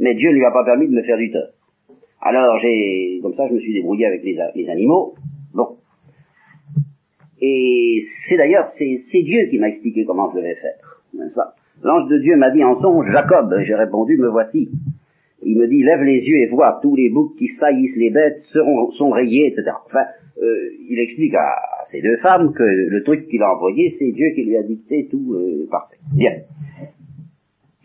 mais 0.01 0.15
Dieu 0.15 0.31
ne 0.31 0.35
lui 0.35 0.45
a 0.45 0.51
pas 0.51 0.65
permis 0.65 0.89
de 0.89 0.93
me 0.93 1.03
faire 1.03 1.19
du 1.19 1.31
tort. 1.31 1.51
Alors 2.21 2.59
j'ai, 2.61 3.21
comme 3.23 3.35
ça, 3.35 3.47
je 3.49 3.55
me 3.55 3.61
suis 3.61 3.73
débrouillé 3.73 4.07
avec 4.07 4.25
les, 4.25 4.37
les 4.57 4.69
animaux. 4.69 5.15
Bon, 5.55 5.77
et 7.41 8.05
c'est 8.29 8.37
d'ailleurs, 8.37 8.71
c'est 8.73 9.23
Dieu 9.23 9.47
qui 9.47 9.59
m'a 9.59 9.69
expliqué 9.69 10.05
comment 10.05 10.31
je 10.31 10.37
devais 10.37 10.57
faire. 10.57 10.75
L'ange 11.83 12.09
de 12.11 12.19
Dieu 12.19 12.37
m'a 12.37 12.51
dit 12.51 12.63
en 12.63 12.81
songe, 12.81 13.11
Jacob, 13.11 13.55
j'ai 13.63 13.75
répondu, 13.75 14.19
me 14.19 14.29
voici. 14.29 14.69
il 15.43 15.57
me 15.57 15.67
dit, 15.67 15.83
lève 15.83 16.03
les 16.03 16.19
yeux 16.19 16.37
et 16.37 16.47
vois, 16.47 16.79
tous 16.83 16.97
les 16.97 17.09
boucs 17.09 17.37
qui 17.39 17.49
saillissent 17.49 17.97
les 17.97 18.11
bêtes 18.11 18.41
seront, 18.53 18.91
sont 18.93 19.11
rayés, 19.11 19.47
etc. 19.47 19.71
Enfin, 19.87 20.05
euh, 20.43 20.69
il 20.91 20.99
explique 20.99 21.35
à, 21.35 21.57
ces 21.91 22.03
deux 22.03 22.19
femmes 22.19 22.53
que 22.53 22.63
le 22.63 23.03
truc 23.03 23.27
qu'il 23.29 23.43
a 23.43 23.55
envoyé, 23.55 23.97
c'est 23.99 24.13
Dieu 24.13 24.31
qui 24.35 24.45
lui 24.45 24.57
a 24.57 24.63
dicté 24.63 25.09
tout 25.11 25.35
euh, 25.35 25.67
parfait. 25.71 25.97
Bien. 26.15 26.35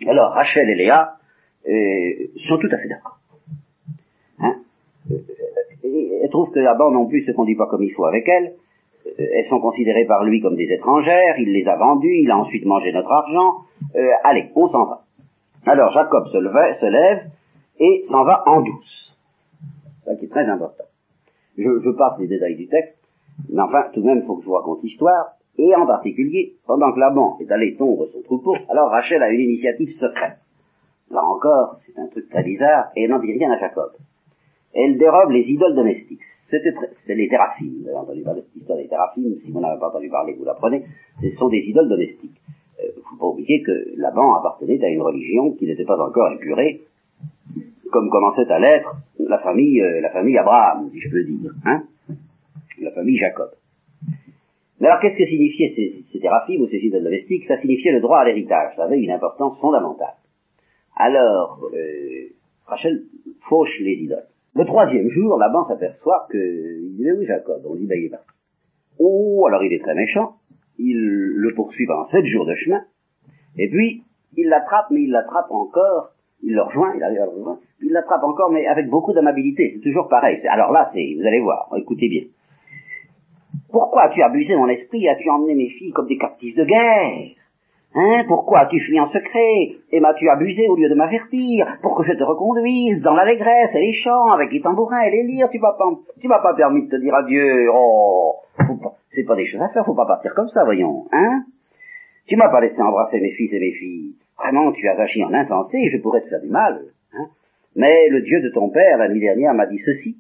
Alors, 0.07 0.31
Rachel 0.31 0.69
et 0.69 0.75
Léa 0.75 1.13
euh, 1.67 2.27
sont 2.47 2.57
tout 2.57 2.69
à 2.71 2.77
fait 2.77 2.87
d'accord. 2.87 3.17
Hein? 4.39 4.55
Elles 5.83 6.29
trouvent 6.29 6.51
que 6.51 6.59
là-bas 6.59 6.89
non 6.91 7.07
plus 7.07 7.25
se 7.25 7.31
conduit 7.31 7.55
pas 7.55 7.67
comme 7.67 7.83
il 7.83 7.91
faut 7.91 8.05
avec 8.05 8.27
elles. 8.27 8.53
Elles 9.17 9.45
sont 9.49 9.59
considérées 9.59 10.05
par 10.05 10.23
lui 10.23 10.41
comme 10.41 10.55
des 10.55 10.71
étrangères, 10.71 11.35
il 11.37 11.53
les 11.53 11.67
a 11.67 11.75
vendues, 11.75 12.21
il 12.23 12.31
a 12.31 12.37
ensuite 12.37 12.65
mangé 12.65 12.91
notre 12.91 13.11
argent. 13.11 13.61
allez, 14.23 14.49
on 14.55 14.67
s'en 14.69 14.85
va. 14.85 15.03
Alors 15.67 15.91
Jacob 15.91 16.27
se, 16.27 16.37
levait, 16.37 16.77
se 16.79 16.85
lève 16.85 17.29
et 17.79 18.03
s'en 18.09 18.23
va 18.23 18.43
en 18.47 18.61
douce. 18.61 19.15
Ça 20.05 20.15
qui 20.15 20.25
est 20.25 20.29
très 20.29 20.45
important. 20.45 20.83
Je, 21.57 21.63
je 21.83 21.89
passe 21.91 22.19
les 22.19 22.27
détails 22.27 22.55
du 22.55 22.67
texte, 22.67 22.97
mais 23.49 23.61
enfin, 23.61 23.85
tout 23.93 24.01
de 24.01 24.05
même, 24.05 24.19
il 24.19 24.25
faut 24.25 24.35
que 24.35 24.41
je 24.41 24.47
vous 24.47 24.53
raconte 24.53 24.83
l'histoire. 24.83 25.35
Et 25.57 25.73
en 25.73 25.85
particulier, 25.85 26.55
pendant 26.67 26.91
que 26.91 26.99
Laban 26.99 27.37
est 27.39 27.51
allé 27.51 27.75
tondre 27.77 28.07
son 28.11 28.21
troupeau, 28.23 28.55
alors 28.69 28.89
Rachel 28.89 29.23
a 29.23 29.29
une 29.29 29.41
initiative 29.41 29.91
secrète. 29.93 30.37
Là 31.11 31.23
encore, 31.23 31.77
c'est 31.85 31.97
un 31.99 32.07
truc 32.07 32.29
très 32.29 32.43
bizarre, 32.43 32.91
et 32.95 33.03
elle 33.03 33.09
n'en 33.09 33.19
dit 33.19 33.31
rien 33.31 33.51
à 33.51 33.59
Jacob. 33.59 33.91
Elle 34.73 34.97
dérobe 34.97 35.31
les 35.31 35.43
idoles 35.49 35.75
domestiques. 35.75 36.21
C'était 36.49 37.15
les 37.15 37.27
théraphimes. 37.27 37.81
Vous 37.81 37.87
avez 37.89 37.97
entendu 37.97 38.21
parler 38.21 38.41
de 38.41 38.47
l'histoire 38.55 38.77
des 38.77 38.87
théraphimes. 38.87 39.35
Si 39.43 39.51
vous 39.51 39.59
n'avez 39.59 39.79
pas 39.79 39.89
entendu 39.89 40.09
parler, 40.09 40.35
vous 40.37 40.45
l'apprenez. 40.45 40.83
Ce 41.21 41.29
sont 41.29 41.49
des 41.49 41.59
idoles 41.59 41.89
domestiques. 41.89 42.41
Il 42.79 42.85
euh, 42.85 43.01
faut 43.09 43.17
pas 43.17 43.25
oublier 43.27 43.61
que 43.63 43.97
Laban 43.97 44.35
appartenait 44.35 44.83
à 44.83 44.89
une 44.89 45.01
religion 45.01 45.51
qui 45.53 45.65
n'était 45.65 45.85
pas 45.85 45.97
encore 45.97 46.31
épurée, 46.33 46.81
comme 47.91 48.09
commençait 48.09 48.51
à 48.51 48.59
l'être 48.59 48.95
la 49.19 49.39
famille, 49.39 49.81
euh, 49.81 50.01
la 50.01 50.09
famille 50.09 50.37
Abraham, 50.37 50.89
si 50.91 50.99
je 50.99 51.09
peux 51.09 51.23
dire, 51.23 51.51
hein, 51.65 51.83
la 52.81 52.91
famille 52.91 53.17
Jacob. 53.17 53.51
Mais 54.79 54.87
alors, 54.87 54.99
qu'est-ce 54.99 55.17
que 55.17 55.25
signifiait 55.25 55.73
ces, 55.75 56.03
ces 56.11 56.57
ou 56.59 56.67
ces 56.67 56.77
idoles 56.77 57.03
domestiques? 57.03 57.45
Ça 57.47 57.57
signifiait 57.57 57.93
le 57.93 58.01
droit 58.01 58.19
à 58.19 58.25
l'héritage. 58.25 58.75
Ça 58.75 58.83
avait 58.83 58.99
une 58.99 59.11
importance 59.11 59.57
fondamentale. 59.59 60.15
Alors, 60.95 61.59
euh, 61.73 62.29
Rachel 62.65 63.03
fauche 63.47 63.79
les 63.79 63.93
idoles. 63.93 64.27
Le 64.55 64.65
troisième 64.65 65.09
jour, 65.09 65.37
Laban 65.37 65.67
s'aperçoit 65.67 66.27
que, 66.29 66.37
il 66.37 66.95
dit, 66.97 67.11
oui, 67.11 67.25
Jacob, 67.25 67.61
on 67.65 67.75
dit, 67.75 67.85
ben, 67.85 67.99
il 67.99 68.05
est 68.05 68.09
parti. 68.09 68.27
Oh, 68.99 69.45
alors 69.47 69.63
il 69.63 69.73
est 69.73 69.81
très 69.81 69.93
méchant 69.93 70.35
il 70.77 70.97
le 70.97 71.53
poursuit 71.53 71.85
pendant 71.85 72.07
sept 72.09 72.25
jours 72.25 72.45
de 72.45 72.55
chemin, 72.55 72.81
et 73.57 73.69
puis 73.69 74.03
il 74.37 74.47
l'attrape, 74.49 74.87
mais 74.91 75.03
il 75.03 75.11
l'attrape 75.11 75.51
encore, 75.51 76.11
il 76.43 76.53
le 76.53 76.61
rejoint, 76.61 76.93
il 76.95 77.03
arrive 77.03 77.21
à 77.21 77.25
le 77.25 77.31
rejoindre, 77.31 77.59
il 77.81 77.91
l'attrape 77.91 78.23
encore, 78.23 78.51
mais 78.51 78.65
avec 78.67 78.89
beaucoup 78.89 79.13
d'amabilité, 79.13 79.73
c'est 79.75 79.81
toujours 79.81 80.07
pareil. 80.07 80.45
Alors 80.47 80.71
là, 80.71 80.91
c'est, 80.93 81.15
vous 81.17 81.25
allez 81.25 81.39
voir, 81.39 81.69
écoutez 81.77 82.09
bien. 82.09 82.23
Pourquoi 83.71 84.03
as-tu 84.03 84.21
abusé 84.21 84.55
mon 84.55 84.67
esprit, 84.67 85.07
as-tu 85.07 85.29
emmené 85.29 85.55
mes 85.55 85.69
filles 85.69 85.91
comme 85.91 86.07
des 86.07 86.17
captifs 86.17 86.55
de 86.55 86.65
guerre? 86.65 87.35
Hein, 87.97 88.25
pourquoi 88.27 88.59
as-tu 88.59 88.77
fui 88.81 88.99
en 88.99 89.07
secret 89.07 89.77
et 89.89 90.01
m'as-tu 90.01 90.27
abusé 90.27 90.67
au 90.67 90.75
lieu 90.75 90.89
de 90.89 90.95
m'avertir 90.95 91.77
pour 91.81 91.95
que 91.95 92.03
je 92.03 92.11
te 92.11 92.23
reconduise 92.23 93.01
dans 93.01 93.13
l'allégresse 93.13 93.69
et 93.73 93.79
les 93.79 93.93
chants 93.93 94.31
avec 94.31 94.51
les 94.51 94.59
tambourins 94.59 95.01
et 95.03 95.11
les 95.11 95.23
lyres? 95.23 95.49
Tu 95.49 95.59
m'as 95.59 95.71
pas, 95.71 95.89
tu 96.19 96.27
m'as 96.27 96.41
pas 96.41 96.53
permis 96.55 96.87
de 96.87 96.91
te 96.91 96.97
dire 96.97 97.15
adieu. 97.15 97.69
Oh, 97.73 98.35
c'est 99.13 99.23
pas 99.23 99.37
des 99.37 99.47
choses 99.47 99.61
à 99.61 99.69
faire, 99.69 99.85
faut 99.85 99.95
pas 99.95 100.05
partir 100.05 100.33
comme 100.35 100.49
ça, 100.49 100.65
voyons, 100.65 101.05
hein 101.13 101.45
Tu 102.27 102.35
m'as 102.35 102.49
pas 102.49 102.59
laissé 102.59 102.81
embrasser 102.81 103.21
mes 103.21 103.31
fils 103.31 103.53
et 103.53 103.59
mes 103.59 103.71
filles. 103.71 104.15
Vraiment, 104.37 104.73
tu 104.73 104.85
as 104.89 104.99
agi 104.99 105.23
en 105.23 105.33
insensé, 105.33 105.89
je 105.89 106.01
pourrais 106.01 106.21
te 106.21 106.27
faire 106.27 106.41
du 106.41 106.49
mal. 106.49 106.81
Hein 107.13 107.27
Mais 107.77 108.09
le 108.09 108.21
Dieu 108.23 108.41
de 108.41 108.49
ton 108.49 108.69
père, 108.71 108.97
la 108.97 109.07
nuit 109.07 109.21
dernière, 109.21 109.53
m'a 109.53 109.67
dit 109.67 109.79
ceci. 109.85 110.17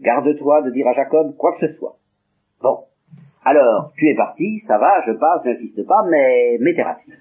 Garde-toi 0.00 0.62
de 0.62 0.70
dire 0.70 0.86
à 0.86 0.92
Jacob 0.92 1.36
quoi 1.36 1.56
que 1.58 1.66
ce 1.66 1.74
soit. 1.78 1.96
Bon, 2.62 2.78
alors, 3.44 3.92
tu 3.96 4.08
es 4.08 4.14
parti, 4.14 4.62
ça 4.66 4.78
va, 4.78 5.02
je 5.06 5.12
passe, 5.12 5.44
n'insiste 5.44 5.86
pas, 5.86 6.04
mais 6.08 6.58
mes 6.60 6.74
théraphies. 6.74 7.12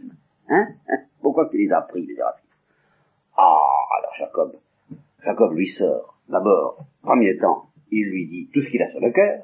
Hein, 0.49 0.67
Pourquoi 1.21 1.47
tu 1.49 1.57
les 1.57 1.71
as 1.71 1.81
pris, 1.81 2.05
les 2.05 2.15
théraphies 2.15 2.47
Ah, 3.37 3.59
alors 3.97 4.13
Jacob, 4.17 4.55
Jacob 5.23 5.53
lui 5.53 5.67
sort. 5.77 6.15
D'abord, 6.29 6.79
premier 7.03 7.37
temps, 7.37 7.67
il 7.91 8.05
lui 8.09 8.27
dit 8.27 8.49
tout 8.53 8.61
ce 8.61 8.69
qu'il 8.69 8.81
a 8.81 8.91
sur 8.91 8.99
le 8.99 9.11
cœur. 9.11 9.43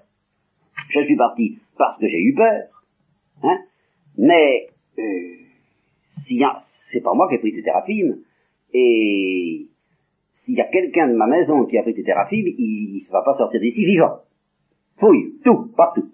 Je 0.89 0.99
suis 1.05 1.15
parti 1.15 1.59
parce 1.77 1.99
que 1.99 2.07
j'ai 2.07 2.21
eu 2.21 2.33
peur. 2.33 2.63
Hein? 3.43 3.59
Mais 4.17 4.67
euh, 4.99 5.35
si 6.27 6.41
c'est 6.91 7.01
pas 7.01 7.13
moi 7.13 7.29
qui 7.29 7.35
ai 7.35 7.39
pris 7.39 7.53
tes 7.53 7.63
théraphies, 7.63 8.03
et 8.73 9.67
s'il 10.43 10.55
y 10.55 10.61
a 10.61 10.65
quelqu'un 10.65 11.07
de 11.07 11.13
ma 11.13 11.27
maison 11.27 11.65
qui 11.65 11.77
a 11.77 11.83
pris 11.83 11.93
tes 11.93 12.03
théraphies, 12.03 12.55
il 12.57 13.05
ne 13.07 13.11
va 13.11 13.21
pas 13.21 13.37
sortir 13.37 13.61
d'ici 13.61 13.85
vivant. 13.85 14.19
Fouille, 14.97 15.35
tout, 15.43 15.71
partout. 15.75 16.09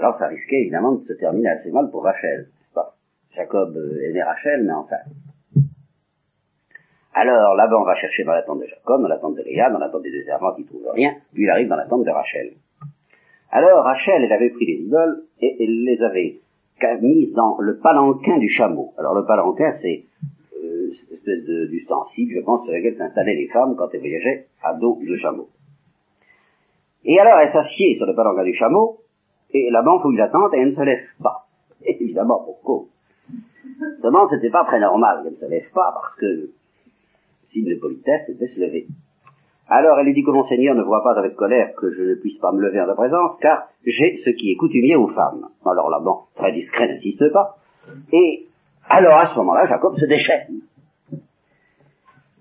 Alors 0.00 0.16
ça 0.16 0.28
risquait 0.28 0.62
évidemment 0.62 0.92
de 0.92 1.04
se 1.04 1.12
terminer 1.12 1.50
assez 1.50 1.70
mal 1.70 1.90
pour 1.90 2.02
Rachel, 2.02 2.48
pas? 2.74 2.94
Jacob 3.36 3.76
euh, 3.76 4.08
aimait 4.08 4.22
Rachel, 4.22 4.64
mais 4.64 4.72
enfin. 4.72 4.96
Alors 7.12 7.54
Laban 7.54 7.84
va 7.84 7.94
chercher 7.96 8.24
dans 8.24 8.32
la 8.32 8.40
tente 8.42 8.60
de 8.60 8.66
Jacob, 8.66 9.02
dans 9.02 9.08
la 9.08 9.18
tente 9.18 9.36
de 9.36 9.42
Léa, 9.42 9.68
dans 9.68 9.78
la 9.78 9.90
tente 9.90 10.02
des 10.02 10.10
deux 10.10 10.24
servants 10.24 10.54
qui 10.54 10.64
trouvent 10.64 10.88
rien, 10.94 11.16
puis 11.34 11.42
il 11.42 11.50
arrive 11.50 11.68
dans 11.68 11.76
la 11.76 11.84
tente 11.84 12.04
de 12.04 12.10
Rachel. 12.10 12.54
Alors 13.50 13.84
Rachel, 13.84 14.24
elle 14.24 14.32
avait 14.32 14.48
pris 14.48 14.64
les 14.64 14.84
idoles 14.84 15.22
et 15.42 15.62
elle 15.62 15.84
les 15.84 16.02
avait 16.02 16.40
mises 17.02 17.34
dans 17.34 17.58
le 17.60 17.76
palanquin 17.76 18.38
du 18.38 18.48
chameau. 18.48 18.94
Alors 18.96 19.14
le 19.14 19.26
palanquin, 19.26 19.76
c'est 19.82 20.04
euh, 20.64 20.90
cette 20.98 21.18
espèce 21.18 21.44
d'ustensile, 21.68 22.32
je 22.34 22.40
pense, 22.40 22.64
sur 22.64 22.72
lequel 22.72 22.96
s'installaient 22.96 23.34
les 23.34 23.48
femmes 23.48 23.76
quand 23.76 23.88
elles 23.92 24.00
voyageaient 24.00 24.46
à 24.62 24.72
dos 24.72 24.98
de 25.06 25.16
chameau. 25.16 25.50
Et 27.04 27.20
alors 27.20 27.38
elle 27.38 27.52
s'assied 27.52 27.96
sur 27.96 28.06
le 28.06 28.14
palanquin 28.14 28.44
du 28.44 28.54
chameau, 28.54 29.00
et 29.52 29.70
la 29.70 29.82
banque 29.82 30.04
où 30.04 30.12
il 30.12 30.20
attend, 30.20 30.50
elle 30.52 30.68
ne 30.68 30.74
se 30.74 30.82
lève 30.82 31.04
pas. 31.22 31.46
Et 31.84 32.02
évidemment, 32.02 32.42
pourquoi 32.44 32.84
Seulement, 34.02 34.28
c'était 34.28 34.50
pas 34.50 34.64
très 34.64 34.80
normal 34.80 35.22
qu'elle 35.22 35.32
ne 35.32 35.38
se 35.38 35.46
lève 35.46 35.70
pas, 35.72 35.92
parce 35.94 36.16
que, 36.16 36.50
signe 37.52 37.68
de 37.74 37.80
politesse, 37.80 38.22
c'était 38.26 38.48
se 38.48 38.60
lever. 38.60 38.86
Alors 39.72 40.00
elle 40.00 40.06
lui 40.06 40.14
dit 40.14 40.24
que 40.24 40.32
mon 40.32 40.44
Seigneur 40.48 40.74
ne 40.74 40.82
voit 40.82 41.04
pas 41.04 41.16
avec 41.16 41.36
colère 41.36 41.72
que 41.76 41.92
je 41.92 42.02
ne 42.02 42.14
puisse 42.16 42.38
pas 42.38 42.50
me 42.50 42.60
lever 42.60 42.80
en 42.80 42.86
sa 42.86 42.94
présence, 42.94 43.38
car 43.40 43.68
j'ai 43.86 44.20
ce 44.24 44.30
qui 44.30 44.50
est 44.50 44.56
coutumier 44.56 44.96
aux 44.96 45.06
femmes. 45.08 45.46
Alors 45.64 45.88
Laban, 45.90 46.26
très 46.34 46.50
discret, 46.52 46.88
n'insiste 46.88 47.32
pas. 47.32 47.56
Et 48.12 48.48
alors 48.88 49.14
à 49.16 49.28
ce 49.28 49.36
moment-là, 49.36 49.66
Jacob 49.66 49.96
se 49.96 50.06
déchaîne. 50.06 50.62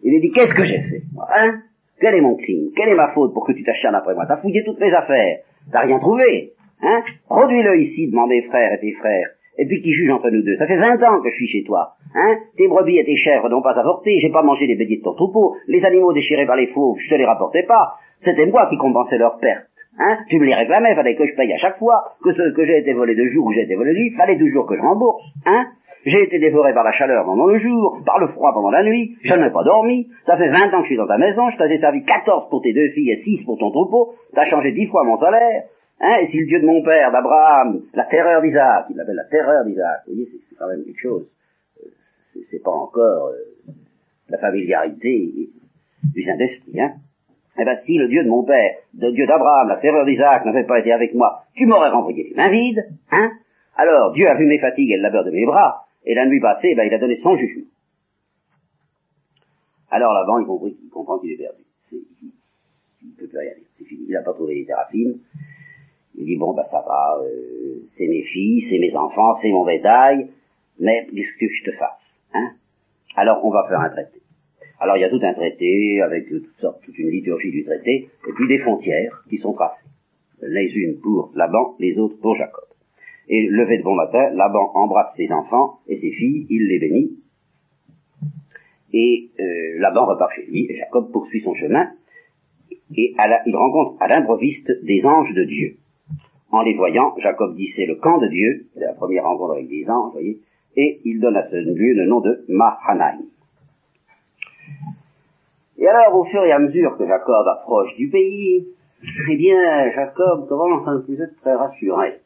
Il 0.01 0.11
lui 0.11 0.21
dit, 0.21 0.31
qu'est-ce 0.31 0.53
que 0.55 0.65
j'ai 0.65 0.81
fait 0.81 1.03
hein? 1.35 1.61
Quel 1.99 2.15
est 2.15 2.21
mon 2.21 2.35
crime? 2.35 2.71
Quelle 2.75 2.89
est 2.89 2.95
ma 2.95 3.13
faute 3.13 3.33
pour 3.33 3.45
que 3.45 3.51
tu 3.51 3.63
t'acharnes 3.63 3.93
après 3.93 4.15
moi? 4.15 4.25
T'as 4.25 4.37
fouillé 4.37 4.63
toutes 4.65 4.79
mes 4.79 4.91
affaires, 4.91 5.39
t'as 5.71 5.81
rien 5.81 5.99
trouvé. 5.99 6.53
Hein? 6.81 7.03
Produis-le 7.27 7.79
ici, 7.79 8.09
demande 8.09 8.29
mes 8.29 8.43
frères 8.43 8.73
et 8.73 8.79
tes 8.79 8.93
frères, 8.93 9.29
et 9.57 9.65
puis 9.65 9.81
qui 9.81 9.91
juge 9.91 10.11
entre 10.11 10.29
nous 10.29 10.41
deux. 10.41 10.57
Ça 10.57 10.67
fait 10.67 10.77
vingt 10.77 11.01
ans 11.03 11.21
que 11.21 11.29
je 11.29 11.35
suis 11.35 11.47
chez 11.47 11.63
toi. 11.63 11.93
Hein? 12.15 12.37
Tes 12.57 12.67
brebis 12.67 12.97
et 12.97 13.05
tes 13.05 13.17
chèvres 13.17 13.49
n'ont 13.49 13.61
pas 13.61 13.77
avorté, 13.77 14.19
j'ai 14.21 14.31
pas 14.31 14.43
mangé 14.43 14.65
les 14.65 14.75
béliers 14.75 14.97
de 14.97 15.03
ton 15.03 15.13
troupeau, 15.13 15.55
les 15.67 15.83
animaux 15.83 16.13
déchirés 16.13 16.45
par 16.45 16.55
les 16.55 16.67
fauves, 16.67 16.97
je 16.99 17.09
te 17.09 17.15
les 17.15 17.25
rapportais 17.25 17.63
pas. 17.63 17.95
C'était 18.23 18.45
moi 18.45 18.67
qui 18.69 18.77
compensais 18.77 19.17
leurs 19.17 19.37
pertes. 19.37 19.67
Hein? 19.99 20.17
Tu 20.29 20.39
me 20.39 20.45
les 20.45 20.55
réclamais, 20.55 20.95
fallait 20.95 21.15
que 21.15 21.25
je 21.25 21.35
paye 21.35 21.51
à 21.51 21.57
chaque 21.57 21.77
fois, 21.77 22.03
que 22.23 22.31
ce 22.31 22.53
que 22.53 22.65
j'ai 22.65 22.77
été 22.79 22.93
volé 22.93 23.15
de 23.15 23.25
jour 23.25 23.45
ou 23.45 23.51
j'ai 23.51 23.63
été 23.63 23.75
volé 23.75 23.93
de 23.93 23.97
nuit, 23.99 24.11
fallait 24.11 24.37
toujours 24.37 24.65
que 24.65 24.75
je 24.75 24.81
rembourse. 24.81 25.23
Hein? 25.45 25.65
J'ai 26.05 26.23
été 26.23 26.39
dévoré 26.39 26.73
par 26.73 26.85
la 26.85 26.93
chaleur 26.93 27.25
pendant 27.25 27.45
le 27.45 27.59
jour, 27.59 27.99
par 28.05 28.19
le 28.19 28.27
froid 28.27 28.53
pendant 28.53 28.71
la 28.71 28.83
nuit, 28.83 29.17
je 29.21 29.33
n'ai 29.33 29.49
pas 29.49 29.63
dormi, 29.63 30.07
ça 30.25 30.37
fait 30.37 30.47
vingt 30.47 30.73
ans 30.73 30.77
que 30.77 30.83
je 30.83 30.87
suis 30.87 30.97
dans 30.97 31.07
ta 31.07 31.17
maison, 31.17 31.49
je 31.49 31.57
t'avais 31.57 31.77
servi 31.77 32.05
quatorze 32.05 32.49
pour 32.49 32.61
tes 32.61 32.71
deux 32.71 32.87
filles 32.91 33.11
et 33.11 33.17
six 33.17 33.43
pour 33.45 33.57
ton 33.57 33.69
troupeau, 33.69 34.13
t'as 34.33 34.45
changé 34.45 34.71
dix 34.71 34.87
fois 34.87 35.03
mon 35.03 35.19
salaire, 35.19 35.63
Hein, 36.01 36.19
et 36.21 36.27
si 36.27 36.39
le 36.39 36.45
Dieu 36.45 36.61
de 36.61 36.65
mon 36.65 36.81
père, 36.81 37.11
d'Abraham, 37.11 37.81
la 37.93 38.05
terreur 38.05 38.41
d'Isaac, 38.41 38.85
il 38.89 38.95
l'appelle 38.95 39.15
la 39.15 39.25
terreur 39.25 39.65
d'Isaac, 39.65 40.03
vous 40.07 40.13
voyez, 40.13 40.29
c'est 40.49 40.55
quand 40.55 40.67
même 40.67 40.83
quelque 40.85 41.01
chose. 41.01 41.27
Euh, 41.83 41.89
c'est 42.49 42.63
pas 42.63 42.71
encore 42.71 43.27
euh, 43.27 43.71
la 44.29 44.37
familiarité 44.37 45.49
du 46.13 46.23
Saint-Esprit, 46.23 46.79
hein. 46.79 46.93
Eh 47.61 47.65
ben, 47.65 47.77
si 47.85 47.97
le 47.97 48.07
Dieu 48.07 48.23
de 48.23 48.29
mon 48.29 48.43
père, 48.43 48.77
le 48.97 49.11
Dieu 49.11 49.27
d'Abraham, 49.27 49.67
la 49.67 49.77
terreur 49.77 50.05
d'Isaac 50.05 50.45
n'avait 50.45 50.63
pas 50.63 50.79
été 50.79 50.93
avec 50.93 51.13
moi, 51.13 51.43
tu 51.55 51.65
m'aurais 51.65 51.89
renvoyé 51.89 52.29
les 52.29 52.35
mains 52.35 52.49
vides, 52.49 52.85
hein. 53.11 53.31
Alors, 53.75 54.13
Dieu 54.13 54.27
a 54.29 54.35
vu 54.35 54.45
mes 54.45 54.59
fatigues 54.59 54.91
et 54.91 54.97
le 54.97 55.03
labeur 55.03 55.25
de 55.25 55.31
mes 55.31 55.45
bras, 55.45 55.85
et 56.05 56.13
la 56.15 56.25
nuit 56.25 56.39
passée, 56.39 56.75
ben, 56.75 56.83
il 56.83 56.93
a 56.93 56.97
donné 56.97 57.19
son 57.21 57.35
jugement. 57.35 57.65
Alors 59.91 60.13
là-bas, 60.13 60.39
il, 60.39 60.75
il 60.83 60.89
comprend 60.89 61.19
qu'il 61.19 61.31
est 61.31 61.37
perdu. 61.37 61.63
il 61.91 63.07
ne 63.09 63.15
peut 63.15 63.27
plus 63.27 63.37
rien 63.37 63.53
dire. 63.55 63.67
C'est 63.77 63.85
fini. 63.85 64.05
Il 64.07 64.13
n'a 64.13 64.21
pas 64.21 64.33
trouvé 64.33 64.55
les 64.55 64.65
théraphines. 64.65 65.19
Il 66.15 66.25
dit, 66.25 66.37
bon, 66.37 66.53
ben 66.53 66.63
ça 66.69 66.83
va, 66.85 67.19
euh, 67.23 67.87
c'est 67.97 68.07
mes 68.07 68.23
filles, 68.23 68.65
c'est 68.69 68.79
mes 68.79 68.95
enfants, 68.95 69.37
c'est 69.41 69.51
mon 69.51 69.65
bétail, 69.65 70.29
mais 70.79 71.07
qu'est-ce 71.07 71.39
que 71.39 71.53
je 71.53 71.71
te 71.71 71.77
fasse 71.77 71.99
hein? 72.33 72.51
Alors, 73.15 73.43
on 73.43 73.51
va 73.51 73.65
faire 73.67 73.79
un 73.79 73.89
traité. 73.89 74.19
Alors, 74.79 74.95
il 74.97 75.01
y 75.01 75.03
a 75.03 75.09
tout 75.09 75.19
un 75.21 75.33
traité, 75.33 76.01
avec 76.01 76.29
toutes 76.29 76.49
sortes, 76.59 76.81
toute 76.83 76.97
une 76.97 77.09
liturgie 77.09 77.51
du 77.51 77.63
traité, 77.65 78.09
et 78.27 78.31
puis 78.33 78.47
des 78.47 78.59
frontières 78.59 79.23
qui 79.29 79.37
sont 79.37 79.53
tracées. 79.53 79.85
Les 80.41 80.71
unes 80.73 80.99
pour 81.01 81.31
Laban, 81.35 81.75
les 81.79 81.97
autres 81.97 82.17
pour 82.21 82.35
Jacob. 82.35 82.63
Et 83.27 83.47
levé 83.47 83.77
de 83.77 83.83
bon 83.83 83.95
matin, 83.95 84.29
Laban 84.33 84.71
embrasse 84.73 85.15
ses 85.17 85.29
enfants 85.31 85.79
et 85.87 85.99
ses 85.99 86.11
filles, 86.11 86.47
il 86.49 86.67
les 86.67 86.79
bénit. 86.79 87.19
Et 88.93 89.29
euh, 89.39 89.79
Laban 89.79 90.05
repart 90.05 90.31
chez 90.33 90.45
lui, 90.45 90.65
et 90.69 90.77
Jacob 90.77 91.11
poursuit 91.11 91.41
son 91.41 91.53
chemin, 91.55 91.91
et 92.95 93.15
il 93.45 93.55
rencontre 93.55 94.01
à 94.01 94.07
l'improviste 94.07 94.71
des 94.83 95.03
anges 95.03 95.33
de 95.33 95.43
Dieu. 95.43 95.77
En 96.51 96.61
les 96.63 96.75
voyant, 96.75 97.15
Jacob 97.19 97.55
dit 97.55 97.71
c'est 97.75 97.85
le 97.85 97.95
camp 97.95 98.17
de 98.17 98.27
Dieu, 98.27 98.65
c'est 98.73 98.79
la 98.79 98.93
première 98.93 99.25
rencontre 99.25 99.53
avec 99.53 99.67
des 99.67 99.87
anges, 99.87 100.13
voyez, 100.13 100.39
et 100.75 100.99
il 101.05 101.19
donne 101.19 101.35
à 101.35 101.47
ce 101.49 101.55
lieu 101.55 101.93
le 101.93 102.07
nom 102.07 102.21
de 102.21 102.43
Mahanaïm. 102.47 103.25
Et 105.77 105.87
alors, 105.87 106.19
au 106.19 106.25
fur 106.25 106.43
et 106.43 106.51
à 106.51 106.59
mesure 106.59 106.97
que 106.97 107.07
Jacob 107.07 107.47
approche 107.47 107.95
du 107.95 108.09
pays, 108.09 108.67
eh 109.31 109.37
bien, 109.37 109.91
Jacob 109.91 110.47
commence 110.47 110.87
à 110.87 111.05
plus 111.05 111.21
être 111.21 111.35
très 111.41 111.53
rassuré. 111.53 112.19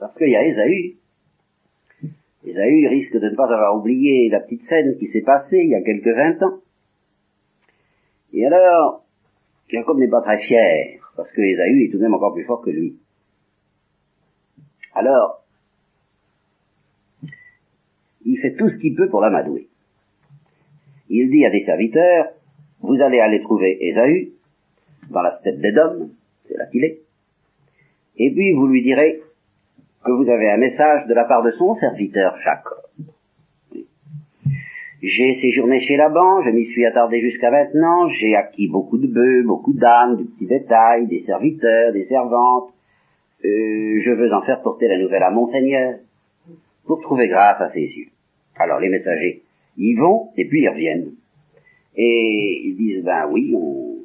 Parce 0.00 0.16
qu'il 0.16 0.30
y 0.30 0.36
a 0.36 0.44
Esaü. 0.44 0.96
Esaü 2.44 2.88
risque 2.88 3.16
de 3.16 3.28
ne 3.28 3.36
pas 3.36 3.44
avoir 3.44 3.76
oublié 3.76 4.28
la 4.30 4.40
petite 4.40 4.66
scène 4.68 4.96
qui 4.98 5.06
s'est 5.06 5.22
passée 5.22 5.58
il 5.58 5.70
y 5.70 5.74
a 5.74 5.82
quelques 5.82 6.08
vingt 6.08 6.42
ans. 6.42 6.58
Et 8.32 8.44
alors, 8.46 9.04
Jacob 9.68 9.98
n'est 9.98 10.08
pas 10.08 10.22
très 10.22 10.38
fier, 10.38 10.98
parce 11.16 11.30
que 11.30 11.42
Esaü 11.42 11.84
est 11.84 11.90
tout 11.92 11.98
de 11.98 12.02
même 12.02 12.14
encore 12.14 12.34
plus 12.34 12.44
fort 12.44 12.62
que 12.62 12.70
lui. 12.70 12.96
Alors, 14.98 15.44
il 18.26 18.36
fait 18.38 18.56
tout 18.56 18.68
ce 18.68 18.76
qu'il 18.78 18.96
peut 18.96 19.08
pour 19.08 19.20
l'amadouer. 19.20 19.68
Il 21.08 21.30
dit 21.30 21.44
à 21.44 21.50
des 21.50 21.64
serviteurs, 21.64 22.26
vous 22.80 23.00
allez 23.00 23.20
aller 23.20 23.40
trouver 23.42 23.78
Esaü, 23.80 24.32
dans 25.10 25.22
la 25.22 25.38
steppe 25.38 25.60
d'Edom, 25.60 26.10
c'est 26.48 26.56
là 26.56 26.66
qu'il 26.66 26.84
est, 26.84 26.98
et 28.16 28.32
puis 28.32 28.52
vous 28.54 28.66
lui 28.66 28.82
direz 28.82 29.22
que 30.04 30.10
vous 30.10 30.28
avez 30.28 30.50
un 30.50 30.56
message 30.56 31.06
de 31.06 31.14
la 31.14 31.24
part 31.24 31.44
de 31.44 31.52
son 31.52 31.76
serviteur 31.76 32.36
Jacob. 32.44 33.86
J'ai 35.00 35.40
séjourné 35.40 35.80
chez 35.80 35.96
Laban, 35.96 36.42
je 36.42 36.50
m'y 36.50 36.66
suis 36.66 36.84
attardé 36.84 37.20
jusqu'à 37.20 37.52
maintenant, 37.52 38.08
j'ai 38.08 38.34
acquis 38.34 38.66
beaucoup 38.66 38.98
de 38.98 39.06
bœufs, 39.06 39.44
beaucoup 39.44 39.74
d'âmes, 39.74 40.16
de 40.16 40.24
petits 40.24 40.48
détails, 40.48 41.06
des 41.06 41.22
serviteurs, 41.22 41.92
des 41.92 42.06
servantes. 42.06 42.72
Euh, 43.44 44.02
je 44.04 44.10
veux 44.10 44.32
en 44.32 44.42
faire 44.42 44.62
porter 44.62 44.88
la 44.88 44.98
nouvelle 44.98 45.22
à 45.22 45.30
mon 45.30 45.50
Seigneur, 45.50 45.98
pour 46.86 47.00
trouver 47.02 47.28
grâce 47.28 47.60
à 47.60 47.70
ses 47.72 47.80
yeux. 47.80 48.08
Alors 48.56 48.80
les 48.80 48.88
messagers 48.88 49.42
y 49.76 49.94
vont, 49.94 50.30
et 50.36 50.46
puis 50.48 50.62
ils 50.62 50.68
reviennent. 50.68 51.12
Et 51.94 52.62
ils 52.64 52.76
disent, 52.76 53.04
ben 53.04 53.28
oui, 53.30 53.54
on 53.54 53.98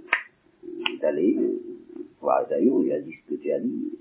est 0.93 1.03
allé 1.03 1.38
voir 2.21 2.43
Esaü, 2.43 2.69
on 2.69 2.81
lui 2.81 2.93
a 2.93 2.99
dit 2.99 3.13
ce 3.13 3.34
que 3.34 3.41
tu 3.41 3.51
as 3.51 3.59
dit. 3.59 3.99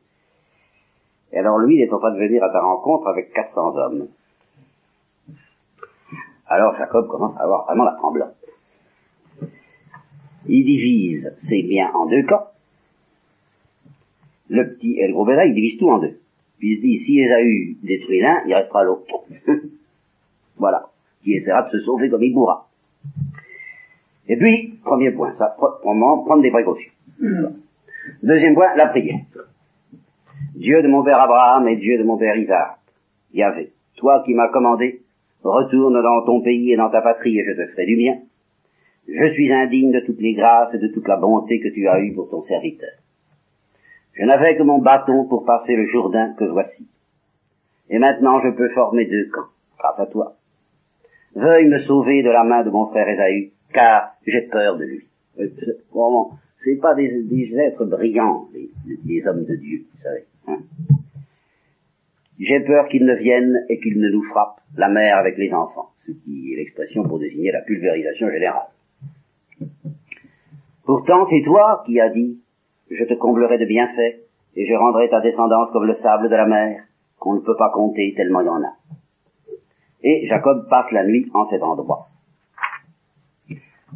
Et 1.33 1.39
alors 1.39 1.59
lui, 1.59 1.77
il 1.77 1.83
est 1.83 1.93
en 1.93 1.99
train 1.99 2.13
de 2.13 2.19
venir 2.19 2.43
à 2.45 2.51
ta 2.51 2.61
rencontre 2.61 3.07
avec 3.09 3.33
400 3.33 3.77
hommes. 3.77 4.09
Alors 6.47 6.77
Jacob 6.77 7.09
commence 7.09 7.37
à 7.39 7.45
avoir 7.45 7.65
vraiment 7.65 7.85
la 7.85 7.93
tremblante. 7.93 8.35
Il 10.47 10.65
divise 10.65 11.35
ses 11.49 11.63
biens 11.63 11.91
en 11.95 12.07
deux 12.07 12.25
camps. 12.25 12.52
Le 14.53 14.75
petit 14.75 14.99
et 14.99 15.07
le 15.07 15.15
gros 15.15 15.25
bétail, 15.25 15.49
il 15.49 15.55
divise 15.55 15.79
tout 15.79 15.89
en 15.89 15.99
deux. 15.99 16.19
Puis 16.59 16.73
il 16.73 16.77
se 16.77 16.83
dit, 16.83 16.99
si 16.99 17.19
Esaü 17.21 17.77
détruit 17.83 18.21
l'un, 18.21 18.43
il 18.47 18.55
restera 18.55 18.85
l'autre. 18.85 19.07
voilà. 20.59 20.91
Qui 21.25 21.37
essaiera 21.37 21.63
de 21.63 21.71
se 21.71 21.81
sauver 21.81 22.11
comme 22.11 22.23
il 22.23 22.35
pourra. 22.35 22.69
Et 24.29 24.37
puis, 24.37 24.75
premier 24.85 25.11
point, 25.13 25.35
ça, 25.39 25.57
prendre 25.57 26.43
des 26.43 26.51
précautions. 26.51 26.93
Deuxième 28.23 28.55
point, 28.55 28.77
la 28.77 28.89
prière. 28.89 29.21
Dieu 30.55 30.83
de 30.83 30.89
mon 30.89 31.03
père 31.03 31.19
Abraham 31.19 31.67
et 31.69 31.77
Dieu 31.77 31.97
de 31.97 32.05
mon 32.05 32.19
père 32.19 32.37
Isaac, 32.37 32.77
Yahvé, 33.33 33.71
toi 33.97 34.23
qui 34.27 34.35
m'as 34.35 34.49
commandé 34.49 35.01
Retourne 35.43 36.01
dans 36.01 36.25
ton 36.25 36.41
pays 36.41 36.73
et 36.73 36.77
dans 36.77 36.91
ta 36.91 37.01
patrie 37.01 37.39
et 37.39 37.45
je 37.45 37.53
te 37.53 37.67
ferai 37.73 37.87
du 37.87 37.97
bien. 37.97 38.19
Je 39.09 39.33
suis 39.33 39.53
indigne 39.53 39.91
de 39.91 40.01
toutes 40.01 40.21
les 40.21 40.35
grâces 40.35 40.73
et 40.75 40.79
de 40.79 40.89
toute 40.89 41.09
la 41.09 41.17
bonté 41.17 41.59
que 41.59 41.69
tu 41.69 41.89
as 41.89 42.01
eues 42.01 42.13
pour 42.13 42.31
ton 42.31 42.45
serviteur. 42.45 43.02
Je 44.15 44.25
n'avais 44.25 44.57
que 44.57 44.63
mon 44.63 44.79
bâton 44.79 45.25
pour 45.27 45.45
passer 45.45 45.75
le 45.75 45.87
Jourdain 45.89 46.35
que 46.39 46.45
voici. 46.45 46.87
Et 47.89 47.99
maintenant 47.99 48.41
je 48.43 48.51
peux 48.51 48.69
former 48.71 49.07
deux 49.07 49.29
camps, 49.31 49.51
grâce 49.79 49.99
à 49.99 50.07
toi. 50.07 50.37
Veuille 51.35 51.69
me 51.69 51.79
sauver 51.81 52.23
de 52.23 52.31
la 52.31 52.45
main 52.45 52.63
de 52.63 52.71
mon 52.71 52.87
frère 52.89 53.09
Esaü, 53.09 53.53
car 53.73 54.15
j'ai 54.27 54.43
peur 54.43 54.77
de 54.77 54.85
lui. 54.85 55.07
Euh, 55.41 55.49
vraiment, 55.91 56.33
c'est 56.59 56.77
pas 56.77 56.95
des, 56.95 57.55
êtres 57.59 57.87
brillants, 57.87 58.49
les, 58.55 59.27
hommes 59.27 59.45
de 59.45 59.57
Dieu, 59.57 59.85
vous 59.91 60.03
savez. 60.03 60.25
Hein. 60.47 60.59
J'ai 62.39 62.61
peur 62.61 62.89
qu'il 62.89 63.07
ne 63.07 63.15
vienne 63.15 63.65
et 63.69 63.81
qu'il 63.81 63.99
ne 63.99 64.11
nous 64.11 64.23
frappe 64.25 64.61
la 64.77 64.89
mère 64.89 65.17
avec 65.17 65.39
les 65.39 65.53
enfants, 65.53 65.91
ce 66.07 66.13
qui 66.13 66.53
est 66.53 66.57
l'expression 66.57 67.05
pour 67.05 67.19
désigner 67.19 67.51
la 67.51 67.63
pulvérisation 67.63 68.31
générale. 68.31 68.69
Pourtant, 70.85 71.27
c'est 71.31 71.43
toi 71.45 71.83
qui 71.87 72.01
as 72.01 72.11
dit, 72.11 72.42
je 72.99 73.05
te 73.05 73.15
comblerai 73.15 73.59
de 73.59 73.65
bienfaits, 73.65 74.21
et 74.55 74.67
je 74.67 74.75
rendrai 74.75 75.09
ta 75.09 75.21
descendance 75.21 75.71
comme 75.73 75.87
le 75.87 75.97
sable 76.03 76.29
de 76.29 76.35
la 76.35 76.47
mer, 76.47 76.83
qu'on 77.19 77.35
ne 77.35 77.41
peut 77.41 77.57
pas 77.57 77.71
compter 77.71 78.13
tellement 78.17 78.41
il 78.41 78.47
y 78.47 78.51
en 78.51 78.63
a. 78.63 78.75
Et 80.03 80.27
Jacob 80.27 80.69
passe 80.69 80.91
la 80.93 81.05
nuit 81.05 81.31
en 81.33 81.49
cet 81.49 81.63
endroit. 81.63 82.09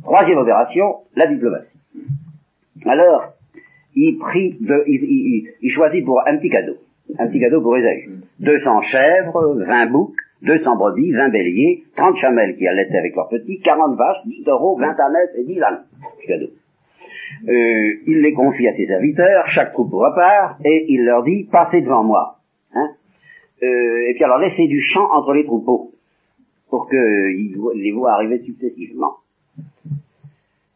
Troisième 0.03 0.39
opération, 0.39 0.99
la 1.17 1.27
diplomatie. 1.27 1.67
Alors, 2.85 3.33
il 3.95 4.19
prie 4.19 4.57
de, 4.61 4.85
il 4.87 5.71
choisit 5.71 6.05
pour 6.05 6.21
un 6.27 6.37
petit 6.37 6.51
cadeau 6.51 6.77
un 7.19 7.29
petit 7.29 7.41
cadeau 7.41 7.61
pour 7.61 7.77
Esaü. 7.77 8.11
200 8.41 8.83
chèvres, 8.83 9.55
20 9.67 9.87
boucs, 9.87 10.17
200 10.43 10.77
brebis, 10.77 11.13
20 11.13 11.29
béliers, 11.31 11.85
30 11.97 12.17
chamelles 12.17 12.57
qui 12.57 12.67
allaient 12.67 12.89
avec 12.95 13.15
leurs 13.15 13.29
petits, 13.29 13.61
40 13.61 13.97
vaches, 13.97 14.27
10 14.27 14.45
taureaux, 14.45 14.77
20 14.79 14.89
ânes 14.89 15.17
et 15.37 15.45
10 15.45 15.63
ânes. 15.63 15.85
cadeau. 16.27 16.47
Euh, 17.49 17.95
il 18.07 18.21
les 18.21 18.33
confie 18.33 18.69
à 18.69 18.75
ses 18.75 18.87
serviteurs, 18.87 19.47
chaque 19.49 19.73
troupeau 19.73 20.05
à 20.05 20.15
part, 20.15 20.59
et 20.65 20.87
il 20.89 21.05
leur 21.05 21.23
dit, 21.23 21.45
passez 21.45 21.81
devant 21.81 22.05
moi. 22.05 22.39
Hein 22.75 22.91
euh, 23.63 24.09
et 24.09 24.15
puis 24.15 24.25
alors 24.25 24.39
laissez 24.39 24.67
du 24.67 24.81
champ 24.81 25.09
entre 25.13 25.33
les 25.33 25.45
troupeaux, 25.45 25.93
pour 26.71 26.89
qu'ils 26.89 27.57
les 27.75 27.93
voient 27.93 28.13
arriver 28.13 28.39
successivement. 28.41 29.17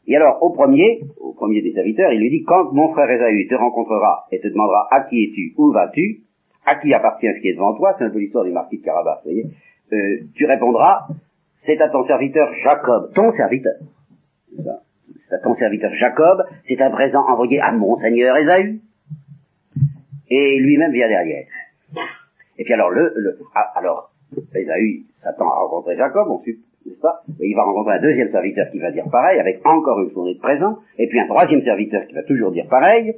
Et 0.06 0.16
alors, 0.16 0.42
au 0.42 0.50
premier, 0.50 1.02
au 1.20 1.32
premier 1.32 1.62
des 1.62 1.72
serviteurs, 1.72 2.12
il 2.12 2.20
lui 2.20 2.30
dit, 2.30 2.42
quand 2.42 2.72
mon 2.72 2.92
frère 2.92 3.08
Esaü 3.08 3.46
te 3.46 3.54
rencontrera 3.54 4.26
et 4.32 4.40
te 4.40 4.48
demandera 4.48 4.88
à 4.90 5.02
qui 5.02 5.22
es-tu, 5.22 5.54
où 5.56 5.70
vas-tu, 5.70 6.22
à 6.66 6.74
qui 6.76 6.92
appartient 6.92 7.28
ce 7.32 7.40
qui 7.40 7.48
est 7.48 7.54
devant 7.54 7.74
toi, 7.74 7.94
c'est 7.96 8.04
un 8.04 8.10
peu 8.10 8.18
l'histoire 8.18 8.44
du 8.44 8.50
marquis 8.50 8.78
de 8.78 8.84
Carabas, 8.84 9.20
vous 9.24 9.30
voyez, 9.30 9.46
euh, 9.92 10.24
tu 10.34 10.46
répondras, 10.46 11.06
c'est 11.64 11.80
à 11.80 11.88
ton 11.88 12.02
serviteur 12.02 12.52
Jacob, 12.54 13.12
ton 13.14 13.30
serviteur. 13.32 13.74
À 15.32 15.38
ton 15.38 15.54
serviteur 15.56 15.92
Jacob, 15.94 16.42
c'est 16.66 16.80
un 16.80 16.90
présent 16.90 17.24
envoyé 17.28 17.60
à 17.60 17.72
mon 17.72 17.96
seigneur 17.96 18.36
Esaü. 18.36 18.80
Et 20.28 20.58
lui-même 20.58 20.92
vient 20.92 21.08
derrière. 21.08 21.46
Et 22.58 22.64
puis 22.64 22.72
alors, 22.72 22.90
le, 22.90 23.12
le 23.16 23.38
ah, 23.54 23.72
alors, 23.76 24.12
Esaü 24.54 25.04
s'attend 25.22 25.48
à 25.48 25.54
rencontrer 25.60 25.96
Jacob, 25.96 26.28
on, 26.28 26.42
n'est-ce 26.86 27.00
pas 27.00 27.22
il 27.40 27.54
va 27.54 27.62
rencontrer 27.62 27.94
un 27.94 28.02
deuxième 28.02 28.30
serviteur 28.30 28.70
qui 28.70 28.78
va 28.78 28.90
dire 28.90 29.04
pareil, 29.10 29.38
avec 29.38 29.64
encore 29.64 30.00
une 30.00 30.10
fournée 30.10 30.34
de 30.34 30.40
présents, 30.40 30.78
et 30.98 31.08
puis 31.08 31.20
un 31.20 31.26
troisième 31.26 31.62
serviteur 31.62 32.06
qui 32.06 32.14
va 32.14 32.22
toujours 32.22 32.52
dire 32.52 32.66
pareil, 32.68 33.14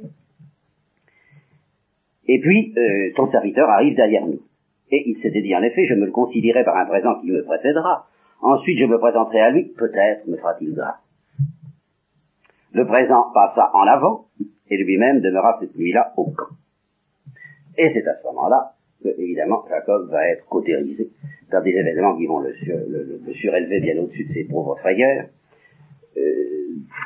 et 2.27 2.39
puis 2.39 2.73
euh, 2.77 3.11
ton 3.15 3.29
serviteur 3.29 3.69
arrive 3.69 3.95
derrière 3.95 4.25
nous. 4.25 4.41
Et 4.91 5.09
il 5.09 5.17
s'était 5.17 5.41
dit 5.41 5.55
en 5.55 5.63
effet, 5.63 5.85
je 5.85 5.95
me 5.95 6.05
le 6.05 6.11
considérais 6.11 6.63
par 6.63 6.77
un 6.77 6.85
présent 6.85 7.19
qui 7.21 7.31
me 7.31 7.43
précédera. 7.43 8.07
Ensuite, 8.41 8.79
je 8.79 8.85
me 8.85 8.99
présenterai 8.99 9.39
à 9.39 9.49
lui, 9.51 9.65
peut-être 9.77 10.27
me 10.27 10.37
fera-t-il 10.37 10.73
grâce. 10.73 11.02
Le 12.73 12.85
présent 12.85 13.31
passa 13.33 13.69
en 13.73 13.87
avant, 13.87 14.27
et 14.69 14.77
lui-même 14.77 15.21
demeura 15.21 15.57
cette 15.59 15.75
nuit-là 15.75 16.13
au 16.17 16.25
camp. 16.31 16.55
Et 17.77 17.89
c'est 17.93 18.07
à 18.07 18.15
ce 18.19 18.23
moment-là 18.27 18.73
évidemment, 19.17 19.63
Jacob 19.69 20.09
va 20.09 20.27
être 20.29 20.45
cautérisé 20.47 21.09
dans 21.51 21.61
des 21.61 21.71
événements 21.71 22.15
qui 22.17 22.25
vont 22.25 22.39
le, 22.39 22.53
surélever 23.33 23.79
bien 23.79 23.97
au-dessus 24.01 24.25
de 24.25 24.33
ses 24.33 24.43
pauvres 24.45 24.77
frayeurs, 24.79 25.27
euh, 26.17 26.21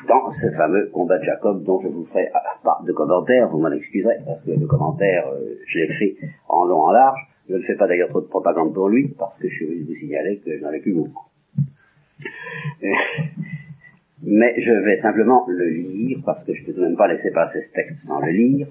dans 0.07 0.31
ce 0.31 0.49
fameux 0.51 0.87
combat 0.87 1.17
de 1.17 1.23
Jacob 1.23 1.63
dont 1.63 1.79
je 1.81 1.87
vous 1.87 2.05
ferai 2.05 2.29
pas 2.63 2.79
de 2.85 2.91
commentaires, 2.91 3.49
vous 3.49 3.59
m'en 3.59 3.71
excuserez, 3.71 4.17
parce 4.25 4.43
que 4.43 4.51
le 4.51 4.67
commentaire, 4.67 5.27
euh, 5.27 5.55
je 5.65 5.79
l'ai 5.79 5.87
fait 5.93 6.17
en 6.47 6.65
long, 6.65 6.81
en 6.81 6.91
large, 6.91 7.19
je 7.49 7.55
ne 7.55 7.61
fais 7.61 7.75
pas 7.75 7.87
d'ailleurs 7.87 8.09
trop 8.09 8.21
de 8.21 8.27
propagande 8.27 8.73
pour 8.73 8.89
lui, 8.89 9.07
parce 9.17 9.37
que 9.39 9.47
je 9.47 9.55
suis 9.55 9.83
vous 9.83 9.95
signaler 9.95 10.39
que 10.39 10.57
je 10.57 10.63
n'en 10.63 10.71
ai 10.71 10.79
plus 10.79 10.93
beaucoup. 10.93 11.25
Mais 14.23 14.59
je 14.59 14.71
vais 14.71 14.99
simplement 15.01 15.45
le 15.47 15.69
lire, 15.69 16.19
parce 16.25 16.43
que 16.43 16.53
je 16.53 16.61
ne 16.61 16.73
peux 16.73 16.81
même 16.81 16.95
pas 16.95 17.07
laisser 17.07 17.31
passer 17.31 17.61
ce 17.61 17.73
texte 17.73 17.99
sans 18.07 18.19
le 18.19 18.31
lire. 18.31 18.67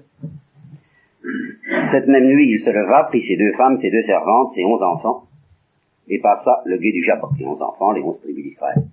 Cette 1.91 2.07
même 2.07 2.25
nuit, 2.25 2.51
il 2.51 2.59
se 2.59 2.69
leva, 2.69 3.05
prit 3.05 3.25
ses 3.27 3.37
deux 3.37 3.53
femmes, 3.53 3.79
ses 3.81 3.91
deux 3.91 4.03
servantes, 4.03 4.53
ses 4.55 4.63
onze 4.65 4.81
enfants, 4.81 5.23
et 6.07 6.19
passa 6.19 6.61
le 6.65 6.77
guet 6.77 6.91
du 6.91 7.03
Jabok, 7.03 7.31
les 7.39 7.45
onze 7.45 7.61
enfants, 7.61 7.91
les 7.91 8.01
onze 8.01 8.19
tribus 8.21 8.43
d'Israël. 8.43 8.83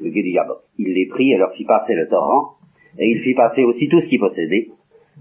Le 0.00 0.10
guet 0.10 0.22
du 0.22 0.32
Jabok. 0.32 0.58
Il 0.78 0.92
les 0.94 1.06
prit 1.06 1.32
et 1.32 1.36
leur 1.36 1.52
fit 1.54 1.64
passer 1.64 1.94
le 1.94 2.08
torrent, 2.08 2.56
et 2.98 3.08
il 3.08 3.20
fit 3.20 3.34
passer 3.34 3.64
aussi 3.64 3.88
tout 3.88 4.00
ce 4.00 4.06
qu'il 4.06 4.20
possédait. 4.20 4.70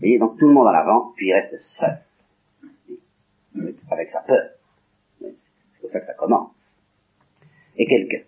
Et 0.02 0.18
donc 0.18 0.38
tout 0.38 0.48
le 0.48 0.54
monde 0.54 0.68
en 0.68 0.72
avant, 0.72 1.12
puis 1.16 1.28
il 1.28 1.34
reste 1.34 1.56
seul. 1.80 1.98
Avec 3.92 4.10
sa 4.10 4.20
peur. 4.22 4.50
C'est 5.20 5.82
pour 5.82 5.92
ça 5.92 6.00
que 6.00 6.06
ça 6.08 6.14
commence. 6.14 6.50
Et 7.78 7.86
quelqu'un, 7.86 8.22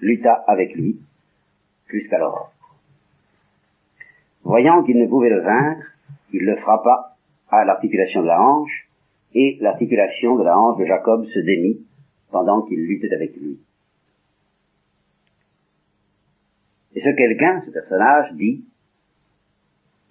lutta 0.00 0.32
avec 0.46 0.74
lui 0.74 0.98
jusqu'à 1.88 2.18
l'aurore. 2.18 2.52
Voyant 4.42 4.82
qu'il 4.84 4.98
ne 4.98 5.06
pouvait 5.06 5.30
le 5.30 5.40
vaincre, 5.40 5.86
il 6.32 6.44
le 6.44 6.56
frappa 6.56 7.16
à 7.48 7.64
l'articulation 7.64 8.22
de 8.22 8.26
la 8.28 8.40
hanche, 8.40 8.88
et 9.34 9.58
l'articulation 9.60 10.36
de 10.36 10.44
la 10.44 10.58
hanche 10.58 10.78
de 10.78 10.86
Jacob 10.86 11.26
se 11.26 11.38
démit 11.40 11.80
pendant 12.30 12.62
qu'il 12.62 12.78
luttait 12.78 13.12
avec 13.12 13.36
lui. 13.36 13.58
Et 16.94 17.00
ce 17.00 17.10
quelqu'un, 17.10 17.62
ce 17.66 17.70
personnage, 17.70 18.32
dit, 18.34 18.64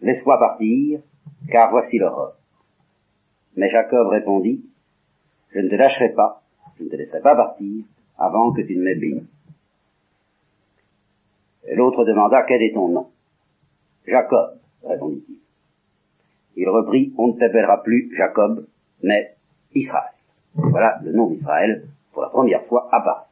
Laisse-moi 0.02 0.38
partir, 0.38 1.00
car 1.50 1.72
voici 1.72 1.98
l'aurore. 1.98 2.36
Mais 3.56 3.70
Jacob 3.70 4.08
répondit, 4.08 4.64
Je 5.52 5.60
ne 5.60 5.70
te 5.70 5.76
lâcherai 5.76 6.10
pas, 6.10 6.44
je 6.78 6.84
ne 6.84 6.90
te 6.90 6.96
laisserai 6.96 7.22
pas 7.22 7.36
partir 7.36 7.84
avant 8.18 8.52
que 8.52 8.62
tu 8.62 8.76
ne 8.76 8.84
m'aies 8.84 8.96
béni. 8.96 9.26
L'autre 11.74 12.06
demanda, 12.06 12.44
Quel 12.48 12.62
est 12.62 12.74
ton 12.74 12.90
nom? 12.90 13.08
Jacob, 14.08 14.60
répondit-il. 14.84 15.38
Il 16.58 16.70
reprit, 16.70 17.14
On 17.18 17.30
ne 17.30 17.34
t'appellera 17.34 17.84
plus 17.84 18.12
Jacob, 18.16 18.66
mais 19.04 19.34
Israël. 19.74 20.12
Voilà 20.54 21.00
le 21.04 21.12
nom 21.12 21.28
d'Israël 21.28 21.84
pour 22.14 22.22
la 22.22 22.30
première 22.30 22.64
fois 22.66 22.88
apparaît. 22.92 23.26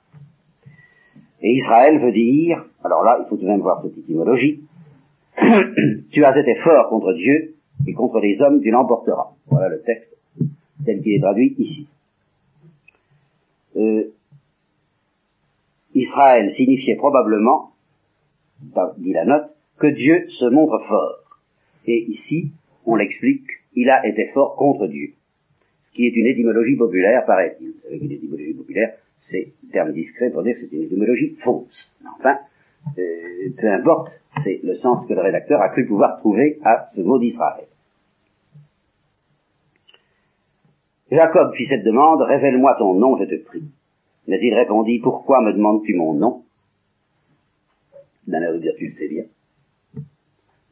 Et 1.42 1.54
Israël 1.54 2.00
veut 2.00 2.12
dire, 2.12 2.66
alors 2.84 3.04
là, 3.04 3.20
il 3.20 3.28
faut 3.28 3.36
tout 3.36 3.44
de 3.44 3.48
même 3.48 3.62
voir 3.62 3.82
cette 3.82 3.98
étymologie, 3.98 4.62
tu 6.12 6.26
as 6.26 6.38
été 6.38 6.56
fort 6.64 6.90
contre 6.90 7.14
Dieu 7.14 7.56
et 7.88 7.94
contre 7.94 8.20
les 8.20 8.40
hommes 8.42 8.62
tu 8.62 8.72
l'emporteras. 8.72 9.32
Voilà 9.48 9.70
le 9.70 9.82
texte 9.82 10.16
tel 10.86 11.02
qu'il 11.02 11.14
est 11.14 11.22
traduit 11.22 11.56
ici. 11.58 11.88
Euh, 13.76 14.12
Israël 15.94 16.54
signifiait 16.56 16.96
probablement, 16.96 17.72
dit 18.98 19.14
la 19.14 19.26
note, 19.26 19.50
que 19.80 19.88
Dieu 19.88 20.28
se 20.40 20.46
montre 20.46 20.80
fort. 20.88 21.20
Et 21.86 22.06
ici, 22.10 22.52
on 22.86 22.96
l'explique, 22.96 23.48
il 23.76 23.90
a 23.90 24.06
été 24.08 24.28
fort 24.34 24.56
contre 24.56 24.88
Dieu. 24.88 25.14
Ce 25.90 25.96
qui 25.96 26.08
est 26.08 26.16
une 26.16 26.28
étymologie 26.28 26.76
populaire, 26.76 27.26
paraît-il. 27.26 27.68
Vous 27.68 27.82
savez 27.84 28.00
qu'une 28.00 28.12
étymologie 28.12 28.54
populaire, 28.54 28.94
c'est 29.30 29.54
un 29.68 29.72
terme 29.72 29.94
discret 29.94 30.30
pour 30.32 30.44
dire 30.44 30.56
que 30.56 30.62
c'est 30.62 30.76
une 30.76 30.84
étymologie 30.84 31.36
fausse. 31.44 31.92
Enfin, 32.20 32.38
euh, 32.98 33.50
peu 33.60 33.72
importe, 33.72 34.12
c'est 34.44 34.60
le 34.64 34.76
sens 34.78 35.08
que 35.08 35.14
le 35.14 35.22
rédacteur 35.22 35.62
a 35.62 35.70
cru 35.70 35.86
pouvoir 35.86 36.18
trouver 36.20 36.60
à 36.64 36.90
ce 36.96 37.02
mot 37.02 37.20
d'Israël. 37.20 37.66
Jacob 41.12 41.54
fit 41.54 41.68
cette 41.68 41.84
demande, 41.84 42.22
révèle-moi 42.22 42.76
ton 42.80 42.96
nom, 42.96 43.18
je 43.18 43.26
te 43.26 43.36
prie. 43.44 43.64
Mais 44.28 44.40
il 44.42 44.54
répondit, 44.54 45.00
pourquoi 45.00 45.42
me 45.42 45.54
demandes-tu 45.54 45.94
mon 45.94 46.14
nom? 46.14 46.44
D'un 48.28 48.42
air 48.42 48.54
de 48.54 48.60
dire, 48.60 48.74
tu 48.78 48.88
le 48.88 48.94
sais 48.94 49.08
bien. 49.08 49.24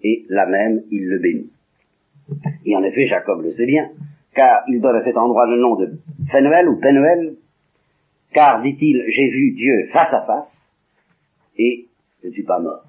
Et 0.04 0.26
là 0.30 0.46
même, 0.46 0.84
il 0.90 1.08
le 1.08 1.20
bénit. 1.20 1.52
Et 2.66 2.76
en 2.76 2.84
effet, 2.84 3.08
Jacob 3.08 3.44
le 3.44 3.54
sait 3.54 3.66
bien, 3.66 3.90
car 4.34 4.64
il 4.68 4.80
donne 4.82 4.96
à 4.96 5.04
cet 5.04 5.18
endroit 5.18 5.48
le 5.48 5.58
nom 5.58 5.76
de 5.76 5.92
Phénuel 6.32 6.70
ou 6.70 6.80
Penuel, 6.80 7.36
car, 8.34 8.62
dit-il, 8.62 9.04
j'ai 9.10 9.30
vu 9.30 9.52
Dieu 9.52 9.90
face 9.92 10.14
à 10.14 10.22
face, 10.22 10.52
et 11.58 11.88
je 12.22 12.28
ne 12.28 12.34
suis 12.34 12.44
pas 12.44 12.60
mort. 12.60 12.86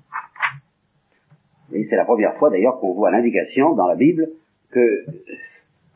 Et 1.74 1.86
c'est 1.88 1.96
la 1.96 2.04
première 2.04 2.36
fois 2.36 2.50
d'ailleurs 2.50 2.78
qu'on 2.78 2.92
voit 2.92 3.10
l'indication 3.10 3.74
dans 3.74 3.88
la 3.88 3.96
Bible 3.96 4.28
que 4.70 5.04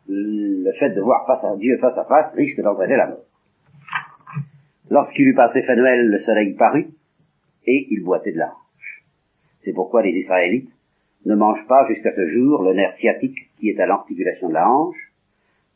le 0.08 0.72
fait 0.78 0.90
de 0.90 1.00
voir 1.00 1.26
face 1.26 1.44
à 1.44 1.56
Dieu 1.56 1.78
face 1.78 1.96
à 1.98 2.04
face 2.04 2.32
risque 2.34 2.60
d'entraîner 2.60 2.96
la 2.96 3.08
mort. 3.08 3.24
Lorsqu'il 4.90 5.28
eut 5.28 5.34
passé 5.34 5.62
Phénuel, 5.62 6.06
le 6.06 6.18
soleil 6.20 6.54
parut, 6.54 6.88
et 7.66 7.86
il 7.90 8.02
boitait 8.02 8.32
de 8.32 8.38
la 8.38 8.48
hanche. 8.48 9.04
C'est 9.64 9.72
pourquoi 9.72 10.02
les 10.02 10.10
Israélites 10.10 10.70
ne 11.24 11.34
mangent 11.34 11.66
pas 11.66 11.86
jusqu'à 11.88 12.14
ce 12.14 12.28
jour 12.28 12.62
le 12.62 12.72
nerf 12.72 12.96
sciatique 12.98 13.50
qui 13.58 13.70
est 13.70 13.80
à 13.80 13.86
l'articulation 13.86 14.48
de 14.48 14.54
la 14.54 14.68
hanche, 14.68 15.12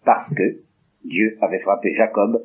parce 0.05 0.32
que 0.34 0.61
Dieu 1.05 1.36
avait 1.41 1.61
frappé 1.61 1.95
Jacob 1.95 2.45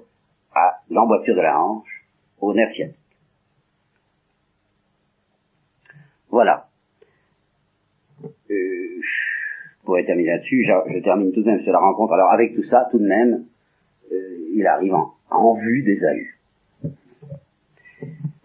à 0.53 0.79
l'emboîture 0.89 1.35
de 1.35 1.41
la 1.41 1.59
hanche 1.59 2.05
au 2.39 2.53
nerf 2.53 2.71
sciatique. 2.73 2.97
Voilà. 6.29 6.67
Euh, 8.23 8.29
je 8.49 9.85
pourrais 9.85 10.05
terminer 10.05 10.31
là-dessus. 10.31 10.65
Je, 10.65 10.99
termine 10.99 11.31
tout 11.31 11.43
de 11.43 11.49
même 11.49 11.61
sur 11.61 11.71
la 11.71 11.79
rencontre. 11.79 12.13
Alors 12.13 12.31
avec 12.31 12.55
tout 12.55 12.63
ça, 12.63 12.87
tout 12.91 12.99
de 12.99 13.07
même, 13.07 13.45
euh, 14.11 14.49
il 14.53 14.65
arrive 14.67 14.95
en, 15.29 15.53
vue 15.55 15.83
d'Ésaü. 15.83 16.35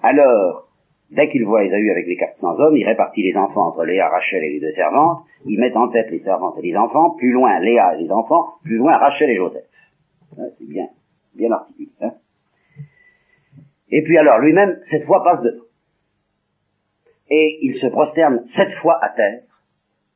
Alors, 0.03 0.70
dès 1.11 1.29
qu'il 1.31 1.45
voit 1.45 1.65
Ésaü 1.65 1.91
avec 1.91 2.07
les 2.07 2.17
400 2.17 2.59
hommes, 2.59 2.77
il 2.77 2.87
répartit 2.87 3.23
les 3.23 3.37
enfants 3.37 3.69
entre 3.69 3.85
Léa, 3.85 4.09
Rachel 4.09 4.45
et 4.45 4.53
les 4.53 4.61
deux 4.61 4.73
servantes. 4.73 5.25
Il 5.47 5.59
met 5.59 5.75
en 5.77 5.89
tête 5.89 6.11
les 6.11 6.21
servantes 6.21 6.57
et 6.59 6.63
les 6.63 6.77
enfants. 6.77 7.11
Plus 7.11 7.33
loin, 7.33 7.59
Léa 7.61 7.97
et 7.97 8.03
les 8.03 8.11
enfants. 8.11 8.55
Plus 8.63 8.77
loin, 8.77 8.97
Rachel 8.97 9.31
et 9.31 9.37
Joseph. 9.37 9.65
C'est 10.37 10.69
bien, 10.69 10.89
bien 11.35 11.51
articulé. 11.51 11.91
Hein 12.01 12.13
et 13.91 14.03
puis 14.03 14.17
alors, 14.19 14.39
lui-même, 14.39 14.79
cette 14.91 15.05
fois, 15.05 15.23
passe 15.25 15.43
devant 15.43 15.65
et 17.31 17.59
il 17.63 17.77
se 17.77 17.87
prosterne 17.87 18.45
sept 18.57 18.73
fois 18.83 18.99
à 19.03 19.11
terre 19.11 19.43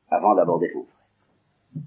avant 0.09 0.35
d'aborder 0.35 0.69
son 0.73 0.83
frère. 0.83 1.83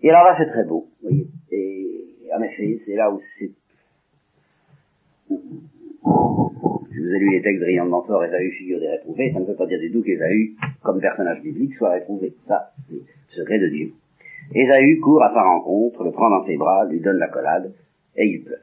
Et 0.00 0.10
alors 0.10 0.24
là, 0.24 0.36
c'est 0.38 0.50
très 0.50 0.64
beau, 0.64 0.88
vous 1.02 1.08
voyez. 1.08 1.26
Et 1.50 2.30
en 2.34 2.40
effet, 2.42 2.80
c'est 2.86 2.94
là 2.94 3.10
où 3.10 3.20
c'est... 3.38 3.50
Je 6.04 7.00
vous 7.00 7.14
ai 7.14 7.18
lu 7.18 7.30
les 7.30 7.42
textes 7.42 7.60
de 7.60 7.66
de 7.66 8.06
Fort, 8.06 8.24
Esaü, 8.24 8.50
figure 8.52 8.80
des 8.80 8.88
réprouvés, 8.88 9.32
ça 9.32 9.40
ne 9.40 9.44
veut 9.44 9.54
pas 9.54 9.66
dire 9.66 9.80
du 9.80 9.92
tout 9.92 10.02
qu'Esaü, 10.02 10.56
comme 10.82 11.00
personnage 11.00 11.42
biblique, 11.42 11.74
soit 11.74 11.90
réprouvé. 11.90 12.34
Ça, 12.46 12.72
c'est 12.88 12.94
le 12.94 13.02
secret 13.30 13.58
de 13.58 13.68
Dieu. 13.68 13.92
Esaü 14.54 14.98
court 15.00 15.22
à 15.22 15.32
sa 15.32 15.42
rencontre, 15.42 16.04
le 16.04 16.12
prend 16.12 16.30
dans 16.30 16.46
ses 16.46 16.56
bras, 16.56 16.86
lui 16.86 17.00
donne 17.00 17.18
la 17.18 17.28
collade, 17.28 17.72
et 18.16 18.26
il 18.26 18.44
pleure. 18.44 18.60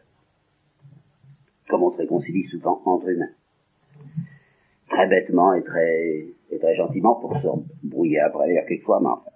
Comme 1.69 1.83
on 1.83 1.91
se 1.91 1.97
réconcilie 1.97 2.47
souvent 2.47 2.81
entre 2.86 3.09
humains? 3.09 3.31
Très 4.89 5.07
bêtement 5.07 5.53
et 5.53 5.63
très, 5.63 6.75
gentiment 6.75 7.15
pour 7.15 7.36
se 7.38 7.47
brouiller 7.88 8.19
après, 8.19 8.57
a 8.57 8.63
quelquefois, 8.63 8.99
mais 9.01 9.09
enfin. 9.09 9.31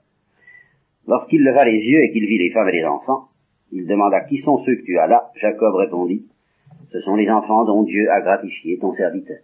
Lorsqu'il 1.07 1.43
leva 1.43 1.65
les 1.65 1.79
yeux 1.79 2.03
et 2.03 2.11
qu'il 2.11 2.25
vit 2.27 2.37
les 2.37 2.51
femmes 2.51 2.69
et 2.69 2.73
les 2.73 2.85
enfants, 2.85 3.29
il 3.71 3.87
demanda 3.87 4.21
qui 4.21 4.41
sont 4.41 4.63
ceux 4.63 4.75
que 4.75 4.83
tu 4.83 4.97
as 4.97 5.07
là? 5.07 5.31
Jacob 5.35 5.75
répondit, 5.75 6.25
ce 6.91 6.99
sont 7.01 7.15
les 7.15 7.29
enfants 7.29 7.65
dont 7.65 7.83
Dieu 7.83 8.09
a 8.11 8.21
gratifié 8.21 8.77
ton 8.79 8.93
serviteur. 8.93 9.37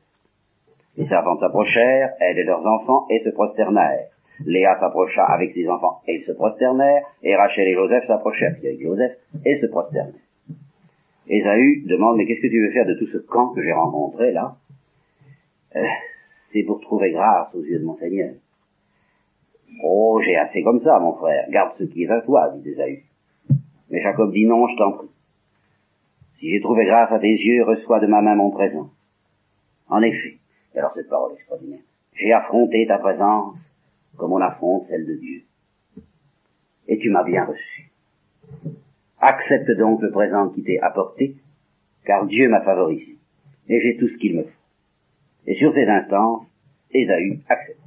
Les 0.97 1.07
servantes 1.07 1.39
s'approchèrent, 1.39 2.13
elles 2.19 2.39
et 2.39 2.43
leurs 2.43 2.65
enfants, 2.65 3.05
et 3.09 3.21
se 3.23 3.29
prosternèrent. 3.29 4.07
Léa 4.45 4.77
s'approcha 4.79 5.23
avec 5.23 5.53
ses 5.53 5.67
enfants, 5.67 6.01
et 6.07 6.15
ils 6.15 6.25
se 6.25 6.31
prosternèrent, 6.31 7.03
et 7.23 7.35
Rachel 7.35 7.67
et 7.67 7.73
Joseph 7.73 8.05
s'approchèrent 8.07 8.55
avec 8.57 8.81
Joseph, 8.81 9.17
et 9.45 9.59
se 9.59 9.65
prosternèrent. 9.67 10.13
Ésaü 11.27 11.83
demande, 11.87 12.17
mais 12.17 12.25
qu'est-ce 12.25 12.41
que 12.41 12.47
tu 12.47 12.61
veux 12.61 12.71
faire 12.71 12.85
de 12.85 12.93
tout 12.95 13.07
ce 13.07 13.17
camp 13.17 13.49
que 13.53 13.63
j'ai 13.63 13.73
rencontré 13.73 14.31
là? 14.31 14.55
Euh, 15.75 15.83
c'est 16.51 16.63
pour 16.63 16.79
trouver 16.81 17.11
grâce 17.11 17.53
aux 17.55 17.63
yeux 17.63 17.79
de 17.79 17.85
mon 17.85 17.97
Seigneur. 17.97 18.31
Oh, 19.83 20.21
j'ai 20.23 20.35
assez 20.35 20.61
comme 20.63 20.79
ça, 20.81 20.99
mon 20.99 21.13
frère. 21.15 21.49
Garde 21.49 21.73
ce 21.79 21.83
qui 21.85 22.03
est 22.03 22.09
à 22.09 22.21
toi, 22.21 22.53
dit 22.55 22.69
Esaü. 22.69 23.03
Mais 23.89 24.01
Jacob 24.01 24.31
dit 24.31 24.45
non, 24.45 24.67
je 24.67 24.77
t'en 24.77 24.91
prie. 24.91 25.09
Si 26.39 26.51
j'ai 26.51 26.61
trouvé 26.61 26.85
grâce 26.85 27.11
à 27.11 27.19
tes 27.19 27.31
yeux, 27.31 27.63
reçois 27.63 27.99
de 27.99 28.07
ma 28.07 28.21
main 28.21 28.35
mon 28.35 28.51
présent. 28.51 28.89
En 29.87 30.01
effet, 30.01 30.37
alors 30.75 30.93
cette 30.95 31.09
parole 31.09 31.33
extraordinaire, 31.33 31.81
j'ai 32.13 32.33
affronté 32.33 32.85
ta 32.87 32.97
présence 32.97 33.57
comme 34.17 34.33
on 34.33 34.41
affronte 34.41 34.87
celle 34.87 35.05
de 35.05 35.15
Dieu. 35.15 35.41
Et 36.87 36.97
tu 36.97 37.09
m'as 37.09 37.23
bien 37.23 37.45
reçu. 37.45 37.91
Accepte 39.19 39.71
donc 39.77 40.01
le 40.01 40.11
présent 40.11 40.49
qui 40.49 40.63
t'est 40.63 40.79
apporté, 40.79 41.35
car 42.05 42.25
Dieu 42.25 42.49
m'a 42.49 42.61
favorisé, 42.61 43.17
et 43.67 43.81
j'ai 43.81 43.97
tout 43.97 44.07
ce 44.07 44.17
qu'il 44.17 44.37
me 44.37 44.43
faut. 44.43 44.49
Et 45.47 45.55
sur 45.55 45.73
ces 45.73 45.85
instances, 45.85 46.45
Ésaü 46.91 47.39
accepte. 47.49 47.79